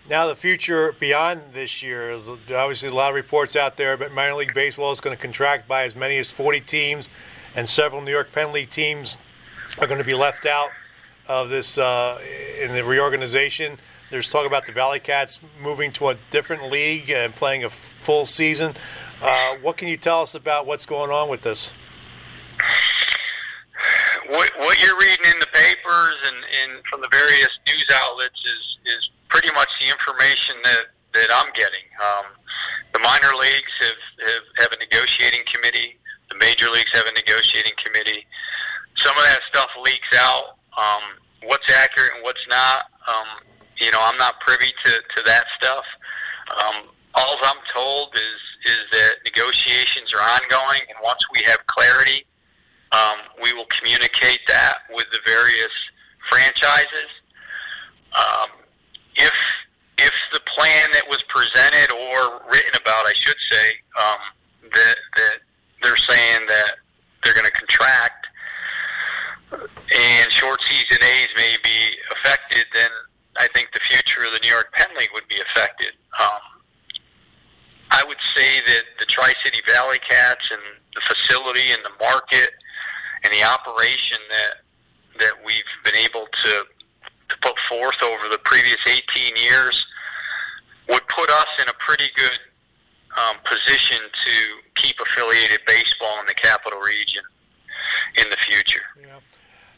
Now, 0.08 0.26
the 0.26 0.36
future 0.36 0.92
beyond 0.98 1.40
this 1.52 1.82
year 1.82 2.10
is 2.10 2.26
obviously 2.28 2.88
a 2.88 2.94
lot 2.94 3.10
of 3.10 3.14
reports 3.14 3.54
out 3.54 3.76
there, 3.76 3.96
but 3.96 4.12
minor 4.12 4.34
league 4.34 4.54
baseball 4.54 4.90
is 4.90 5.00
going 5.00 5.16
to 5.16 5.20
contract 5.20 5.68
by 5.68 5.84
as 5.84 5.94
many 5.94 6.18
as 6.18 6.30
40 6.30 6.60
teams, 6.62 7.08
and 7.54 7.68
several 7.68 8.00
New 8.00 8.10
York 8.10 8.32
Penn 8.32 8.52
League 8.52 8.70
teams 8.70 9.16
are 9.78 9.86
going 9.86 9.98
to 9.98 10.04
be 10.04 10.14
left 10.14 10.46
out 10.46 10.70
of 11.28 11.48
this 11.48 11.78
uh, 11.78 12.20
in 12.60 12.74
the 12.74 12.84
reorganization. 12.84 13.78
There's 14.10 14.28
talk 14.28 14.44
about 14.44 14.66
the 14.66 14.72
ValleyCats 14.72 15.38
moving 15.62 15.92
to 15.92 16.10
a 16.10 16.16
different 16.32 16.70
league 16.70 17.10
and 17.10 17.34
playing 17.34 17.62
a 17.62 17.70
full 17.70 18.26
season. 18.26 18.74
Uh, 19.22 19.54
what 19.62 19.76
can 19.76 19.86
you 19.86 19.96
tell 19.96 20.22
us 20.22 20.34
about 20.34 20.66
what's 20.66 20.84
going 20.84 21.10
on 21.10 21.28
with 21.28 21.42
this? 21.42 21.70
What, 24.28 24.50
what 24.58 24.82
you're 24.82 24.98
reading 24.98 25.26
in 25.32 25.38
the 25.38 25.46
papers 25.52 26.16
and, 26.26 26.36
and 26.36 26.84
from 26.90 27.00
the 27.00 27.08
various 27.10 27.50
news 27.68 27.86
outlets 27.94 28.34
is, 28.34 28.94
is 28.96 29.10
pretty 29.28 29.52
much 29.54 29.68
the 29.80 29.88
information 29.88 30.56
that, 30.64 30.90
that 31.14 31.30
I'm 31.32 31.52
getting. 31.54 31.86
Um, 32.02 32.26
the 32.92 32.98
minor 32.98 33.34
leagues 33.38 33.70
have, 33.80 34.26
have, 34.26 34.42
have 34.58 34.72
a 34.72 34.78
negotiating 34.78 35.42
committee. 35.52 35.98
The 36.30 36.36
major 36.38 36.68
leagues 36.68 36.90
have 36.94 37.06
a 37.06 37.12
negotiating 37.12 37.72
committee. 37.78 38.26
Some 38.96 39.16
of 39.16 39.22
that 39.22 39.40
stuff 39.48 39.70
leaks 39.84 40.10
out. 40.16 40.58
Um, 40.76 41.02
what's 41.44 41.70
accurate 41.72 42.12
and 42.14 42.24
what's 42.24 42.44
not, 42.48 42.86
um, 43.06 43.49
you 43.80 43.90
know, 43.90 44.00
I'm 44.00 44.16
not 44.18 44.40
privy 44.40 44.72
to, 44.84 44.90
to 44.90 45.22
that 45.26 45.44
stuff. 45.56 45.84
Um, 46.50 46.90
all 47.14 47.36
I'm 47.42 47.56
told 47.72 48.14
is 48.14 48.40
is 48.66 48.78
that 48.92 49.12
negotiations 49.24 50.12
are 50.12 50.20
ongoing, 50.20 50.82
and 50.88 50.98
once 51.02 51.20
we 51.34 51.42
have 51.44 51.58
clarity, 51.66 52.26
um, 52.92 53.16
we 53.42 53.52
will 53.54 53.66
communicate 53.66 54.40
that 54.48 54.78
with 54.90 55.06
the 55.12 55.18
various 55.26 55.72
franchises. 56.28 57.10
Um, 58.12 58.48
if 59.16 59.32
if 59.98 60.12
the 60.32 60.40
plan 60.40 60.88
that 60.92 61.04
was 61.08 61.22
presented 61.28 61.92
or 61.92 62.42
written 62.52 62.72
about, 62.80 63.06
I 63.06 63.12
should 63.14 63.40
say, 63.50 63.66
um, 63.98 64.70
that 64.74 64.96
that 65.16 65.36
they're 65.82 65.96
saying 65.96 66.46
that 66.48 66.72
they're 67.24 67.34
going 67.34 67.46
to 67.46 67.52
contract 67.52 68.26
and 69.52 70.30
short 70.30 70.60
season 70.62 71.02
A's 71.02 71.28
may 71.36 71.56
be 71.64 71.96
affected, 72.12 72.66
then 72.72 72.90
I 73.36 73.46
think 73.54 73.68
the 73.72 73.80
future 73.80 74.24
of 74.24 74.32
the 74.32 74.40
New 74.42 74.50
York 74.50 74.72
Penn 74.72 74.88
League 74.98 75.10
would 75.14 75.28
be 75.28 75.40
affected. 75.40 75.92
Um, 76.18 76.60
I 77.90 78.04
would 78.06 78.18
say 78.34 78.60
that 78.66 78.82
the 78.98 79.06
Tri 79.06 79.32
City 79.44 79.58
ValleyCats 79.66 80.50
and 80.50 80.62
the 80.94 81.02
facility 81.06 81.70
and 81.70 81.82
the 81.84 81.94
market 82.00 82.50
and 83.24 83.32
the 83.32 83.44
operation 83.44 84.18
that 84.30 84.64
that 85.18 85.34
we've 85.44 85.70
been 85.84 85.96
able 85.96 86.26
to 86.26 86.64
to 87.28 87.36
put 87.42 87.58
forth 87.68 88.02
over 88.02 88.28
the 88.28 88.38
previous 88.38 88.78
18 88.86 89.36
years 89.36 89.86
would 90.88 91.06
put 91.08 91.30
us 91.30 91.46
in 91.60 91.68
a 91.68 91.74
pretty 91.78 92.10
good 92.16 92.38
um, 93.16 93.36
position 93.44 93.98
to 94.24 94.32
keep 94.74 94.96
affiliated 95.00 95.60
baseball 95.66 96.18
in 96.20 96.26
the 96.26 96.34
capital 96.34 96.80
region 96.80 97.22
in 98.16 98.28
the 98.30 98.36
future. 98.36 98.82
Yeah 99.00 99.18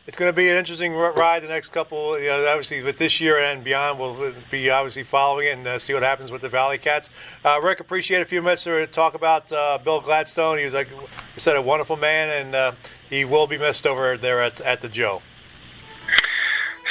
it's 0.06 0.16
going 0.16 0.28
to 0.28 0.32
be 0.32 0.48
an 0.48 0.56
interesting 0.56 0.92
ride 0.92 1.42
the 1.42 1.48
next 1.48 1.68
couple. 1.70 2.18
You 2.18 2.28
know, 2.28 2.46
obviously, 2.46 2.82
with 2.82 2.98
this 2.98 3.20
year 3.20 3.38
and 3.38 3.62
beyond, 3.62 4.00
we'll 4.00 4.34
be 4.50 4.68
obviously 4.68 5.04
following 5.04 5.46
it 5.46 5.50
and 5.50 5.66
uh, 5.66 5.78
see 5.78 5.94
what 5.94 6.02
happens 6.02 6.30
with 6.30 6.42
the 6.42 6.48
ValleyCats. 6.48 7.10
Uh, 7.44 7.60
Rick, 7.62 7.80
appreciate 7.80 8.20
a 8.20 8.24
few 8.24 8.42
minutes 8.42 8.64
to 8.64 8.86
talk 8.88 9.14
about 9.14 9.50
uh, 9.52 9.78
Bill 9.82 10.00
Gladstone. 10.00 10.58
He 10.58 10.64
was 10.64 10.74
like 10.74 10.90
you 10.90 11.06
said, 11.36 11.56
a 11.56 11.62
wonderful 11.62 11.96
man, 11.96 12.30
and 12.30 12.54
uh, 12.54 12.72
he 13.08 13.24
will 13.24 13.46
be 13.46 13.58
missed 13.58 13.86
over 13.86 14.16
there 14.16 14.42
at 14.42 14.60
at 14.60 14.80
the 14.80 14.88
Joe. 14.88 15.22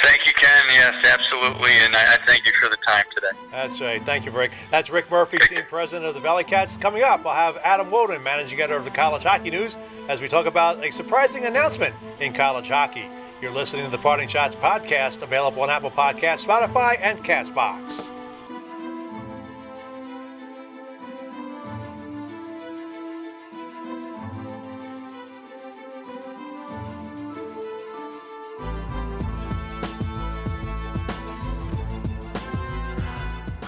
Thank 0.02 0.26
you, 0.26 0.32
Ken. 0.32 0.64
Yes, 0.68 1.06
absolutely, 1.06 1.70
and 1.82 1.94
I, 1.94 2.14
I 2.14 2.18
thank 2.26 2.44
you 2.44 2.52
for 2.60 2.68
the 2.68 2.76
time 2.86 3.04
today. 3.14 3.38
That's 3.50 3.80
right. 3.80 4.04
Thank 4.04 4.24
you, 4.26 4.32
Rick. 4.32 4.52
That's 4.70 4.90
Rick 4.90 5.10
Murphy, 5.10 5.38
team 5.38 5.62
president 5.68 6.04
of 6.06 6.14
the 6.14 6.20
ValleyCats. 6.20 6.80
Coming 6.80 7.02
up, 7.02 7.24
I'll 7.24 7.34
have 7.34 7.56
Adam 7.64 7.88
Wodon, 7.88 8.22
managing 8.22 8.60
editor 8.60 8.78
of 8.78 8.84
the 8.84 8.90
College 8.90 9.22
Hockey 9.22 9.50
News, 9.50 9.76
as 10.08 10.20
we 10.20 10.28
talk 10.28 10.46
about 10.46 10.84
a 10.84 10.90
surprising 10.90 11.46
announcement 11.46 11.94
in 12.20 12.32
college 12.32 12.68
hockey. 12.68 13.06
You're 13.40 13.52
listening 13.52 13.84
to 13.84 13.90
the 13.90 13.98
Parting 13.98 14.28
Schotts 14.28 14.54
podcast, 14.54 15.22
available 15.22 15.62
on 15.62 15.70
Apple 15.70 15.90
Podcasts, 15.90 16.44
Spotify, 16.44 16.98
and 17.00 17.18
Castbox. 17.24 18.11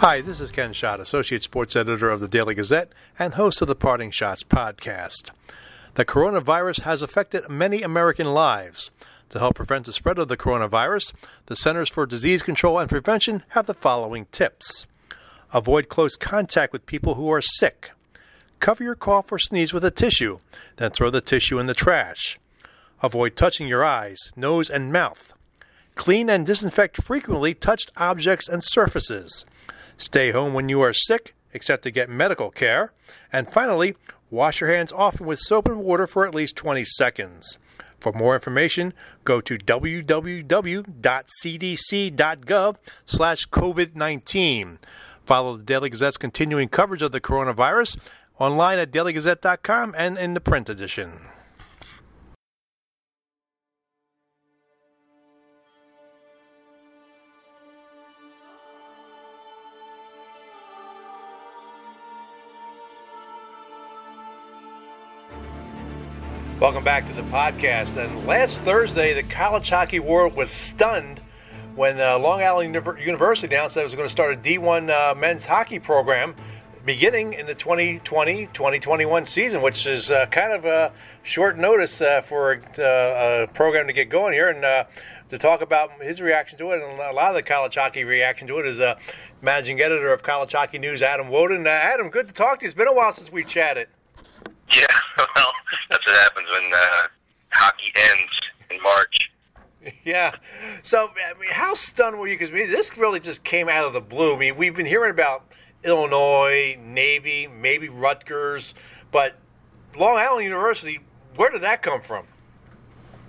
Hi, 0.07 0.21
this 0.21 0.39
is 0.39 0.53
Ken 0.53 0.75
Schott, 0.75 1.01
Associate 1.01 1.43
Sports 1.43 1.75
Editor 1.75 2.11
of 2.11 2.21
the 2.21 2.29
Daily 2.29 2.55
Gazette 2.55 2.93
and 3.19 3.33
host 3.33 3.63
of 3.63 3.69
the 3.69 3.75
Parting 3.75 4.11
Schotts 4.11 4.45
podcast. 4.45 5.31
The 5.95 6.05
coronavirus 6.05 6.83
has 6.83 7.01
affected 7.01 7.49
many 7.49 7.81
American 7.81 8.35
lives. 8.35 8.91
To 9.31 9.39
help 9.39 9.55
prevent 9.55 9.87
the 9.87 9.95
spread 9.95 10.19
of 10.19 10.29
the 10.29 10.37
coronavirus, 10.37 11.15
the 11.47 11.57
Centers 11.57 11.89
for 11.89 12.05
Disease 12.05 12.43
Control 12.43 12.79
and 12.79 12.91
Prevention 12.91 13.45
have 13.53 13.65
the 13.65 13.73
following 13.73 14.27
tips 14.31 14.87
Avoid 15.55 15.89
close 15.89 16.17
contact 16.17 16.75
with 16.75 16.85
people 16.85 17.15
who 17.15 17.33
are 17.33 17.41
sick. 17.41 17.93
Cover 18.61 18.85
your 18.85 18.97
cough 18.97 19.33
or 19.33 19.39
sneeze 19.39 19.73
with 19.73 19.87
a 19.87 19.91
tissue, 19.91 20.37
then 20.77 20.91
throw 20.91 21.09
the 21.09 21.23
tissue 21.23 21.59
in 21.59 21.65
the 21.65 21.73
trash. 21.73 22.39
Avoid 23.03 23.37
touching 23.37 23.69
your 23.69 23.83
eyes, 23.83 24.19
nose, 24.37 24.69
and 24.69 24.93
mouth. 24.93 25.33
Clean 25.95 26.29
and 26.29 26.45
disinfect 26.45 27.03
frequently 27.03 27.55
touched 27.55 27.91
objects 27.97 28.49
and 28.49 28.63
surfaces. 28.63 29.47
Stay 29.99 30.31
home 30.31 30.55
when 30.55 30.69
you 30.69 30.81
are 30.81 30.93
sick, 30.93 31.35
except 31.53 31.83
to 31.85 31.91
get 31.91 32.09
medical 32.09 32.51
care. 32.51 32.93
And 33.33 33.49
finally, 33.51 33.97
wash 34.31 34.61
your 34.61 34.71
hands 34.71 34.93
often 34.93 35.27
with 35.27 35.41
soap 35.41 35.67
and 35.67 35.79
water 35.79 36.07
for 36.07 36.27
at 36.27 36.35
least 36.35 36.57
20 36.57 36.85
seconds. 36.85 37.59
For 38.01 38.13
more 38.13 38.35
information, 38.35 38.93
go 39.25 39.41
to 39.41 39.57
www.cdc.gov 39.57 40.87
slash 43.07 43.49
COVID-19. 43.49 44.79
Follow 45.25 45.57
the 45.57 45.63
Daily 45.63 45.89
Gazette's 45.89 46.19
continuing 46.19 46.69
coverage 46.69 47.01
of 47.01 47.13
the 47.13 47.21
coronavirus 47.21 47.97
online 48.39 48.79
at 48.79 48.93
dailygazette.com 48.93 49.95
and 49.97 50.19
in 50.19 50.35
the 50.35 50.41
print 50.41 50.69
edition. 50.69 51.13
Welcome 66.65 66.83
back 66.83 67.05
to 67.09 67.13
the 67.13 67.21
podcast. 67.25 68.03
And 68.03 68.27
last 68.27 68.63
Thursday, 68.63 69.13
the 69.13 69.23
college 69.23 69.69
hockey 69.69 69.99
world 69.99 70.35
was 70.35 70.49
stunned 70.49 71.21
when 71.75 72.01
uh, 72.01 72.19
Long 72.19 72.43
Island 72.43 72.75
University 72.75 73.55
announced 73.55 73.75
that 73.75 73.83
it 73.83 73.85
was 73.85 73.95
going 73.95 74.09
to 74.09 74.11
start 74.11 74.33
a 74.33 74.37
D1 74.39 74.89
uh, 74.89 75.15
men's 75.15 75.45
hockey 75.45 75.79
program 75.79 76.35
beginning 76.87 77.35
in 77.35 77.45
the 77.45 77.55
2020-2021 77.55 79.29
season, 79.29 79.61
which 79.61 79.87
is 79.87 80.11
uh, 80.11 80.25
kind 80.31 80.55
of 80.55 80.65
a 80.65 80.91
short 81.23 81.59
notice 81.59 82.01
uh, 82.01 82.23
for 82.23 82.55
uh, 82.79 83.43
a 83.43 83.47
program 83.53 83.87
to 83.87 83.93
get 83.93 84.09
going 84.09 84.33
here. 84.33 84.49
And 84.49 84.65
uh, 84.65 84.85
to 85.29 85.37
talk 85.37 85.61
about 85.61 86.03
his 86.03 86.23
reaction 86.23 86.57
to 86.57 86.71
it 86.71 86.83
and 86.83 86.99
a 86.99 87.13
lot 87.13 87.29
of 87.29 87.35
the 87.35 87.43
college 87.43 87.75
hockey 87.75 88.05
reaction 88.05 88.49
to 88.49 88.59
it 88.61 88.67
is 88.67 88.81
managing 89.43 89.83
editor 89.83 90.15
of 90.15 90.23
College 90.23 90.53
Hockey 90.53 90.79
News, 90.79 91.03
Adam 91.03 91.27
Wodon. 91.27 91.67
Adam, 91.67 92.09
good 92.09 92.27
to 92.27 92.33
talk 92.33 92.61
to 92.61 92.65
you. 92.65 92.69
It's 92.69 92.75
been 92.75 92.89
a 92.89 92.95
while 92.95 93.13
since 93.13 93.31
we 93.31 93.45
chatted. 93.45 93.89
Yeah, 94.81 94.87
well, 95.37 95.53
that's 95.89 96.05
what 96.05 96.17
happens 96.17 96.49
when 96.51 96.73
hockey 97.51 97.93
ends 97.97 98.41
in 98.71 98.83
March. 98.83 99.31
Yeah. 100.05 100.35
So, 100.83 101.11
I 101.11 101.39
mean, 101.39 101.51
how 101.51 101.75
stunned 101.75 102.19
were 102.19 102.27
you? 102.27 102.37
Because 102.37 102.51
this 102.51 102.97
really 102.97 103.21
just 103.21 103.45
came 103.45 103.69
out 103.69 103.85
of 103.85 103.93
the 103.93 104.01
blue. 104.01 104.35
I 104.35 104.39
mean, 104.39 104.57
we've 104.57 104.75
been 104.75 104.87
hearing 104.87 105.11
about 105.11 105.45
Illinois, 105.85 106.77
Navy, 106.83 107.47
maybe 107.47 107.89
Rutgers, 107.89 108.75
but 109.13 109.37
Long 109.97 110.17
Island 110.17 110.45
University, 110.45 110.99
where 111.37 111.51
did 111.51 111.63
that 111.63 111.83
come 111.83 112.01
from? 112.01 112.27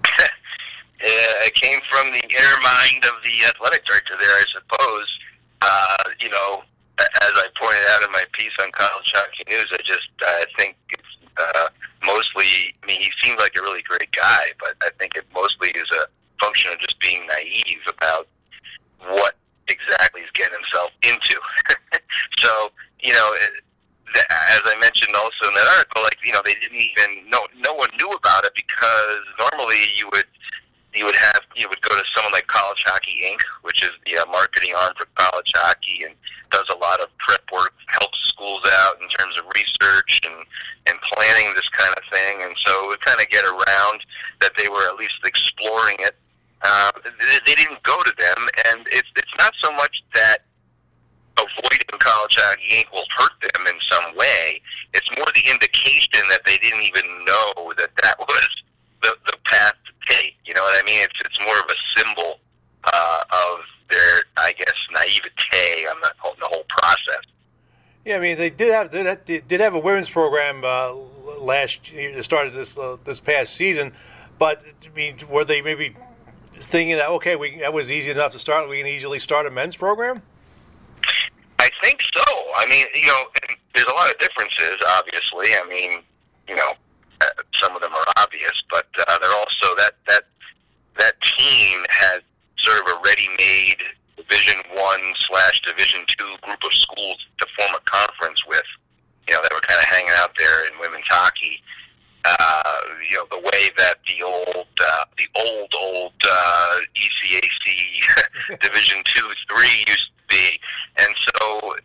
it 0.99 1.53
came 1.53 1.79
from 1.91 2.11
the 2.11 2.23
inner 2.23 2.61
mind 2.63 3.05
of 3.05 3.13
the 3.23 3.45
athletic 3.47 3.85
director 3.85 4.15
there, 4.19 4.29
I 4.29 4.43
suppose. 4.51 5.19
Uh, 5.61 6.03
you 6.19 6.29
know, 6.29 6.63
as 6.97 7.31
I 7.35 7.47
pointed 7.55 7.83
out 7.89 8.03
in 8.03 8.11
my 8.11 8.23
piece 8.31 8.53
on 8.61 8.71
College 8.71 9.11
Hockey 9.13 9.43
News, 9.49 9.67
I 9.73 9.77
just 9.77 10.07
I 10.21 10.45
think 10.57 10.77
uh, 11.37 11.69
mostly. 12.05 12.75
I 12.83 12.87
mean, 12.87 13.01
he 13.01 13.11
seems 13.21 13.39
like 13.39 13.53
a 13.57 13.61
really 13.61 13.81
great 13.81 14.11
guy, 14.11 14.53
but 14.59 14.75
I 14.81 14.89
think 14.97 15.15
it 15.15 15.25
mostly 15.33 15.69
is 15.69 15.89
a 15.91 16.05
function 16.39 16.71
of 16.71 16.79
just 16.79 16.99
being 16.99 17.25
naive 17.27 17.81
about 17.87 18.27
what 19.07 19.35
exactly 19.67 20.21
he's 20.21 20.31
getting 20.31 20.53
himself 20.53 20.91
into. 21.01 21.39
so, 22.39 22.71
you 22.99 23.13
know, 23.13 23.35
as 24.15 24.61
I 24.63 24.75
mentioned 24.79 25.15
also 25.15 25.49
in 25.49 25.55
that 25.55 25.67
article, 25.77 26.03
like 26.03 26.17
you 26.23 26.31
know, 26.31 26.41
they 26.43 26.55
didn't 26.55 26.77
even 26.77 27.29
no 27.29 27.45
no 27.59 27.73
one 27.73 27.89
knew 27.99 28.09
about 28.11 28.45
it 28.45 28.53
because 28.55 29.23
normally 29.39 29.83
you 29.95 30.09
would 30.13 30.27
you 30.93 31.05
would 31.05 31.15
have 31.15 31.41
you 31.55 31.67
would 31.69 31.81
go 31.81 31.95
to 31.95 32.03
College 32.65 32.83
Hockey 32.87 33.21
Inc., 33.29 33.41
which 33.61 33.83
is 33.83 33.91
the 34.05 34.17
uh, 34.17 34.25
marketing 34.31 34.73
arm 34.75 34.93
for 34.97 35.05
college 35.15 35.51
hockey, 35.55 36.03
and 36.03 36.15
does 36.51 36.65
a 36.73 36.77
lot 36.77 36.99
of 36.99 37.07
prep 37.17 37.41
work, 37.53 37.73
helps 37.87 38.17
schools 38.25 38.61
out 38.85 39.01
in 39.01 39.07
terms 39.09 39.37
of 39.37 39.45
research 39.53 40.21
and 40.25 40.45
and 40.87 40.97
planning 41.13 41.53
this 41.53 41.69
kind 41.69 41.93
of 41.95 42.03
thing. 42.11 42.41
And 42.41 42.55
so 42.57 42.89
we 42.89 42.97
kind 43.05 43.21
of 43.21 43.29
get 43.29 43.45
around 43.45 44.01
that 44.41 44.53
they 44.57 44.67
were 44.69 44.87
at 44.89 44.95
least 44.95 45.15
exploring 45.23 45.97
it 45.99 46.15
uh, 46.65 46.91
they, 47.03 47.39
they 47.45 47.55
didn't 47.55 47.81
go 47.83 48.01
to 48.01 48.13
them, 48.17 48.49
and 48.65 48.87
it's 48.91 49.07
it's 49.15 49.35
not 49.37 49.53
so 49.61 49.71
much 49.73 50.03
that 50.15 50.39
avoiding 51.37 51.99
college 51.99 52.35
hockey 52.39 52.81
Inc. 52.81 52.91
will 52.91 53.05
hurt 53.17 53.33
them 53.41 53.67
in 53.67 53.75
some 53.81 54.15
way. 54.15 54.61
It's 54.93 55.09
more 55.17 55.27
the 55.35 55.49
indication 55.49 56.27
that 56.29 56.41
they 56.45 56.57
didn't 56.57 56.83
even 56.83 57.05
know 57.25 57.73
that 57.77 57.89
that 58.01 58.17
was 58.27 58.49
the 59.03 59.15
the 59.27 59.37
path 59.45 59.73
to 59.85 60.13
take. 60.15 60.35
You 60.45 60.53
know 60.53 60.61
what 60.61 60.81
I 60.81 60.85
mean? 60.85 61.01
It's 61.01 61.19
it's 61.23 61.39
more 61.41 61.57
of 61.59 61.69
a 61.69 61.99
symbol 61.99 62.39
uh, 62.93 63.23
of 63.31 63.59
their, 63.89 64.23
I 64.37 64.53
guess, 64.53 64.73
naivete 64.91 65.87
on 65.87 66.01
the 66.01 66.11
whole, 66.17 66.35
the 66.39 66.45
whole 66.45 66.65
process. 66.69 67.23
Yeah, 68.05 68.17
I 68.17 68.19
mean 68.19 68.37
they 68.37 68.51
did 68.51 68.71
have 68.71 68.91
they 68.91 69.39
did 69.39 69.61
have 69.61 69.73
a 69.73 69.79
women's 69.79 70.11
program 70.11 70.63
uh, 70.63 70.93
last 71.39 71.91
year. 71.91 72.21
Started 72.21 72.53
this 72.53 72.77
uh, 72.77 72.97
this 73.03 73.19
past 73.19 73.55
season, 73.55 73.93
but 74.37 74.61
I 74.85 74.95
mean, 74.95 75.17
were 75.27 75.43
they 75.43 75.61
maybe 75.61 75.95
thinking 76.59 76.97
that 76.97 77.09
okay, 77.09 77.35
we 77.35 77.57
that 77.59 77.73
was 77.73 77.91
easy 77.91 78.11
enough 78.11 78.31
to 78.33 78.39
start. 78.39 78.69
We 78.69 78.77
can 78.77 78.87
easily 78.87 79.17
start 79.17 79.47
a 79.47 79.51
men's 79.51 79.75
program. 79.75 80.21
I 81.57 81.69
think 81.83 82.01
so. 82.13 82.23
I 82.55 82.67
mean, 82.67 82.85
you 82.93 83.07
know, 83.07 83.23
there's 83.73 83.87
a 83.87 83.93
lot 83.93 84.11
of 84.11 84.19
differences. 84.19 84.75
Obviously, 84.87 85.47
I 85.55 85.65
mean, 85.67 86.01
you 86.47 86.55
know, 86.55 86.73
uh, 87.21 87.25
some 87.53 87.75
of 87.75 87.81
them 87.81 87.91
are 87.93 88.05
obvious, 88.17 88.63
but 88.69 88.85
uh, 88.99 89.17
they're 89.19 89.31
also 89.31 89.75
that 89.77 89.95
that 90.07 90.23
that 90.99 91.19
team 91.21 91.83
had 91.89 92.21
sort 92.65 92.81
of 92.81 92.97
a 92.97 92.99
ready-made 93.05 93.77
Division 94.17 94.59
One 94.73 95.01
slash 95.29 95.61
Division 95.61 96.01
Two 96.17 96.35
group 96.41 96.59
of 96.63 96.73
schools 96.73 97.17
to 97.39 97.45
form 97.57 97.71
a 97.75 97.81
conference 97.85 98.41
with. 98.47 98.65
You 99.27 99.33
know, 99.33 99.41
they 99.41 99.53
were 99.53 99.61
kind 99.61 99.79
of 99.79 99.85
hanging 99.85 100.13
out 100.17 100.31
there 100.37 100.65
in 100.65 100.73
women's 100.79 101.07
hockey 101.07 101.61
uh, 102.25 102.81
you 103.09 103.17
know, 103.17 103.25
the 103.29 103.37
way 103.37 103.69
that 103.77 103.97
the 104.07 104.23
old, 104.23 104.67
uh, 104.81 105.05
the 105.17 105.27
old, 105.35 105.73
old 105.75 106.13
uh, 106.27 106.77
ECAC 106.95 108.59
Division 108.61 109.03
Two, 109.05 109.29
Three 109.47 109.85
used 109.87 110.09
to 110.09 110.35
be, 110.35 110.59
and 110.97 111.09
so 111.17 111.75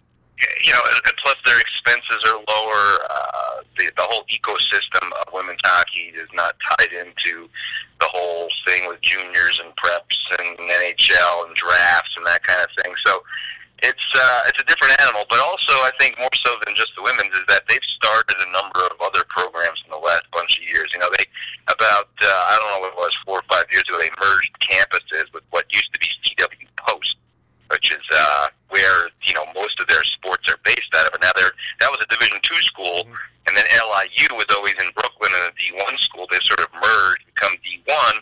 you 0.62 0.72
know, 0.72 0.80
and 0.84 1.16
plus 1.16 1.36
their 1.44 1.58
expenses 1.60 2.24
are 2.26 2.38
lower. 2.48 3.06
Uh, 3.08 3.62
the 3.76 3.90
the 3.96 4.02
whole 4.02 4.24
ecosystem 4.30 5.04
of 5.20 5.32
women's 5.32 5.60
hockey 5.64 6.12
is 6.14 6.28
not 6.34 6.56
tied 6.78 6.92
into 6.92 7.48
the 8.00 8.08
whole 8.08 8.48
thing 8.66 8.88
with 8.88 9.00
juniors 9.00 9.60
and 9.62 9.74
preps 9.76 10.18
and 10.38 10.58
NHL 10.58 11.46
and 11.46 11.54
drafts 11.54 12.14
and 12.16 12.26
that 12.26 12.42
kind 12.42 12.60
of 12.60 12.68
thing. 12.82 12.94
So 13.06 13.22
it's 13.82 14.08
uh, 14.14 14.40
it's 14.46 14.60
a 14.60 14.64
different 14.64 15.00
animal, 15.00 15.24
but 15.28 15.40
also 15.40 15.72
I 15.72 15.90
think 15.98 16.18
more 16.18 16.32
so 16.36 16.56
than 16.64 16.74
just 16.74 16.92
the 16.96 17.02
women's 17.02 17.32
is 17.32 17.46
that 17.48 17.64
they've 17.68 17.90
started 17.96 18.36
a 18.36 18.52
number 18.52 18.80
of 18.84 19.00
other 19.00 19.24
programs 19.28 19.80
in 19.84 19.90
the 19.90 20.00
last 20.00 20.24
bunch 20.32 20.60
of 20.60 20.64
years. 20.68 20.88
You 20.92 21.00
know, 21.00 21.08
they 21.16 21.24
about 21.68 22.12
uh, 22.20 22.28
I 22.28 22.58
don't 22.60 22.70
know 22.76 22.80
what 22.80 22.92
it 22.92 23.00
was 23.00 23.16
four 23.24 23.40
or 23.40 23.48
five 23.48 23.64
years 23.72 23.84
ago 23.88 23.96
they 23.96 24.12
merged 24.20 24.52
campuses 24.60 25.32
with 25.32 25.44
what 25.50 25.64
used 25.72 25.92
to 25.94 26.00
be 26.00 26.08
CW 26.28 26.68
Post, 26.76 27.16
which 27.72 27.92
is 27.92 28.04
uh, 28.12 28.48
where 28.68 29.08
you 29.24 29.32
know 29.32 29.44
most 29.54 29.80
of 29.80 29.88
their 29.88 30.04
sports 30.04 30.44
are 30.52 30.60
based 30.64 30.92
out 30.96 31.08
of. 31.08 31.14
And 31.16 31.24
now 31.24 31.32
they're 31.36 31.56
that 31.80 31.88
was 31.88 32.04
a 32.04 32.08
Division 32.12 32.36
two 32.44 32.60
school, 32.60 33.08
and 33.48 33.56
then 33.56 33.64
LIU 33.72 34.28
was 34.36 34.48
always 34.52 34.76
in 34.76 34.92
Brooklyn 34.92 35.32
and 35.32 35.48
a 35.48 35.52
D 35.56 35.72
one 35.72 35.96
school. 35.96 36.28
They 36.28 36.40
sort 36.44 36.60
of 36.60 36.68
merged, 36.76 37.24
become 37.32 37.56
D 37.64 37.80
one, 37.88 38.20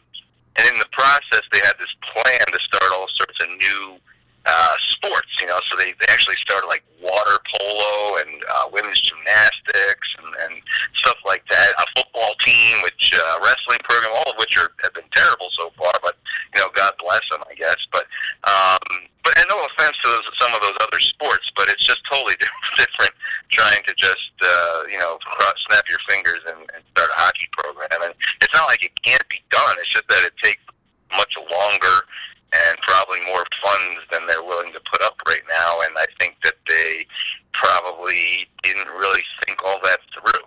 and 0.54 0.70
in 0.70 0.78
the 0.78 0.90
process 0.94 1.42
they 1.50 1.58
had 1.66 1.74
this 1.82 1.90
plan 2.14 2.46
to 2.46 2.60
start 2.62 2.94
all 2.94 3.10
sorts 3.10 3.42
of 3.42 3.50
new 3.58 3.98
uh, 4.48 4.74
sports, 4.80 5.28
you 5.40 5.46
know. 5.46 5.60
So 5.68 5.76
they, 5.76 5.92
they 6.00 6.08
actually 6.08 6.36
started 6.40 6.66
like 6.66 6.82
water 7.02 7.36
polo 7.52 8.16
and 8.16 8.42
uh, 8.48 8.64
women's 8.72 9.00
gymnastics 9.00 10.08
and, 10.16 10.32
and 10.40 10.62
stuff 10.96 11.18
like 11.26 11.44
that. 11.50 11.68
A 11.78 11.86
football 11.94 12.32
team, 12.40 12.80
which 12.82 13.12
uh, 13.14 13.38
wrestling 13.44 13.84
program, 13.84 14.10
all 14.16 14.32
of 14.32 14.36
which 14.38 14.56
are 14.56 14.72
have 14.82 14.94
been 14.94 15.08
terrible 15.14 15.48
so 15.52 15.70
far. 15.76 15.92
But 16.02 16.16
you 16.56 16.62
know, 16.62 16.68
God 16.74 16.92
bless 16.98 17.20
them, 17.30 17.44
I 17.44 17.54
guess. 17.54 17.76
But 17.92 18.08
um, 18.48 19.04
but 19.22 19.36
and 19.36 19.46
no 19.48 19.60
offense 19.60 19.96
to 20.04 20.08
those, 20.08 20.24
some 20.40 20.54
of 20.54 20.62
those 20.62 20.80
other 20.80 21.00
sports, 21.00 21.52
but 21.54 21.68
it's 21.68 21.84
just 21.84 22.00
totally 22.10 22.34
different 22.76 23.12
trying 23.50 23.84
to 23.84 23.94
just 23.96 24.32
uh, 24.40 24.88
you 24.90 24.98
know 24.98 25.18
cross, 25.28 25.60
snap 25.68 25.84
your 25.88 26.00
fingers 26.08 26.40
and, 26.48 26.64
and 26.72 26.80
start 26.96 27.10
a 27.12 27.20
hockey 27.20 27.48
program. 27.52 28.00
And 28.00 28.14
it's 28.40 28.54
not 28.54 28.64
like 28.64 28.82
it 28.84 28.96
can't 29.04 29.28
be 29.28 29.44
done. 29.50 29.76
It's 29.80 29.92
just 29.92 30.08
that 30.08 30.24
it 30.24 30.32
takes 30.42 30.62
much 31.12 31.36
longer 31.52 32.04
and 32.52 32.78
probably 32.80 33.20
more 33.26 33.44
funds 33.62 34.00
than 34.10 34.26
they're 34.26 34.42
willing 34.42 34.72
to 34.72 34.80
put 34.90 35.02
up 35.02 35.16
right 35.26 35.42
now. 35.48 35.80
And 35.82 35.96
I 35.96 36.06
think 36.18 36.36
that 36.44 36.54
they 36.66 37.06
probably 37.52 38.48
didn't 38.62 38.88
really 38.88 39.22
think 39.44 39.62
all 39.64 39.78
that 39.84 39.98
through. 40.14 40.44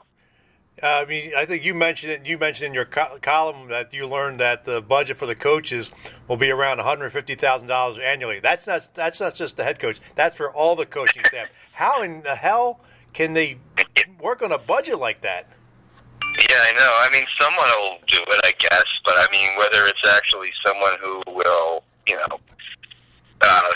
Uh, 0.82 0.88
I 0.88 1.06
mean, 1.06 1.32
I 1.38 1.46
think 1.62 1.68
you 1.68 1.74
mentioned 1.74 2.12
it. 2.12 2.26
You 2.26 2.38
mentioned 2.38 2.68
in 2.68 2.74
your 2.74 2.86
co- 2.86 3.18
column 3.22 3.70
that 3.70 3.94
you 3.94 4.08
learned 4.08 4.40
that 4.40 4.66
the 4.66 4.82
budget 4.82 5.18
for 5.18 5.26
the 5.26 5.36
coaches 5.36 5.92
will 6.28 6.38
be 6.38 6.50
around 6.50 6.78
one 6.78 6.86
hundred 6.86 7.12
fifty 7.12 7.36
thousand 7.36 7.68
dollars 7.68 8.00
annually. 8.00 8.40
That's 8.40 8.66
not 8.68 8.94
that's 8.94 9.20
not 9.20 9.36
just 9.36 9.58
the 9.58 9.64
head 9.64 9.80
coach. 9.80 10.00
That's 10.16 10.36
for 10.36 10.52
all 10.52 10.76
the 10.76 10.86
coaching 10.86 11.24
staff. 11.26 11.48
How 11.74 12.02
in 12.02 12.22
the 12.24 12.36
hell 12.36 12.80
can 13.14 13.34
they 13.34 13.58
work 14.20 14.42
on 14.42 14.52
a 14.52 14.58
budget 14.58 15.00
like 15.00 15.22
that? 15.22 15.48
Yeah, 16.50 16.58
I 16.58 16.72
know. 16.74 16.92
I 17.02 17.10
mean, 17.12 17.26
someone 17.40 17.68
will 17.82 17.98
do 18.08 18.18
it, 18.18 18.42
I 18.44 18.54
guess. 18.58 18.86
But 19.06 19.16
I 19.18 19.28
mean, 19.32 19.50
whether 19.58 19.86
it's 19.88 20.08
actually 20.08 20.50
someone 20.66 20.96
who 21.02 21.22
will 21.34 21.84
you 22.08 22.16
know, 22.16 22.40
uh, 23.42 23.72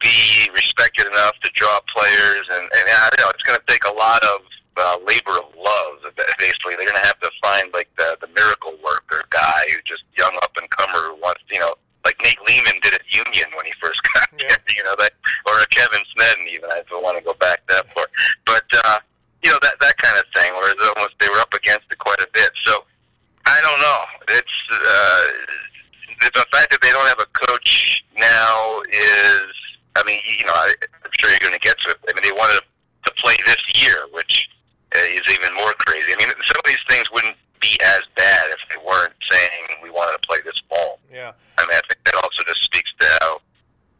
be 0.00 0.48
respected 0.54 1.06
enough 1.06 1.38
to 1.42 1.50
draw 1.54 1.78
players, 1.94 2.46
and, 2.50 2.62
and 2.62 2.84
I 2.88 3.08
don't 3.10 3.26
know 3.26 3.30
it's 3.30 3.42
going 3.42 3.58
to 3.58 3.66
take 3.72 3.84
a 3.84 3.92
lot 3.92 4.22
of 4.24 4.40
uh, 4.76 4.96
labor 5.06 5.36
of 5.38 5.48
love. 5.56 6.12
Basically, 6.38 6.74
they're 6.76 6.88
going 6.88 7.00
to 7.00 7.06
have 7.06 7.20
to 7.20 7.30
find 7.42 7.72
like 7.72 7.88
the 7.96 8.16
the 8.20 8.28
miracle 8.28 8.74
worker 8.84 9.24
guy 9.30 9.64
who 9.68 9.76
just 9.84 10.04
young 10.16 10.34
up 10.42 10.52
and 10.56 10.68
comer 10.70 11.12
who 11.12 11.20
wants, 11.20 11.42
you 11.50 11.60
know, 11.60 11.74
like 12.04 12.16
Nate 12.22 12.40
Leaman 12.46 12.80
did 12.82 12.94
at 12.94 13.04
Union 13.10 13.48
when 13.56 13.66
he 13.66 13.72
first 13.80 14.00
got 14.14 14.28
yeah. 14.38 14.48
there, 14.48 14.58
you 14.76 14.84
know, 14.84 14.94
that 14.98 15.12
or 15.46 15.60
a 15.60 15.66
Kevin 15.66 16.00
Sneddon 16.16 16.48
even. 16.48 16.70
I 16.70 16.82
don't 16.88 17.02
want 17.02 17.18
to 17.18 17.24
go 17.24 17.34
back 17.34 17.66
that 17.68 17.92
far, 17.94 18.06
but 18.46 18.64
uh, 18.84 18.98
you 19.42 19.50
know 19.50 19.58
that 19.62 19.74
that 19.80 19.96
kind 19.98 20.18
of 20.18 20.24
thing. 20.34 20.52
Where 20.52 20.70
it's 20.70 20.92
almost 20.96 21.14
they 21.20 21.28
were 21.28 21.40
up 21.40 21.52
against 21.52 21.86
it 21.90 21.98
quite 21.98 22.20
a 22.20 22.28
bit. 22.32 22.50
So 22.64 22.84
I 23.46 23.60
don't 23.60 23.80
know. 23.80 24.00
It's 24.28 24.58
uh, 24.72 25.22
the 26.20 26.46
fact 26.52 26.70
that 26.70 26.80
they 26.82 26.90
don't 26.90 27.08
have 27.08 27.20
a 27.20 27.46
coach 27.46 28.04
now 28.18 28.82
is, 28.92 29.48
I 29.96 30.04
mean, 30.04 30.20
you 30.38 30.44
know, 30.44 30.52
I, 30.52 30.74
I'm 31.04 31.10
sure 31.18 31.30
you're 31.30 31.40
going 31.40 31.54
to 31.54 31.58
get 31.58 31.78
to 31.80 31.90
it. 31.90 31.96
I 32.08 32.12
mean, 32.12 32.22
they 32.22 32.36
wanted 32.36 32.60
to 33.06 33.12
play 33.16 33.36
this 33.46 33.64
year, 33.74 34.06
which 34.12 34.48
is 34.94 35.22
even 35.32 35.54
more 35.54 35.72
crazy. 35.86 36.12
I 36.12 36.16
mean, 36.18 36.28
some 36.28 36.58
of 36.58 36.66
these 36.66 36.82
things 36.88 37.10
wouldn't 37.10 37.36
be 37.60 37.78
as 37.82 38.00
bad 38.16 38.44
if 38.50 38.58
they 38.68 38.76
weren't 38.86 39.14
saying 39.30 39.80
we 39.82 39.90
wanted 39.90 40.20
to 40.20 40.26
play 40.28 40.38
this 40.44 40.60
fall. 40.68 40.98
Yeah. 41.10 41.32
I 41.58 41.66
mean, 41.66 41.76
I 41.76 41.80
think 41.88 42.04
that 42.04 42.14
also 42.14 42.42
just 42.46 42.62
speaks 42.62 42.92
to 43.00 43.06
how 43.20 43.40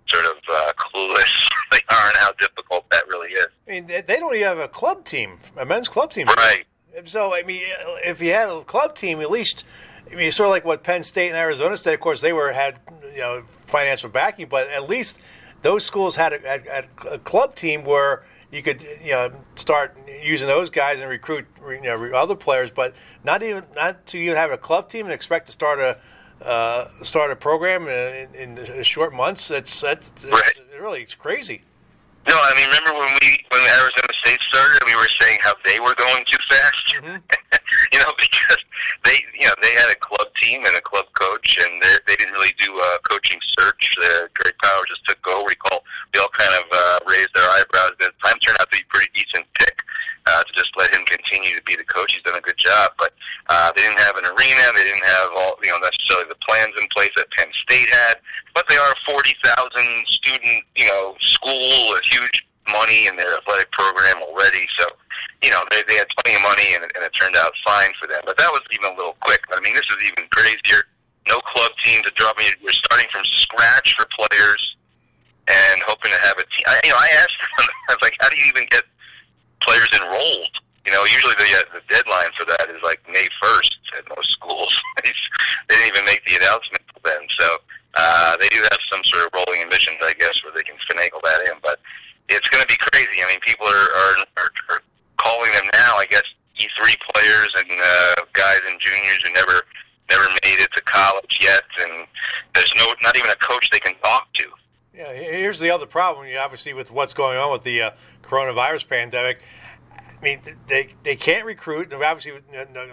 sort 0.09 0.27
of 0.27 0.37
uh, 0.51 0.73
clueless 0.77 1.49
they 1.73 1.79
are 1.89 2.09
and 2.09 2.17
how 2.19 2.33
difficult 2.33 2.85
that 2.91 3.07
really 3.09 3.31
is. 3.31 3.47
I 3.67 3.71
mean, 3.71 3.87
they 3.87 4.01
they 4.03 4.19
don't 4.19 4.35
even 4.35 4.47
have 4.47 4.59
a 4.59 4.60
club 4.73 5.05
team, 5.05 5.39
a 5.57 5.65
men's 5.65 5.89
club 5.89 6.13
team. 6.13 6.27
Right. 6.27 6.65
So 7.05 7.35
I 7.35 7.43
mean, 7.43 7.63
if 8.05 8.21
you 8.21 8.33
had 8.33 8.49
a 8.49 8.63
club 8.63 8.95
team, 8.95 9.21
at 9.21 9.31
least 9.31 9.65
I 10.11 10.15
mean, 10.15 10.31
sort 10.33 10.49
of 10.49 10.51
like 10.51 10.65
what 10.65 10.83
Penn 10.83 11.03
State 11.03 11.29
and 11.29 11.37
Arizona 11.37 11.77
State. 11.77 11.95
Of 11.95 12.01
course, 12.01 12.21
they 12.21 12.33
were 12.33 12.53
had 12.53 12.79
you 13.15 13.21
know 13.21 13.43
financial 13.67 14.11
backing, 14.11 14.49
but 14.49 14.69
at 14.69 14.89
least 14.89 15.19
those 15.63 15.85
schools 15.85 16.17
had 16.17 16.33
a, 16.33 16.39
had 16.49 16.89
a 17.09 17.19
club 17.19 17.55
team 17.55 17.85
where 17.85 18.25
you 18.51 18.63
could 18.63 18.83
you 19.03 19.13
know 19.13 19.31
start 19.55 19.97
using 20.23 20.49
those 20.49 20.71
guys 20.71 21.01
and 21.01 21.09
recruit 21.09 21.47
you 21.69 21.83
know 21.83 22.13
other 22.15 22.35
players, 22.35 22.71
but 22.71 22.95
not 23.25 23.43
even 23.43 23.65
not 23.77 24.05
to 24.07 24.19
even 24.19 24.37
have 24.37 24.51
a 24.51 24.59
club 24.59 24.89
team 24.89 25.07
and 25.07 25.13
expect 25.13 25.47
to 25.47 25.53
start 25.53 25.79
a 25.79 25.99
uh, 26.45 26.89
start 27.03 27.31
a 27.31 27.37
program 27.37 27.87
in, 27.87 28.59
in, 28.59 28.83
short 28.83 29.13
months. 29.13 29.51
It's 29.51 29.81
that's 29.81 30.09
it's, 30.09 30.25
Right. 30.25 30.53
really 30.81 31.03
it's 31.03 31.15
crazy. 31.15 31.63
No, 32.29 32.37
I 32.37 32.55
mean, 32.55 32.67
remember 32.67 32.93
when 32.95 33.19
we 33.21 33.39
when 33.51 33.63
Arizona 33.63 34.10
State 34.31 34.43
started, 34.47 34.79
we 34.87 34.95
were 34.95 35.11
saying 35.19 35.39
how 35.43 35.55
they 35.65 35.81
were 35.81 35.95
going 35.99 36.23
too 36.25 36.39
fast. 36.49 36.95
you 37.93 37.99
know, 37.99 38.13
because 38.15 38.63
they 39.05 39.19
you 39.35 39.47
know 39.47 39.55
they 39.61 39.75
had 39.75 39.91
a 39.91 39.99
club 39.99 40.29
team 40.37 40.63
and 40.67 40.77
a 40.77 40.81
club 40.81 41.07
coach, 41.19 41.59
and 41.59 41.83
they, 41.83 41.95
they 42.07 42.15
didn't 42.15 42.35
really 42.35 42.55
do 42.59 42.71
a 42.71 42.99
coaching 43.11 43.41
search. 43.59 43.97
Uh, 43.99 44.31
Greg 44.35 44.55
Power 44.63 44.87
just 44.87 45.05
took 45.07 45.19
over. 45.27 45.47
We 45.47 45.57
call 45.57 45.83
we 46.15 46.21
all 46.21 46.31
kind 46.39 46.55
of 46.55 46.63
uh, 46.71 46.99
raised 47.11 47.35
our 47.35 47.51
eyebrows. 47.59 47.99
The 47.99 48.13
time 48.25 48.39
turned 48.39 48.59
out 48.61 48.71
to 48.71 48.79
be 48.79 48.87
a 48.87 48.95
pretty 48.95 49.11
decent 49.19 49.47
pick 49.59 49.83
uh, 50.27 50.43
to 50.45 50.53
just 50.55 50.71
let 50.79 50.95
him 50.95 51.05
continue 51.07 51.57
to 51.57 51.63
be 51.63 51.75
the 51.75 51.85
coach. 51.91 52.15
He's 52.15 52.23
done 52.23 52.39
a 52.39 52.41
good 52.41 52.59
job, 52.59 52.93
but 52.99 53.11
uh, 53.49 53.73
they 53.75 53.83
didn't 53.83 53.99
have 53.99 54.15
an 54.15 54.27
arena. 54.31 54.63
They 54.79 54.87
didn't 54.87 55.11
have 55.11 55.29
all 55.35 55.59
you 55.59 55.75
know 55.75 55.79
necessarily 55.83 56.31
the 56.31 56.39
plans 56.47 56.75
in 56.81 56.87
place 56.95 57.11
that 57.17 57.27
Penn 57.35 57.51
State 57.67 57.91
had. 57.91 58.23
But 58.55 58.69
they 58.69 58.77
are 58.77 58.93
a 58.95 59.01
forty 59.11 59.35
thousand 59.43 60.07
student 60.07 60.63
you 60.77 60.87
know 60.87 61.19
school, 61.19 61.91
with 61.91 62.07
huge 62.07 62.47
money 62.73 63.07
in 63.07 63.17
their 63.17 63.37
athletic 63.37 63.71
program 63.73 64.23
already. 64.23 64.67
So 64.79 64.87
you 65.43 65.51
know 65.51 65.63
they 65.71 65.83
they 65.89 65.97
had 65.97 66.09
plenty 66.19 66.37
of 66.37 66.43
money, 66.43 66.75
and, 66.75 66.85
and 66.85 67.03
it 67.05 67.13
turned 67.13 67.37
out 67.37 67.53
fine 67.65 67.91
for 68.01 68.07
them. 68.07 68.23
But 68.25 68.37
that 68.39 68.51
was 68.53 68.63
even 68.73 68.93
a 68.93 68.97
little 68.97 69.17
quick. 69.21 69.41
I 69.53 69.61
mean, 69.61 69.75
this 69.75 69.87
is 69.89 69.99
even 70.05 70.29
crazier. 70.31 70.85
No 71.29 71.39
club 71.41 71.73
team 71.85 72.03
to 72.03 72.11
drop. 72.17 72.39
Mean, 72.39 72.53
we're 72.65 72.73
starting 72.73 73.07
from 73.13 73.25
scratch 73.25 73.95
for 73.95 74.07
players 74.17 74.77
and 75.47 75.83
hoping 75.87 76.13
to 76.13 76.21
have 76.23 76.39
a 76.39 76.47
team. 76.49 76.65
I, 76.67 76.81
you 76.85 76.91
know, 76.91 76.99
I 76.99 77.11
asked 77.21 77.39
them, 77.59 77.67
I 77.89 77.95
was 77.95 78.03
like, 78.03 78.17
how 78.21 78.29
do 78.31 78.37
you 78.37 78.47
even 78.49 78.67
get 78.71 78.85
players 79.61 79.91
enrolled? 79.95 80.55
You 80.87 80.93
know, 80.93 81.05
usually 81.05 81.35
the 81.37 81.51
uh, 81.61 81.77
the 81.77 81.83
deadline 81.93 82.33
for 82.39 82.47
that 82.47 82.71
is 82.71 82.81
like 82.83 83.01
May 83.13 83.29
first 83.41 83.79
at 83.99 84.09
most 84.09 84.33
schools. 84.33 84.73
they 85.05 85.13
didn't 85.69 85.89
even 85.93 86.05
make 86.05 86.25
the 86.25 86.37
announcement 86.37 86.83
then. 87.05 87.21
So 87.39 87.59
uh, 87.95 88.37
they 88.39 88.49
do 88.49 88.61
have 88.63 88.79
some 88.91 89.03
sort 89.05 89.27
of 89.27 89.31
rolling 89.35 89.63
admissions, 89.63 89.99
I 90.03 90.13
guess, 90.15 90.43
where 90.45 90.53
they 90.55 90.63
can 90.63 90.77
finagle 90.89 91.23
that 91.25 91.43
in. 91.43 91.59
But 91.63 91.80
it's 92.31 92.49
going 92.49 92.63
to 92.63 92.69
be 92.69 92.77
crazy. 92.77 93.23
I 93.23 93.29
mean, 93.29 93.41
people 93.41 93.67
are 93.67 93.89
are, 94.01 94.17
are, 94.37 94.51
are 94.71 94.83
calling 95.19 95.53
them 95.53 95.67
now. 95.73 95.97
I 95.97 96.07
guess 96.09 96.23
E 96.59 96.67
three 96.77 96.97
players 97.13 97.53
and 97.57 97.71
uh, 97.71 98.15
guys 98.33 98.61
and 98.69 98.81
juniors 98.81 99.23
who 99.25 99.33
never 99.33 99.63
never 100.11 100.29
made 100.45 100.61
it 100.61 100.71
to 100.75 100.83
college 100.83 101.39
yet, 101.41 101.63
and 101.81 102.07
there's 102.55 102.73
no 102.77 102.95
not 103.03 103.17
even 103.17 103.31
a 103.31 103.37
coach 103.37 103.71
they 103.71 103.81
can 103.81 103.95
talk 104.03 104.33
to. 104.35 104.45
Yeah, 104.95 105.13
here's 105.13 105.59
the 105.59 105.71
other 105.71 105.87
problem. 105.87 106.27
Obviously 106.39 106.73
with 106.75 106.91
what's 106.91 107.15
going 107.15 107.39
on 107.39 107.53
with 107.53 107.65
the 107.65 107.83
uh, 107.83 107.91
coronavirus 108.23 108.89
pandemic. 108.89 109.41
I 110.21 110.23
mean, 110.23 110.41
they 110.67 110.95
they 111.03 111.17
can't 111.17 111.47
recruit. 111.47 111.93
Obviously, 111.93 112.33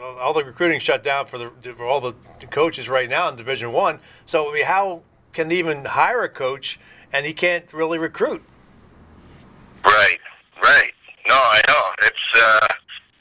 all 0.02 0.34
the 0.34 0.46
recruiting 0.46 0.80
shut 0.80 1.04
down 1.04 1.26
for 1.26 1.38
the 1.38 1.52
for 1.76 1.86
all 1.86 2.00
the 2.00 2.14
coaches 2.50 2.88
right 2.88 3.10
now 3.10 3.28
in 3.28 3.36
Division 3.36 3.74
One. 3.74 4.00
So, 4.26 4.50
I 4.50 4.54
mean, 4.54 4.66
how 4.66 5.02
can 5.34 5.50
they 5.50 5.58
even 5.58 5.84
hire 5.84 6.24
a 6.24 6.30
coach 6.30 6.80
and 7.12 7.26
he 7.26 7.34
can't 7.34 7.72
really 7.74 7.98
recruit? 7.98 8.44
Right, 9.88 10.20
right. 10.64 10.92
No, 11.28 11.36
I 11.36 11.62
know. 11.68 11.84
It's 12.04 12.26
uh, 12.36 12.68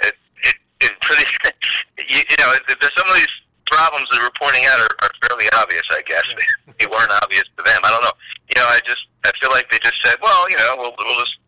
it 0.02 0.14
it 0.42 0.56
it 0.80 0.92
pretty. 1.00 1.24
you, 2.10 2.20
you 2.28 2.36
know, 2.42 2.50
it, 2.52 2.62
there's 2.80 2.94
some 2.98 3.08
of 3.08 3.14
these 3.16 3.30
problems 3.70 4.06
they're 4.10 4.22
reporting 4.26 4.62
out 4.70 4.80
are, 4.80 4.94
are 5.02 5.10
fairly 5.26 5.46
obvious. 5.54 5.82
I 5.90 6.02
guess 6.02 6.26
they, 6.34 6.72
they 6.80 6.86
weren't 6.90 7.10
obvious 7.22 7.44
to 7.56 7.62
them. 7.62 7.80
I 7.84 7.90
don't 7.90 8.02
know. 8.02 8.14
You 8.54 8.60
know, 8.60 8.66
I 8.66 8.80
just 8.86 9.06
I 9.24 9.30
feel 9.40 9.50
like 9.50 9.70
they 9.70 9.78
just 9.78 10.02
said, 10.04 10.16
well, 10.22 10.48
you 10.50 10.56
know, 10.56 10.74
we'll 10.78 10.94
we'll 10.98 11.20
just 11.22 11.38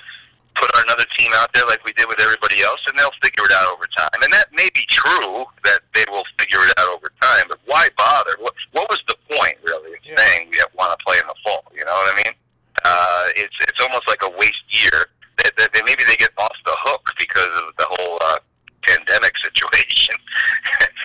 put 0.54 0.70
our 0.76 0.82
another 0.86 1.06
team 1.16 1.30
out 1.34 1.50
there 1.54 1.66
like 1.66 1.84
we 1.84 1.92
did 1.94 2.08
with 2.08 2.18
everybody 2.20 2.62
else, 2.62 2.80
and 2.86 2.98
they'll 2.98 3.14
figure 3.22 3.44
it 3.46 3.52
out 3.52 3.70
over 3.70 3.86
time. 3.98 4.18
And 4.22 4.32
that 4.32 4.50
may 4.54 4.68
be 4.74 4.82
true 4.90 5.46
that 5.64 5.80
they 5.94 6.04
will 6.10 6.24
figure 6.38 6.58
it 6.62 6.74
out 6.78 6.90
over 6.94 7.10
time. 7.22 7.46
But 7.48 7.58
why 7.66 7.88
bother? 7.96 8.34
What 8.40 8.54
what 8.72 8.90
was 8.90 9.02
the 9.06 9.14
point 9.30 9.58
really 9.62 9.94
of 9.94 10.02
Yeah. 10.02 10.18
saying 10.18 10.50
we 10.50 10.58
have 10.58 10.70
want 10.74 10.94
to 10.98 10.98
play 11.04 11.18
in 11.18 11.26
the 11.26 11.38
fall? 11.44 11.62
You 11.74 11.84
know 11.84 11.94
what 11.94 12.14
I 12.14 12.22
mean? 12.22 12.34
Uh, 12.88 13.26
it's 13.36 13.54
it's 13.60 13.80
almost 13.80 14.08
like 14.08 14.22
a 14.22 14.30
waste 14.38 14.64
year. 14.70 15.06
That, 15.44 15.52
that, 15.56 15.70
that 15.72 15.82
maybe 15.86 16.02
they 16.02 16.16
get 16.16 16.30
off 16.38 16.56
the 16.66 16.74
hook 16.82 17.12
because 17.18 17.46
of 17.62 17.70
the 17.78 17.86
whole 17.86 18.18
uh, 18.20 18.38
pandemic 18.82 19.36
situation. 19.46 20.16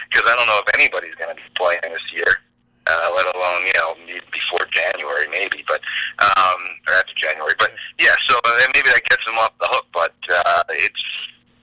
Because 0.10 0.26
I 0.30 0.36
don't 0.36 0.48
know 0.48 0.60
if 0.66 0.70
anybody's 0.74 1.14
going 1.16 1.30
to 1.30 1.38
be 1.38 1.46
playing 1.56 1.82
this 1.86 2.02
year, 2.12 2.42
uh, 2.88 3.12
let 3.16 3.28
alone 3.36 3.66
you 3.68 3.74
know 3.78 3.94
before 4.32 4.66
January, 4.72 5.28
maybe, 5.30 5.64
but 5.68 5.82
um, 6.24 6.62
or 6.88 6.94
after 6.98 7.14
January. 7.14 7.54
But 7.60 7.72
yeah, 8.00 8.16
so 8.28 8.40
uh, 8.44 8.58
maybe 8.74 8.90
that 8.90 9.04
gets 9.06 9.24
them 9.26 9.38
off 9.38 9.54
the 9.60 9.68
hook. 9.70 9.86
But 9.94 10.16
uh, 10.34 10.64
it's 10.72 11.04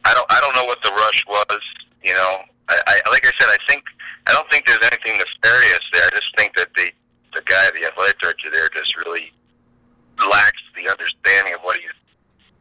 I 0.04 0.14
don't 0.14 0.26
I 0.30 0.40
don't 0.40 0.54
know 0.54 0.64
what 0.64 0.78
the 0.84 0.90
rush 0.94 1.24
was. 1.26 1.60
You 2.04 2.14
know, 2.14 2.42
I, 2.68 2.78
I 2.86 2.94
like 3.10 3.26
I 3.26 3.32
said, 3.38 3.48
I 3.50 3.58
think 3.68 3.82
I 4.28 4.32
don't 4.32 4.48
think 4.50 4.66
there's 4.66 4.82
anything 4.86 5.18
nefarious 5.18 5.82
there. 5.92 6.06
I 6.06 6.10
just 6.14 6.30
think 6.38 6.54
that 6.56 6.68
the 6.76 6.90
the 7.34 7.42
guy, 7.46 7.70
the 7.74 7.86
athletic 7.86 8.18
director 8.20 8.50
there, 8.50 8.68
just 8.70 8.94
really 8.96 9.32
lacks 10.30 10.62
the 10.76 10.88
understanding 10.90 11.54
of 11.54 11.60
what 11.62 11.76
he's 11.78 11.94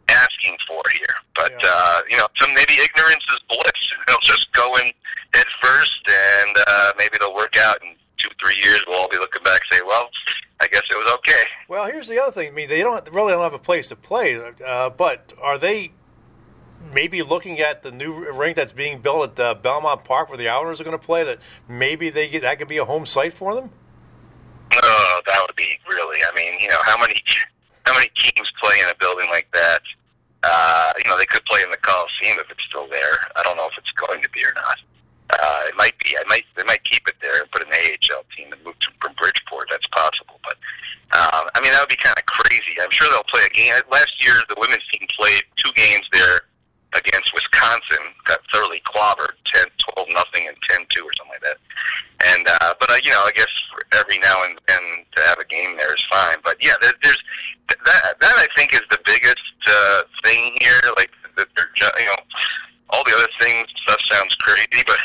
asking 0.10 0.57
for 0.68 0.82
here. 0.93 1.16
But 1.36 1.51
Yeah. 1.51 1.70
uh, 1.72 2.01
you 2.10 2.18
know, 2.18 2.28
some 2.38 2.53
maybe 2.53 2.74
ignorance 2.74 3.24
is 3.30 3.39
bliss. 3.49 3.82
They'll 4.07 4.20
just 4.22 4.51
go 4.53 4.76
in 4.78 4.91
head 5.34 5.45
first, 5.62 6.01
and 6.07 6.55
uh, 6.68 6.91
maybe 6.97 7.18
they'll 7.20 7.36
work 7.36 7.57
out 7.57 7.82
in 7.84 7.95
two, 8.18 8.30
three 8.41 8.55
years. 8.64 8.84
We'll 8.88 8.97
all 8.99 9.10
be 9.10 9.18
looking 9.18 9.43
back, 9.43 9.62
and 9.72 9.78
say, 9.80 9.84
"Well, 9.86 10.10
I 10.62 10.68
guess 10.68 10.82
it 10.89 10.97
was 10.97 11.12
okay." 11.16 11.43
Well, 11.68 11.89
here's 12.00 12.08
the 12.08 12.22
other 12.22 12.32
thing. 12.32 12.47
I 12.47 12.52
mean, 12.52 12.70
they 12.70 12.80
don't 12.80 13.06
really 13.12 13.34
don't 13.34 13.43
have 13.43 13.54
a 13.54 13.60
place 13.60 13.88
to 13.88 13.95
play, 13.97 14.39
uh, 14.66 14.89
but 14.89 15.34
are 15.41 15.58
they 15.58 15.91
maybe 16.93 17.22
looking 17.24 17.60
at 17.60 17.84
the 17.84 17.91
new 17.91 18.32
rink 18.32 18.56
that's 18.56 18.72
being 18.72 19.02
built 19.02 19.38
at 19.38 19.45
uh, 19.45 19.54
Belmont 19.56 20.06
Park, 20.06 20.30
where 20.30 20.38
the 20.38 20.47
Islanders 20.47 20.80
are 20.80 20.86
going 20.86 20.97
to 20.97 21.06
play? 21.06 21.26
That 21.26 21.39
maybe 21.68 22.10
they 22.10 22.30
get 22.30 22.43
that 22.43 22.58
could 22.58 22.70
be 22.70 22.78
a 22.78 22.86
home 22.86 23.06
site 23.06 23.34
for 23.34 23.54
them. 23.54 23.70
Oh, 24.82 25.22
that 25.28 25.43
would 25.45 25.58
be 25.58 25.78
really. 25.89 26.20
I 26.24 26.34
mean, 26.38 26.58
you 26.62 26.70
know, 26.70 26.80
how 26.84 26.97
many 26.97 27.22
how 27.86 27.93
many 27.93 28.10
teams 28.16 28.50
play 28.64 28.80
in 28.82 28.88
a 28.88 28.95
building 28.97 29.28
like 29.30 29.50
that? 29.54 29.82
Uh, 30.41 30.93
you 31.04 31.12
know, 31.12 31.18
they 31.18 31.26
could 31.26 31.43
play 31.43 31.62
in 31.62 31.70
the 31.70 31.78
Coliseum 31.78 32.38
if 32.39 32.50
it's 32.50 32.64
still 32.64 32.88
there. 32.88 33.28
I 33.36 33.43
don't 33.43 33.58
know 33.58 33.68
if 33.68 33.78
it's 33.78 33.91
going 33.91 34.22
to 34.22 34.30
be 34.30 34.41
or 34.45 34.54
not. 34.56 34.78
Uh, 35.30 35.61
it 35.67 35.75
might 35.77 35.97
be. 35.99 36.17
I 36.17 36.23
might. 36.27 36.45
They 36.55 36.63
might 36.63 36.84
keep 36.84 37.07
it 37.07 37.15
there 37.21 37.45
put 37.51 37.61
an 37.61 37.73
AHL 37.73 38.25
team 38.36 38.51
and 38.51 38.63
move 38.63 38.77
to 38.80 38.89
from 39.01 39.13
Bridgeport. 39.13 39.67
That's 39.69 39.86
possible. 39.88 40.39
But 40.43 40.57
um, 41.13 41.49
I 41.53 41.61
mean, 41.61 41.71
that 41.71 41.82
would 41.82 41.89
be 41.89 42.01
kind 42.01 42.17
of 42.17 42.25
crazy. 42.25 42.77
I'm 42.82 42.91
sure 42.91 43.09
they'll 43.09 43.30
play 43.30 43.41
a 43.45 43.53
game. 43.53 43.73
Last 43.91 44.13
year, 44.23 44.34
the 44.49 44.55
women's 44.57 44.86
team 44.93 45.07
played 45.17 45.43
two 45.55 45.71
games 45.73 46.05
there 46.11 46.49
against 46.93 47.34
Wisconsin. 47.34 48.13
Got 48.25 48.39
thoroughly 48.53 48.82
clobbered, 48.86 49.38
10, 49.45 49.65
12 49.95 50.07
nothing, 50.13 50.47
and 50.47 50.57
10-2 50.69 51.05
or 51.05 51.13
something 51.17 51.34
like 51.34 51.45
that. 51.45 51.57
And 52.25 52.47
uh, 52.47 52.73
but 52.80 52.91
uh, 52.91 52.99
you 53.03 53.11
know, 53.11 53.23
I 53.25 53.32
guess 53.36 53.49
every 53.93 54.17
now 54.19 54.43
and 54.43 54.59
then 54.67 55.05
to 55.15 55.21
have 55.23 55.39
a 55.39 55.45
game 55.45 55.77
there 55.77 55.93
is 55.93 56.05
fine. 56.11 56.38
But 56.43 56.57
yeah, 56.61 56.73
there, 56.82 56.93
there's 57.01 57.21
that. 57.69 58.19
That 58.19 58.36
I 58.38 58.47
think 58.57 58.73
is 58.73 58.82
the 58.91 58.99
biggest 59.05 59.49
uh, 59.67 60.01
thing 60.23 60.57
here. 60.59 60.82
Like 60.97 61.11
that 61.38 61.47
they're 61.55 61.69
you 61.99 62.05
know 62.05 62.19
all 62.91 63.03
the 63.05 63.13
other 63.15 63.29
things 63.39 63.67
stuff 63.83 63.99
sounds 64.09 64.35
crazy, 64.35 64.83
but 64.85 64.97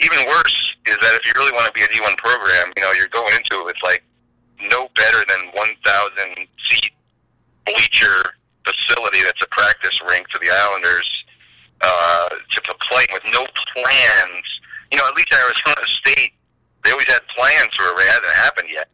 even 0.00 0.18
worse 0.28 0.74
is 0.86 0.96
that 1.00 1.14
if 1.14 1.24
you 1.26 1.32
really 1.36 1.52
want 1.52 1.66
to 1.66 1.72
be 1.72 1.82
a 1.82 1.88
D1 1.88 2.16
program, 2.18 2.72
you 2.76 2.82
know, 2.82 2.92
you're 2.92 3.08
going 3.08 3.34
into 3.34 3.60
it 3.60 3.64
with 3.64 3.76
like 3.82 4.02
no 4.70 4.88
better 4.94 5.24
than 5.28 5.48
1,000 5.54 6.46
seat 6.68 6.92
bleacher 7.66 8.34
facility 8.66 9.22
that's 9.22 9.42
a 9.42 9.46
practice 9.50 9.98
rink 10.08 10.26
for 10.30 10.38
the 10.38 10.50
Islanders 10.50 11.24
uh, 11.80 12.28
to, 12.28 12.60
to 12.60 12.74
play 12.80 13.06
with 13.12 13.22
no 13.32 13.46
plans. 13.74 14.46
You 14.90 14.98
know, 14.98 15.06
at 15.08 15.14
least 15.14 15.32
Arizona 15.32 15.86
State, 15.86 16.32
they 16.84 16.90
always 16.90 17.06
had 17.08 17.20
plans 17.36 17.74
for 17.74 17.84
it. 17.84 17.94
It 18.00 18.06
hasn't 18.08 18.32
happened 18.34 18.68
yet, 18.70 18.88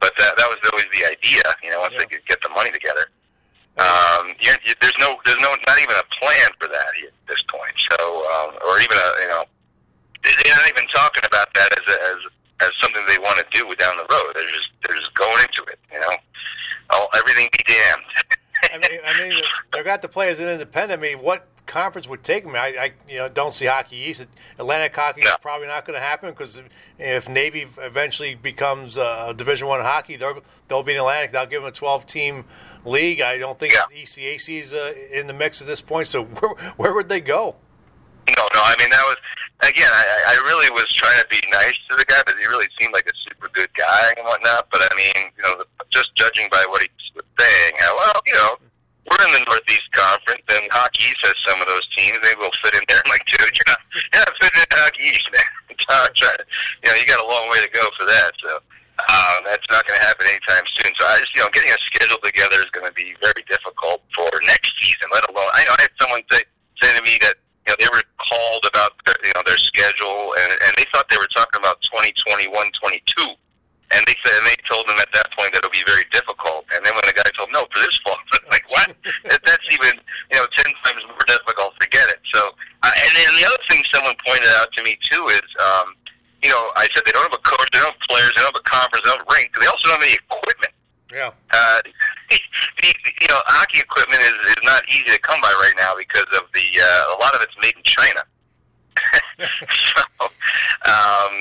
but 0.00 0.12
that 0.18 0.36
that 0.36 0.48
was 0.48 0.58
always 0.72 0.86
the 0.92 1.04
idea. 1.10 1.42
You 1.62 1.70
know, 1.70 1.80
once 1.80 1.92
Yeah. 1.94 2.00
they 2.00 2.06
could 2.06 2.26
get 2.26 2.40
the 2.40 2.48
money 2.50 2.70
together. 2.70 3.06
Um, 3.76 4.34
you're, 4.40 4.54
you, 4.64 4.74
there's 4.80 4.94
no, 5.00 5.16
there's 5.24 5.40
no, 5.40 5.50
not 5.66 5.78
even 5.82 5.96
a 5.96 6.06
plan 6.14 6.48
for 6.60 6.68
that 6.68 6.86
at 7.06 7.12
this 7.26 7.42
point. 7.50 7.74
So, 7.90 8.30
um, 8.30 8.54
or 8.68 8.78
even 8.80 8.96
a, 8.96 9.22
you 9.22 9.28
know, 9.28 9.44
they- 10.24 10.30
they're 10.42 10.54
not 10.54 10.68
even 10.68 10.86
talking 10.94 11.22
about 11.26 11.52
that 11.54 11.72
as 11.78 11.94
a, 11.94 11.98
as 12.00 12.16
as 12.60 12.70
something 12.80 13.02
they 13.08 13.18
want 13.18 13.36
to 13.38 13.44
do 13.50 13.74
down 13.74 13.96
the 13.96 14.06
road. 14.14 14.32
They're 14.34 14.48
just 14.48 14.68
they're 14.86 14.96
just 14.96 15.12
going 15.14 15.42
into 15.42 15.64
it. 15.70 15.78
You 15.92 15.98
know, 16.00 16.16
oh, 16.90 17.06
everything 17.16 17.48
be 17.52 17.64
damned. 17.64 18.02
I 18.72 18.78
mean, 18.88 19.00
I 19.04 19.20
mean, 19.20 19.42
they've 19.72 19.84
got 19.84 20.02
to 20.02 20.08
play 20.08 20.30
as 20.30 20.38
an 20.38 20.48
independent. 20.48 21.00
I 21.00 21.02
mean, 21.02 21.18
what 21.18 21.46
conference 21.66 22.06
would 22.08 22.22
take 22.22 22.44
them. 22.44 22.54
I, 22.54 22.68
I 22.78 22.92
you 23.08 23.18
know 23.18 23.28
don't 23.28 23.52
see 23.52 23.66
Hockey 23.66 23.96
East. 23.96 24.24
Atlantic 24.58 24.94
Hockey 24.94 25.22
is 25.22 25.30
probably 25.42 25.66
not 25.66 25.84
going 25.84 25.98
to 25.98 26.04
happen 26.04 26.30
because 26.30 26.60
if 26.98 27.28
Navy 27.28 27.66
eventually 27.78 28.34
becomes 28.36 28.96
uh, 28.96 29.32
Division 29.32 29.66
One 29.66 29.80
hockey, 29.80 30.16
they'll 30.16 30.40
they'll 30.68 30.82
be 30.84 30.92
in 30.92 30.98
Atlantic. 30.98 31.32
They'll 31.32 31.46
give 31.46 31.62
them 31.62 31.68
a 31.68 31.72
12 31.72 32.06
team 32.06 32.44
league. 32.84 33.20
I 33.20 33.38
don't 33.38 33.58
think 33.58 33.74
Yeah. 33.74 33.84
ECAC 33.94 34.60
is 34.60 34.72
uh, 34.74 34.92
in 35.12 35.26
the 35.26 35.32
mix 35.34 35.60
at 35.60 35.66
this 35.66 35.80
point. 35.80 36.08
So 36.08 36.24
where, 36.40 36.54
where 36.76 36.94
would 36.94 37.08
they 37.08 37.20
go? 37.20 37.56
No, 38.28 38.42
no. 38.54 38.60
I 38.64 38.74
mean, 38.78 38.88
that 38.90 39.04
was 39.04 39.16
again. 39.68 39.90
I, 39.92 40.04
I 40.32 40.46
really 40.46 40.70
was 40.70 40.88
trying 40.94 41.20
to 41.20 41.28
be 41.28 41.40
nice 41.52 41.76
to 41.90 41.96
the 41.96 42.04
guy, 42.06 42.22
but 42.24 42.36
he 42.40 42.46
really 42.46 42.68
seemed 42.80 42.92
like 42.94 43.06
a 43.06 43.12
super 43.28 43.48
good 43.52 43.68
guy 43.76 44.12
and 44.16 44.24
whatnot. 44.24 44.68
But 44.72 44.80
I 44.82 44.96
mean, 44.96 45.28
you 45.36 45.42
know, 45.44 45.64
just 45.90 46.14
judging 46.16 46.48
by 46.50 46.64
what 46.68 46.80
he 46.82 46.88
was 47.14 47.24
saying, 47.38 47.72
how, 47.78 47.96
well, 47.96 48.20
you 48.26 48.32
know, 48.32 48.56
we're 49.10 49.20
in 49.28 49.32
the 49.36 49.44
Northeast 49.44 49.84
Conference, 49.92 50.40
and 50.48 50.64
Hockey 50.72 51.04
East 51.04 51.20
has 51.20 51.34
some 51.46 51.60
of 51.60 51.68
those 51.68 51.84
teams. 51.92 52.16
They 52.24 52.32
will 52.40 52.50
fit 52.64 52.72
in 52.74 52.80
there. 52.88 53.00
I'm 53.04 53.10
like, 53.12 53.26
dude, 53.28 53.40
you're 53.44 53.68
not, 53.68 53.80
you're 53.92 54.24
not 54.24 54.32
fitting 54.40 54.60
in 54.64 54.70
Hockey 54.72 55.04
East, 55.12 55.28
man. 55.28 55.44
I'm 55.92 56.08
trying 56.16 56.40
to- 56.40 56.48
you 56.84 56.88
know, 56.88 56.96
you 56.96 57.04
got 57.04 57.20
a 57.20 57.28
long 57.28 57.50
way 57.52 57.60
to 57.60 57.68
go 57.76 57.84
for 58.00 58.06
that. 58.08 58.32
So. 58.40 58.60
Um, 58.94 59.42
that's 59.42 59.66
not 59.74 59.82
going 59.86 59.98
to 59.98 60.06
happen 60.06 60.26
anytime 60.26 60.62
soon. 60.70 60.94
So 60.94 61.02
I 61.02 61.18
just, 61.18 61.34
you 61.34 61.42
know, 61.42 61.50
getting 61.50 61.74
a 61.74 61.80
schedule 61.82 62.18
together 62.22 62.62
is 62.62 62.70
going 62.70 62.86
to 62.86 62.94
be 62.94 63.14
very 63.18 63.42
difficult 63.50 64.06
for 64.14 64.30
next 64.46 64.70
season. 64.78 65.10
Let 65.12 65.26
alone, 65.28 65.50
I 65.50 65.66
know 65.66 65.74
I 65.74 65.82
had 65.82 65.94
someone 65.98 66.22
say 66.30 66.46
say 66.80 66.94
to 66.96 67.02
me 67.02 67.18
that 67.22 67.34
you 67.66 67.72
know 67.72 67.76
they 67.80 67.90
were 67.90 68.04
called 68.20 68.64
about 68.66 68.92
their, 69.06 69.16
you 69.24 69.32
know 69.34 69.42
their 69.46 69.58
schedule 69.58 70.34
and 70.42 70.52
and 70.52 70.72
they 70.76 70.84
thought 70.92 71.08
they 71.10 71.18
were 71.18 71.30
talking 71.32 71.60
about 71.60 71.80
2021 71.88 72.50
22 72.52 73.34
and 73.92 74.02
they 74.06 74.16
said 74.24 74.36
and 74.36 74.46
they 74.46 74.58
told 74.68 74.84
them 74.88 74.98
at 74.98 75.08
that 75.12 75.30
point 75.32 75.52
that 75.52 75.64
it'll 75.64 75.72
be 75.72 75.84
very 75.86 76.04
difficult 76.12 76.66
and 76.74 76.84
then 76.84 76.92
when 76.92 77.04
the 77.06 77.16
guy 77.16 77.26
told 77.36 77.48
them 77.48 77.62
no 77.62 77.64
for 77.72 77.80
this 77.80 77.96
fall 78.04 78.18
like 78.54 78.64
what 78.68 78.92
that, 79.28 79.40
that's 79.44 79.66
even 79.72 79.96
you 80.32 80.36
know 80.36 80.46
10 80.52 80.66
times 80.84 81.02
more 81.08 81.26
difficult 81.26 81.72
forget 81.80 82.08
it 82.10 82.20
so 82.32 82.52
uh, 82.82 82.92
and 82.92 83.12
then 83.16 83.32
the 83.40 83.46
other 83.46 83.62
thing 83.68 83.80
someone 83.92 84.14
pointed 84.26 84.50
out 84.60 84.68
to 84.76 84.82
me 84.82 84.98
too 85.08 85.24
is 85.32 85.48
um 85.60 85.96
you 86.44 86.50
know 86.52 86.70
I 86.76 86.86
said 86.92 87.02
they 87.08 87.12
don't 87.12 87.24
have 87.24 87.32
a 87.34 87.42
coach 87.42 87.68
they 87.72 87.80
don't 87.80 87.90
have 87.96 88.04
players 88.08 88.30
they 88.36 88.42
don't 88.44 88.52
have 88.54 88.60
a 88.60 88.68
conference 88.68 89.02
they 89.04 89.10
don't 89.10 89.24
have 89.24 89.28
a 89.28 89.34
rink 89.34 89.50
they 89.58 89.66
also 89.66 89.88
don't 89.88 89.96
have 89.98 90.06
any 90.06 90.14
equipment 90.20 90.74
Yeah. 91.10 91.30
uh, 91.50 91.80
the, 92.82 92.90
you 93.20 93.28
know, 93.28 93.40
hockey 93.46 93.78
equipment 93.80 94.20
is, 94.22 94.34
is 94.52 94.62
not 94.64 94.82
easy 94.88 95.04
to 95.14 95.18
come 95.20 95.40
by 95.40 95.52
right 95.64 95.76
now 95.78 95.94
because 95.96 96.26
of 96.36 96.44
the 96.52 96.66
uh, 96.80 97.14
a 97.14 97.18
lot 97.20 97.34
of 97.34 97.40
it's 97.42 97.54
made 97.62 97.74
in 97.76 97.82
China. 97.84 98.22
so, 99.70 100.02
um, 100.86 101.32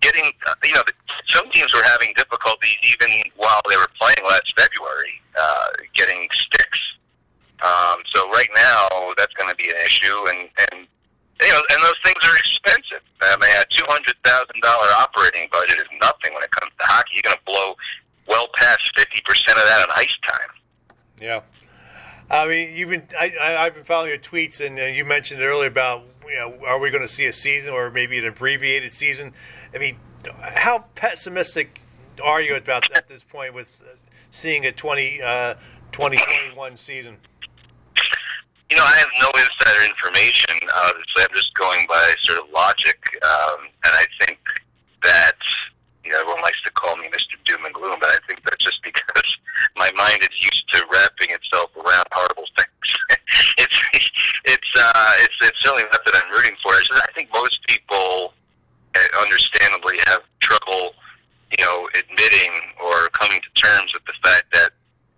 getting 0.00 0.32
uh, 0.46 0.54
you 0.64 0.74
know, 0.74 0.82
some 1.28 1.48
teams 1.50 1.72
were 1.74 1.82
having 1.84 2.12
difficulties 2.16 2.76
even 2.92 3.08
while 3.36 3.60
they 3.68 3.76
were 3.76 3.88
playing 4.00 4.18
last 4.28 4.52
February, 4.56 5.20
uh, 5.38 5.68
getting 5.94 6.28
sticks. 6.32 6.80
Um, 7.62 8.00
so 8.14 8.28
right 8.30 8.48
now, 8.56 9.12
that's 9.18 9.34
going 9.34 9.50
to 9.50 9.56
be 9.56 9.68
an 9.68 9.76
issue, 9.84 10.16
and 10.28 10.48
and 10.70 10.86
you 11.42 11.48
know, 11.48 11.62
and 11.72 11.82
those 11.82 12.00
things 12.04 12.20
are 12.24 12.36
expensive. 12.38 13.02
I 13.22 13.36
mean, 13.40 13.50
a 13.56 13.64
two 13.70 13.84
hundred 14.00 14.16
thousand 14.24 14.60
dollar 14.62 14.88
operating 14.98 15.48
budget 15.52 15.78
is 15.78 15.86
nothing 16.00 16.32
when 16.34 16.42
it 16.42 16.50
comes 16.50 16.72
to 16.78 16.84
hockey. 16.84 17.10
You're 17.14 17.22
going 17.22 17.36
to 17.36 17.44
blow 17.44 17.76
well 18.26 18.48
past 18.54 18.90
fifty 18.96 19.20
percent 19.24 19.58
of 19.58 19.64
that 19.64 19.88
on 19.88 19.94
ice 19.96 20.16
time. 20.22 20.96
Yeah. 21.20 21.40
I 22.30 22.46
mean, 22.46 22.76
you've 22.76 22.90
been. 22.90 23.02
I, 23.18 23.32
I, 23.40 23.64
I've 23.64 23.74
been 23.74 23.84
following 23.84 24.10
your 24.10 24.18
tweets, 24.18 24.64
and 24.64 24.78
uh, 24.78 24.84
you 24.84 25.04
mentioned 25.04 25.42
earlier 25.42 25.68
about 25.68 26.04
you 26.28 26.36
know, 26.36 26.54
are 26.64 26.78
we 26.78 26.90
going 26.90 27.02
to 27.02 27.12
see 27.12 27.26
a 27.26 27.32
season 27.32 27.72
or 27.72 27.90
maybe 27.90 28.18
an 28.18 28.24
abbreviated 28.24 28.92
season? 28.92 29.32
I 29.74 29.78
mean, 29.78 29.96
how 30.40 30.84
pessimistic 30.94 31.80
are 32.22 32.40
you 32.40 32.54
about 32.54 32.90
at 32.96 33.08
this 33.08 33.24
point 33.24 33.54
with 33.54 33.68
uh, 33.82 33.94
seeing 34.30 34.64
a 34.66 34.72
20, 34.72 35.22
uh, 35.22 35.54
2021 35.92 36.76
season? 36.76 37.16
You 38.70 38.76
know, 38.76 38.84
I 38.84 38.96
have 39.02 39.10
no 39.18 39.30
insider 39.34 39.82
information. 39.82 40.54
Obviously, 40.86 41.22
I'm 41.26 41.34
just 41.34 41.52
going 41.54 41.86
by 41.88 42.14
sort 42.22 42.38
of 42.38 42.46
logic, 42.54 43.02
um, 43.26 43.66
and 43.84 43.92
I 43.98 44.06
think 44.22 44.38
that 45.02 45.34
you 46.04 46.12
know 46.12 46.20
everyone 46.20 46.42
likes 46.42 46.62
to 46.62 46.70
call 46.70 46.96
me 46.96 47.08
Mr. 47.08 47.34
Doom 47.44 47.64
and 47.64 47.74
Gloom, 47.74 47.98
but 47.98 48.10
I 48.10 48.18
think 48.28 48.44
that's 48.44 48.64
just 48.64 48.80
because 48.84 49.36
my 49.76 49.90
mind 49.98 50.22
is 50.22 50.38
used 50.38 50.68
to 50.70 50.86
wrapping 50.92 51.34
itself 51.34 51.74
around 51.76 52.06
horrible 52.12 52.46
things. 52.58 53.26
it's 53.58 53.78
it's 54.44 54.72
uh, 54.78 55.12
it's 55.18 55.34
it's 55.42 55.58
certainly 55.62 55.84
not 55.90 56.04
that 56.06 56.22
I'm 56.22 56.30
rooting 56.30 56.56
for. 56.62 56.70
It's 56.78 56.90
I 56.94 57.10
think 57.12 57.28
most 57.34 57.66
people, 57.66 58.34
uh, 58.94 59.20
understandably, 59.20 59.98
have 60.06 60.22
trouble, 60.38 60.94
you 61.58 61.64
know, 61.64 61.88
admitting 61.98 62.52
or 62.78 63.08
coming 63.18 63.40
to 63.42 63.60
terms 63.60 63.92
with 63.94 64.04
the 64.06 64.14
fact 64.22 64.46
that 64.52 64.70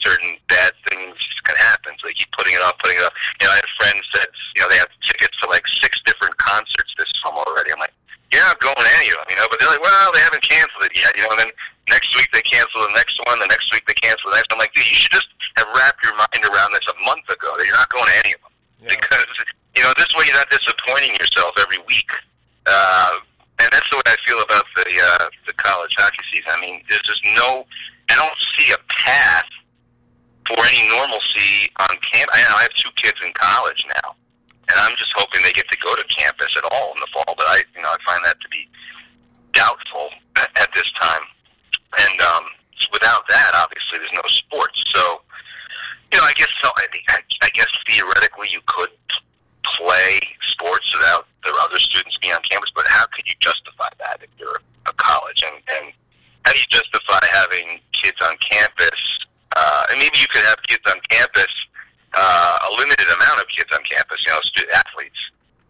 certain 0.02 0.36
bad 0.50 0.72
things 0.90 1.16
can 1.46 1.56
happen. 1.56 1.94
So 2.02 2.06
they 2.10 2.14
keep 2.14 2.30
putting 2.34 2.54
it 2.54 2.62
off, 2.62 2.78
putting 2.82 2.98
it 2.98 3.04
off. 3.06 3.14
You 3.40 3.46
know, 3.46 3.52
I 3.54 3.62
had 3.62 3.70
friends 3.78 4.04
that 4.18 4.28
you 4.54 4.62
know 4.62 4.68
they 4.68 4.78
have 4.78 4.90
tickets 5.02 5.34
to 5.42 5.48
like 5.48 5.66
six 5.66 5.98
different 6.04 6.36
concerts 6.38 6.90
this 6.98 7.10
summer 7.22 7.42
already. 7.46 7.72
I'm 7.72 7.78
like, 7.80 7.94
you're 8.34 8.42
not 8.44 8.58
going 8.60 8.76
to 8.76 8.92
any 8.98 9.08
of 9.14 9.22
them, 9.22 9.28
you 9.30 9.38
know. 9.38 9.46
But 9.50 9.58
they're 9.62 9.70
like, 9.72 9.82
well, 9.82 10.10
they 10.12 10.20
haven't 10.22 10.42
canceled 10.42 10.84
it 10.86 10.94
yet, 10.98 11.14
you 11.16 11.22
know. 11.24 11.32
And 11.38 11.40
then 11.48 11.52
next 11.88 12.10
week 12.18 12.28
they 12.34 12.42
cancel 12.42 12.82
the 12.82 12.94
next 12.94 13.18
one. 13.26 13.38
The 13.38 13.50
next 13.50 13.70
week 13.72 13.86
they 13.86 13.96
cancel 13.98 14.30
the 14.30 14.36
next. 14.38 14.50
one. 14.50 14.58
I'm 14.60 14.62
like, 14.66 14.74
dude, 14.74 14.86
you 14.88 14.98
should 14.98 15.12
just 15.14 15.28
have 15.56 15.68
wrapped 15.76 16.02
your 16.02 16.14
mind 16.18 16.42
around 16.46 16.72
this 16.74 16.86
a 16.90 16.96
month 17.06 17.26
ago 17.30 17.54
that 17.58 17.64
you're 17.66 17.78
not 17.78 17.90
going 17.92 18.06
to 18.08 18.16
any 18.24 18.32
of 18.34 18.40
them 18.42 18.52
Yeah. 18.82 18.96
because 18.96 19.26
you 19.76 19.82
know 19.82 19.92
this 19.96 20.08
way 20.16 20.24
you're 20.28 20.36
not 20.36 20.48
disappointing 20.50 21.12
yourself 21.16 21.52
every 21.60 21.78
week. 21.88 22.08
Uh, 22.66 23.18
and 23.60 23.68
that's 23.70 23.88
the 23.90 23.96
way 23.96 24.06
I 24.06 24.16
feel 24.26 24.40
about 24.40 24.64
the 24.76 24.86
uh, 24.88 25.26
the 25.46 25.52
college 25.54 25.94
hockey 25.98 26.22
season. 26.32 26.50
I 26.50 26.60
mean, 26.60 26.82
there's 26.88 27.02
just 27.02 27.22
no, 27.36 27.66
I 28.10 28.14
don't 28.16 28.38
see 28.56 28.72
a 28.72 28.78
path 28.88 29.44
for 30.54 30.64
any 30.66 30.88
normalcy 30.88 31.70
on 31.80 31.96
camp. 32.00 32.30
I, 32.32 32.38
have 32.62 32.74
two 32.74 32.90
kids 32.96 33.18
in 33.24 33.32
college 33.34 33.84
now, 33.88 34.14
and 34.68 34.78
I'm 34.78 34.96
just 34.96 35.12
hoping 35.16 35.42
they 35.42 35.52
get 35.52 35.68
to 35.70 35.78
go 35.78 35.94
to 35.96 36.04
campus 36.04 36.54
at 36.56 36.64
all 36.70 36.92
in 36.94 37.00
the 37.00 37.08
fall. 37.12 37.34
But 37.36 37.46
I, 37.48 37.62
you 37.74 37.82
know, 37.82 37.88
I 37.88 37.98
find 38.06 38.24
that 38.24 38.40
to 38.40 38.48
be 38.48 38.68
doubtful 39.52 40.10
at, 40.36 40.68
this 40.74 40.90
time. 40.92 41.22
And 41.98 42.20
um, 42.22 42.44
without 42.92 43.28
that, 43.28 43.52
obviously, 43.54 43.98
there's 43.98 44.14
no 44.14 44.26
sports. 44.28 44.82
So, 44.94 45.20
you 46.12 46.18
know, 46.18 46.24
I 46.24 46.32
guess 46.32 46.48
so. 46.62 46.70
I, 46.76 46.86
I 47.42 47.48
guess 47.52 47.68
theoretically 47.86 48.48
you 48.50 48.60
could 48.66 48.90
play 49.76 50.20
sports 50.42 50.94
without 50.94 51.26
the 51.44 51.52
other 51.60 51.78
students 51.78 52.16
being 52.18 52.32
on 52.32 52.42
campus, 52.42 52.70
but 52.74 52.86
how 52.88 53.06
could 53.12 53.26
you 53.26 53.34
justify 53.40 53.88
that 53.98 54.20
if 54.22 54.30
you're 54.38 54.60
a 54.86 54.92
college? 54.94 55.42
And, 55.44 55.56
and 55.68 55.92
how 56.44 56.52
do 56.52 56.58
you 56.58 56.70
justify 56.70 57.20
having 57.30 57.80
kids 57.92 58.18
on 58.22 58.36
campus? 58.38 59.18
Uh, 59.54 59.84
and 59.90 59.98
maybe 59.98 60.18
you 60.18 60.26
could 60.30 60.44
have 60.44 60.56
kids 60.66 60.82
on 60.88 60.98
campus, 61.08 61.52
uh, 62.14 62.68
a 62.68 62.70
limited 62.78 63.06
amount 63.06 63.40
of 63.40 63.48
kids 63.48 63.68
on 63.74 63.82
campus, 63.84 64.22
you 64.26 64.32
know, 64.32 64.40
student 64.42 64.72
athletes, 64.74 65.18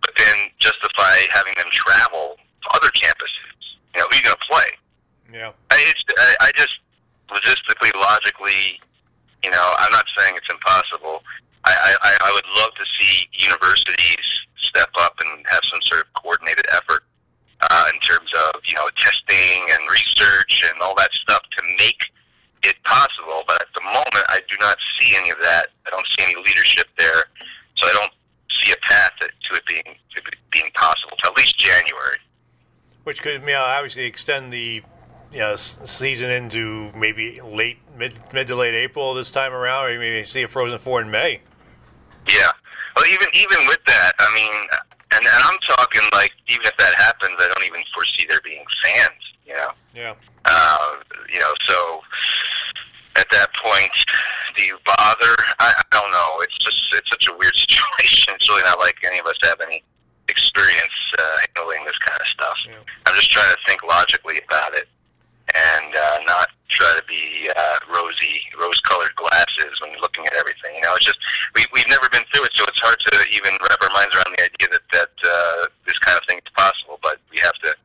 but 0.01 0.13
then 0.17 0.51
justify 0.59 1.25
having 1.31 1.55
them 1.57 1.69
travel 1.73 2.37
to 2.63 2.69
other 2.77 2.89
campuses. 2.95 3.57
You 3.95 4.01
know, 4.01 4.07
who 4.09 4.15
are 4.15 4.17
you 4.17 4.23
going 4.23 4.37
to 4.37 4.47
play? 4.49 4.69
Yeah. 5.33 5.53
I, 5.71 5.77
it's, 5.89 6.05
I, 6.17 6.49
I 6.49 6.51
just 6.57 6.79
logistically, 7.29 7.95
logically, 7.97 8.81
you 9.43 9.51
know, 9.51 9.75
I'm 9.79 9.91
not 9.91 10.05
saying 10.17 10.35
it's 10.37 10.51
impossible. 10.51 11.23
I, 11.65 11.97
I, 12.03 12.19
I 12.29 12.33
would 12.33 12.45
love 12.59 12.75
to 12.75 12.85
see 12.99 13.29
universities 13.33 14.41
step 14.59 14.91
up 14.99 15.15
and 15.21 15.45
have 15.49 15.61
some 15.65 15.81
sort 15.83 16.01
of 16.01 16.13
coordinated 16.15 16.67
effort 16.73 17.05
uh, 17.71 17.91
in 17.95 18.01
terms 18.01 18.31
of 18.49 18.61
you 18.65 18.75
know 18.75 18.89
testing 18.97 19.63
and 19.71 19.81
research 19.91 20.65
and 20.67 20.81
all 20.81 20.95
that 20.97 21.13
stuff 21.13 21.43
to 21.57 21.63
make 21.79 22.03
it 22.63 22.77
possible. 22.85 23.43
But 23.47 23.63
at 23.63 23.69
the 23.75 23.83
moment, 23.83 24.25
I 24.29 24.41
do 24.49 24.57
not 24.61 24.77
see 24.99 25.15
any 25.17 25.31
of 25.31 25.39
that. 25.43 25.69
I 25.87 25.91
don't 25.91 26.07
see 26.07 26.25
any 26.25 26.37
leadership 26.37 26.87
there, 26.99 27.25
so 27.77 27.87
I 27.87 27.93
don't 27.93 28.13
see 28.51 28.73
a 28.73 28.77
path 28.83 29.13
to 29.21 29.27
to 29.27 29.57
it 29.57 29.67
being 29.67 29.85
to 29.85 30.19
it 30.19 30.35
being 30.51 30.71
possible 30.75 31.17
to 31.23 31.31
at 31.31 31.37
least 31.37 31.59
January. 31.59 32.19
Which 33.05 33.21
could, 33.21 33.41
you 33.41 33.47
know, 33.49 33.65
obviously 33.83 34.05
extend 34.05 34.53
the 34.53 34.81
you 35.33 35.41
know, 35.41 35.57
season 35.57 36.31
into 36.31 36.93
maybe 36.95 37.41
late, 37.41 37.79
mid, 37.99 38.15
mid 38.33 38.47
to 38.47 38.55
late 38.55 38.75
April 38.75 39.13
this 39.15 39.31
time 39.31 39.53
around, 39.53 39.87
or 39.87 39.99
maybe 39.99 40.23
see 40.23 40.43
a 40.43 40.49
Frozen 40.49 40.79
Four 40.79 41.01
in 41.01 41.11
May. 41.11 41.41
Yeah. 42.29 42.51
Well, 42.95 43.07
even 43.07 43.27
even 43.33 43.67
with 43.67 43.81
that, 43.87 44.13
I 44.21 44.33
mean, 44.35 44.53
and, 45.15 45.25
and 45.27 45.43
I'm 45.45 45.59
talking 45.61 46.03
like 46.13 46.31
even 46.47 46.65
if 46.65 46.77
that 46.77 46.95
happens, 46.95 47.35
I 47.41 47.49
don't 47.49 47.65
even 47.67 47.83
foresee 47.93 48.25
there 48.29 48.39
being 48.45 48.63
fans. 48.85 49.23
You 49.47 49.55
know. 49.55 49.71
Yeah. 49.95 50.15
Uh, 50.45 50.97
you 51.33 51.41
know, 51.41 51.53
so 51.67 52.03
at 53.17 53.27
that 53.33 53.49
point, 53.55 53.91
do 54.57 54.63
you 54.63 54.79
bother? 54.85 55.35
I, 55.59 55.75
I 55.77 55.83
don't 55.91 56.13
know. 56.13 56.41
It's 56.43 56.59
just 56.59 56.95
it's 56.95 57.11
such 57.11 57.27
a 57.29 57.33
weird 57.37 57.57
situation. 57.57 58.35
It's 58.35 58.49
really 58.49 58.63
not 58.63 58.79
like 58.79 58.97
any 59.05 59.19
of 59.19 59.27
us 59.27 59.39
have 59.43 59.61
any 59.61 59.83
experience 60.29 60.97
uh, 61.19 61.37
handling 61.55 61.85
this 61.85 61.99
kind 61.99 62.21
of 62.21 62.27
stuff. 62.27 62.57
Yeah. 62.67 62.81
I'm 63.07 63.15
just 63.15 63.31
trying 63.31 63.51
to 63.51 63.59
think 63.67 63.83
logically 63.83 64.41
about 64.47 64.75
it 64.75 64.89
and 65.53 65.93
uh, 65.95 66.19
not 66.27 66.49
try 66.69 66.97
to 66.97 67.05
be 67.05 67.51
uh, 67.53 67.79
rosy, 67.93 68.41
rose-colored 68.57 69.15
glasses 69.17 69.77
when 69.81 69.93
you're 69.93 70.01
looking 70.01 70.25
at 70.27 70.33
everything. 70.33 70.73
You 70.77 70.83
know, 70.83 70.95
it's 70.97 71.05
just 71.05 71.19
we 71.55 71.67
we've 71.75 71.89
never 71.89 72.09
been 72.09 72.25
through 72.33 72.49
it, 72.49 72.53
so 72.55 72.65
it's 72.65 72.81
hard 72.81 72.97
to 72.99 73.15
even 73.29 73.53
wrap 73.61 73.83
our 73.83 73.93
minds 73.93 74.15
around 74.17 74.33
the 74.33 74.49
idea 74.49 74.69
that 74.73 74.87
that 74.97 75.13
uh, 75.21 75.67
this 75.85 75.99
kind 76.01 76.17
of 76.17 76.25
thing 76.25 76.39
is 76.39 76.53
possible. 76.57 76.99
But 77.03 77.21
we 77.31 77.39
have 77.45 77.57
to 77.67 77.77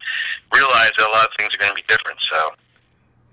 realize 0.55 0.95
that 0.95 1.05
a 1.07 1.11
lot 1.11 1.27
of 1.27 1.33
things 1.37 1.53
are 1.53 1.59
going 1.59 1.75
to 1.75 1.79
be 1.79 1.87
different. 1.89 2.19
So 2.23 2.55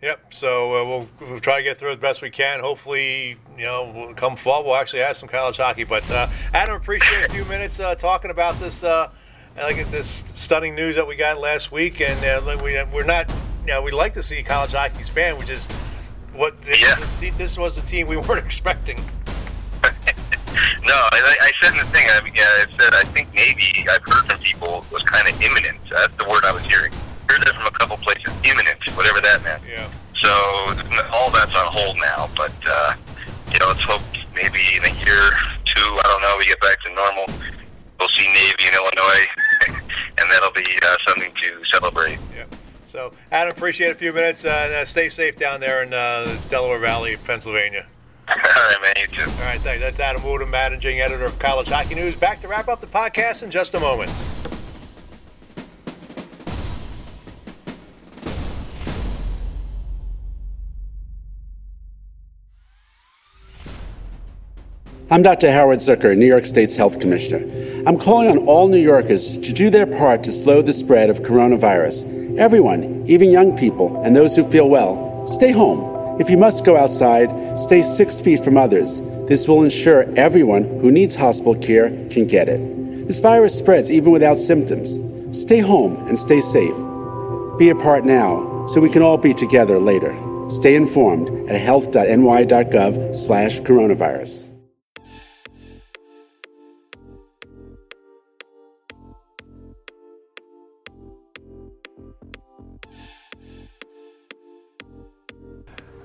Yep. 0.05 0.35
So 0.35 0.77
uh, 0.77 0.85
we'll, 0.85 1.09
we'll 1.19 1.41
try 1.41 1.54
to 1.54 1.54
get 1.65 1.79
through 1.79 1.93
as 1.93 1.99
best 1.99 2.23
we 2.23 2.31
can. 2.31 2.61
Hopefully, 2.61 3.37
you 3.59 3.65
know, 3.65 4.13
come 4.17 4.37
fall, 4.37 4.65
we'll 4.65 4.77
actually 4.77 5.01
have 5.03 5.17
some 5.17 5.29
college 5.29 5.57
hockey. 5.57 5.85
But 5.85 6.09
uh, 6.11 6.29
Adam, 6.53 6.77
appreciate 6.77 7.27
a 7.27 7.29
few 7.33 7.45
minutes 7.47 7.81
uh, 7.81 7.95
talking 7.97 8.31
about 8.31 8.55
this, 8.61 8.85
uh, 8.85 9.11
like 9.57 9.91
this 9.91 10.23
stunning 10.35 10.75
news 10.75 10.95
that 10.97 11.07
we 11.07 11.17
got 11.17 11.41
last 11.41 11.73
week, 11.73 12.01
and 12.01 12.25
uh, 12.25 12.57
we, 12.63 12.81
we're 12.93 13.05
not, 13.05 13.29
you 13.67 13.73
know, 13.73 13.83
we'd 13.83 13.95
like 13.95 14.15
to 14.15 14.23
see 14.23 14.43
college 14.43 14.73
hockey 14.73 14.99
expand, 15.01 15.39
which 15.39 15.51
is 15.51 15.67
what 16.35 16.61
this, 16.63 16.81
Yeah. 16.81 17.31
this, 17.37 17.57
was 17.57 17.75
the 17.75 17.83
team 17.83 18.07
we 18.07 18.17
weren't 18.19 18.45
expecting. 18.45 19.03
No, 20.87 20.93
I, 20.95 21.37
I 21.41 21.51
said 21.61 21.73
in 21.73 21.79
the 21.79 21.87
thing. 21.87 22.07
I, 22.11 22.23
mean, 22.23 22.35
yeah, 22.37 22.45
I 22.45 22.65
said 22.79 22.95
I 22.95 23.03
think 23.11 23.33
Navy. 23.35 23.85
I've 23.91 24.05
heard 24.05 24.31
from 24.31 24.39
people 24.41 24.85
was 24.93 25.03
kind 25.03 25.27
of 25.27 25.41
imminent. 25.43 25.79
That's 25.91 26.15
the 26.17 26.29
word 26.29 26.45
I 26.45 26.53
was 26.53 26.63
hearing. 26.63 26.93
Heard 27.29 27.41
that 27.43 27.55
from 27.55 27.67
a 27.67 27.71
couple 27.73 27.97
places. 27.97 28.33
Imminent, 28.45 28.79
whatever 28.97 29.21
that 29.23 29.43
meant. 29.43 29.63
Yeah. 29.69 29.89
So 30.17 30.29
all 31.13 31.31
that's 31.31 31.55
on 31.55 31.73
hold 31.73 31.97
now. 31.99 32.29
But 32.37 32.55
uh, 32.67 32.95
you 33.53 33.59
know, 33.59 33.69
let's 33.69 33.83
hope 33.83 34.03
maybe 34.35 34.61
in 34.77 34.85
a 34.85 34.95
year, 35.05 35.31
two, 35.65 35.81
I 35.81 36.03
don't 36.05 36.23
know, 36.23 36.37
we 36.39 36.47
get 36.47 36.61
back 36.61 36.81
to 36.83 36.95
normal. 36.95 37.27
We'll 37.99 38.09
see 38.09 38.27
Navy 38.27 38.67
in 38.67 38.75
Illinois, 38.75 39.27
and 40.19 40.31
that'll 40.31 40.53
be 40.53 40.67
uh, 40.83 40.97
something 41.07 41.33
to 41.33 41.65
celebrate. 41.65 42.19
Yeah. 42.35 42.45
So, 42.89 43.13
Adam, 43.33 43.53
appreciate 43.53 43.91
a 43.91 43.95
few 43.95 44.13
minutes. 44.13 44.45
Uh, 44.45 44.49
uh, 44.49 44.85
stay 44.85 45.09
safe 45.09 45.37
down 45.37 45.61
there 45.61 45.83
in 45.83 45.93
uh, 45.93 46.37
Delaware 46.51 46.79
Valley, 46.79 47.17
Pennsylvania. 47.17 47.87
All 48.29 48.37
right, 48.37 48.77
man. 48.83 48.95
You 49.01 49.07
too. 49.07 49.31
All 49.31 49.45
right, 49.45 49.61
thanks. 49.61 49.81
That's 49.81 50.01
Adam 50.01 50.23
Wodon, 50.23 50.49
managing 50.49 51.01
editor 51.01 51.25
of 51.25 51.39
College 51.39 51.69
Hockey 51.69 51.95
News. 51.95 52.17
Back 52.17 52.41
to 52.43 52.49
wrap 52.49 52.69
up 52.69 52.81
the 52.81 52.87
podcast 52.87 53.43
in 53.43 53.51
just 53.51 53.75
a 53.75 53.81
moment. 53.81 54.11
I'm 65.15 65.23
Dr. 65.23 65.53
Howard 65.53 65.79
Zucker, 65.79 66.19
New 66.19 66.27
York 66.27 66.45
State's 66.45 66.75
Health 66.75 66.99
Commissioner. 66.99 67.47
I'm 67.87 67.97
calling 67.97 68.27
on 68.27 68.39
all 68.49 68.67
New 68.67 68.83
Yorkers 68.83 69.39
to 69.39 69.53
do 69.53 69.71
their 69.71 69.87
part 69.87 70.25
to 70.25 70.33
slow 70.33 70.61
the 70.61 70.73
spread 70.73 71.09
of 71.09 71.21
coronavirus. 71.21 72.37
Everyone, 72.37 73.05
even 73.07 73.31
young 73.31 73.57
people 73.57 74.03
and 74.03 74.17
those 74.17 74.35
who 74.35 74.43
feel 74.43 74.69
well, 74.69 75.25
stay 75.29 75.53
home. 75.53 76.21
If 76.21 76.31
you 76.31 76.37
must 76.37 76.65
go 76.65 76.77
outside, 76.77 77.57
stay 77.61 77.81
six 77.81 78.21
feet 78.21 78.43
from 78.43 78.57
others. 78.57 79.03
This 79.29 79.47
will 79.47 79.63
ensure 79.63 80.13
everyone 80.17 80.65
who 80.81 80.91
needs 80.91 81.15
hospital 81.15 81.55
care 81.55 81.91
can 82.09 82.27
get 82.27 82.49
it. 82.49 83.07
This 83.07 83.21
virus 83.21 83.57
spreads 83.57 83.93
even 83.93 84.11
without 84.11 84.37
symptoms. 84.37 84.99
Stay 85.31 85.61
home 85.61 85.95
and 86.09 86.19
stay 86.19 86.41
safe. 86.41 86.75
Be 87.57 87.71
a 87.71 87.77
part 87.77 88.05
now 88.05 88.67
so 88.67 88.81
we 88.81 88.91
can 88.91 89.03
all 89.03 89.19
be 89.19 89.33
together 89.33 89.79
later. 89.79 90.13
Stay 90.51 90.75
informed 90.75 91.49
at 91.49 91.61
health.ny.gov 91.61 93.15
slash 93.15 93.61
coronavirus. 93.61 94.54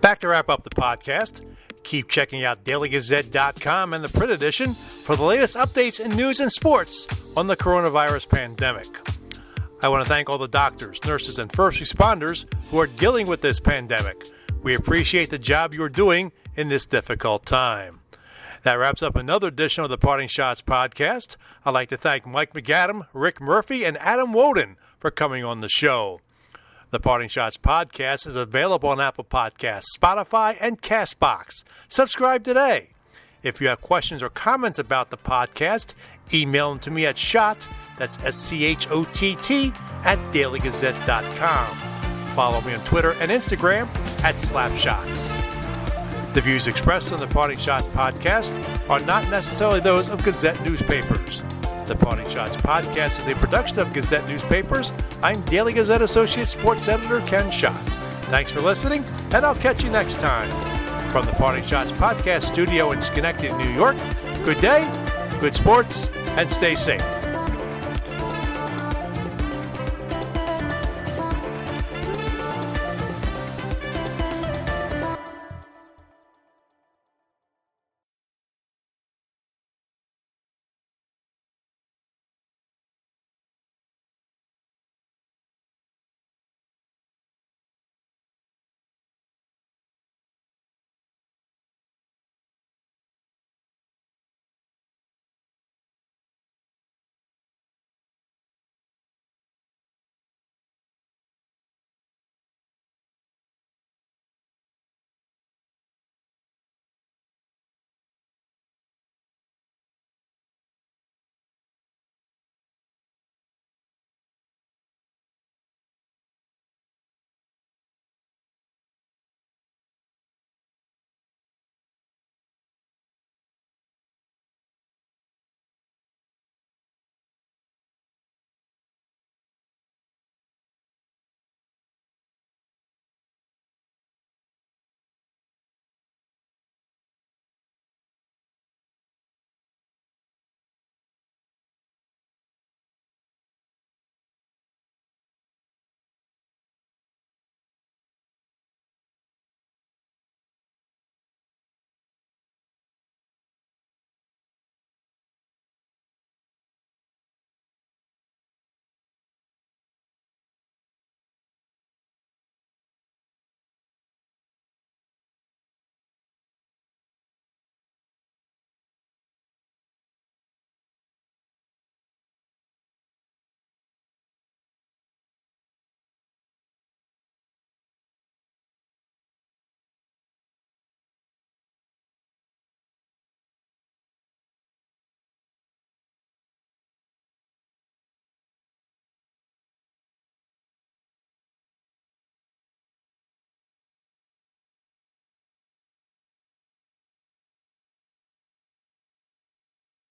Back 0.10 0.22
to 0.22 0.28
wrap 0.30 0.50
up 0.50 0.64
the 0.64 0.72
podcast. 0.72 1.42
Keep 1.84 2.10
checking 2.10 2.44
out 2.44 2.64
dailygazette.com 2.64 3.94
and 3.94 4.04
the 4.04 4.10
print 4.10 4.32
edition 4.32 4.74
for 4.74 5.16
the 5.16 5.22
latest 5.22 5.56
updates 5.56 6.04
in 6.04 6.10
news 6.18 6.40
and 6.40 6.52
sports 6.52 7.06
on 7.38 7.46
the 7.46 7.56
coronavirus 7.56 8.28
pandemic. 8.28 8.88
I 9.84 9.88
want 9.88 10.04
to 10.04 10.10
thank 10.10 10.28
all 10.28 10.40
the 10.40 10.48
doctors, 10.48 11.00
nurses, 11.06 11.38
and 11.38 11.54
first 11.54 11.80
responders 11.80 12.52
who 12.72 12.80
are 12.80 12.88
dealing 12.88 13.28
with 13.28 13.42
this 13.42 13.60
pandemic. 13.60 14.26
We 14.64 14.74
appreciate 14.74 15.30
the 15.30 15.38
job 15.38 15.76
you're 15.76 15.90
doing 15.90 16.32
in 16.56 16.70
this 16.70 16.88
difficult 16.88 17.46
time. 17.46 18.00
That 18.64 18.80
wraps 18.80 19.04
up 19.04 19.16
another 19.16 19.50
edition 19.50 19.84
of 19.84 19.92
the 19.92 20.00
Parting 20.00 20.28
Schotts 20.28 20.64
podcast. 20.64 21.36
I'd 21.66 21.76
like 21.76 21.90
to 21.90 21.98
thank 21.98 22.26
Mike 22.26 22.56
MacAdam, 22.56 23.06
Rick 23.14 23.40
Murphy, 23.40 23.84
and 23.84 23.96
Adam 24.00 24.34
Wodon 24.34 24.76
for 24.98 25.12
coming 25.12 25.44
on 25.44 25.62
the 25.62 25.70
show. 25.70 26.20
The 26.92 27.00
Parting 27.00 27.30
Schotts 27.30 27.56
podcast 27.56 28.26
is 28.26 28.36
available 28.36 28.90
on 28.90 29.00
Apple 29.00 29.24
Podcasts, 29.24 29.96
Spotify, 29.96 30.58
and 30.60 30.82
Castbox. 30.82 31.64
Subscribe 31.88 32.44
today. 32.44 32.90
If 33.44 33.62
you 33.62 33.68
have 33.68 33.80
questions 33.80 34.24
or 34.24 34.30
comments 34.30 34.80
about 34.80 35.12
the 35.12 35.18
podcast, 35.18 35.94
email 36.34 36.72
them 36.72 36.80
to 36.80 36.90
me 36.90 37.06
at 37.06 37.16
schott, 37.16 37.68
that's 38.00 38.18
S-C-H-O-T-T, 38.26 39.74
at 40.04 40.18
dailygazette.com. 40.34 41.78
Follow 42.34 42.62
me 42.62 42.74
on 42.74 42.84
Twitter 42.86 43.12
and 43.20 43.30
Instagram 43.30 43.86
at 44.24 44.34
Slapschotts. 44.34 45.36
The 46.34 46.42
views 46.42 46.66
expressed 46.66 47.14
on 47.14 47.20
the 47.20 47.28
Parting 47.28 47.60
Schotts 47.60 47.90
podcast 47.92 48.90
are 48.90 49.00
not 49.02 49.30
necessarily 49.30 49.80
those 49.80 50.10
of 50.10 50.24
Gazette 50.24 50.60
newspapers. 50.66 51.44
The 51.90 51.96
Parting 51.96 52.28
Schotts 52.28 52.56
podcast 52.58 53.20
is 53.20 53.26
a 53.26 53.34
production 53.34 53.80
of 53.80 53.92
Gazette 53.94 54.28
newspapers. 54.30 54.94
I'm 55.24 55.42
Daily 55.46 55.74
Gazette 55.74 56.04
Associate 56.04 56.48
Sports 56.48 56.88
Editor 56.88 57.20
Ken 57.22 57.50
Schott. 57.50 57.84
Thanks 58.26 58.52
for 58.52 58.62
listening, 58.62 59.04
and 59.34 59.44
I'll 59.44 59.56
catch 59.56 59.84
you 59.84 59.90
next 59.90 60.20
time. 60.20 60.48
From 61.12 61.26
the 61.26 61.32
Parting 61.32 61.64
Schotts 61.64 61.92
podcast 61.92 62.44
studio 62.44 62.92
in 62.92 63.02
Schenectady, 63.02 63.52
New 63.58 63.72
York, 63.72 63.98
good 64.46 64.62
day, 64.62 64.88
good 65.40 65.56
sports, 65.56 66.10
and 66.38 66.48
stay 66.48 66.76
safe. 66.76 67.02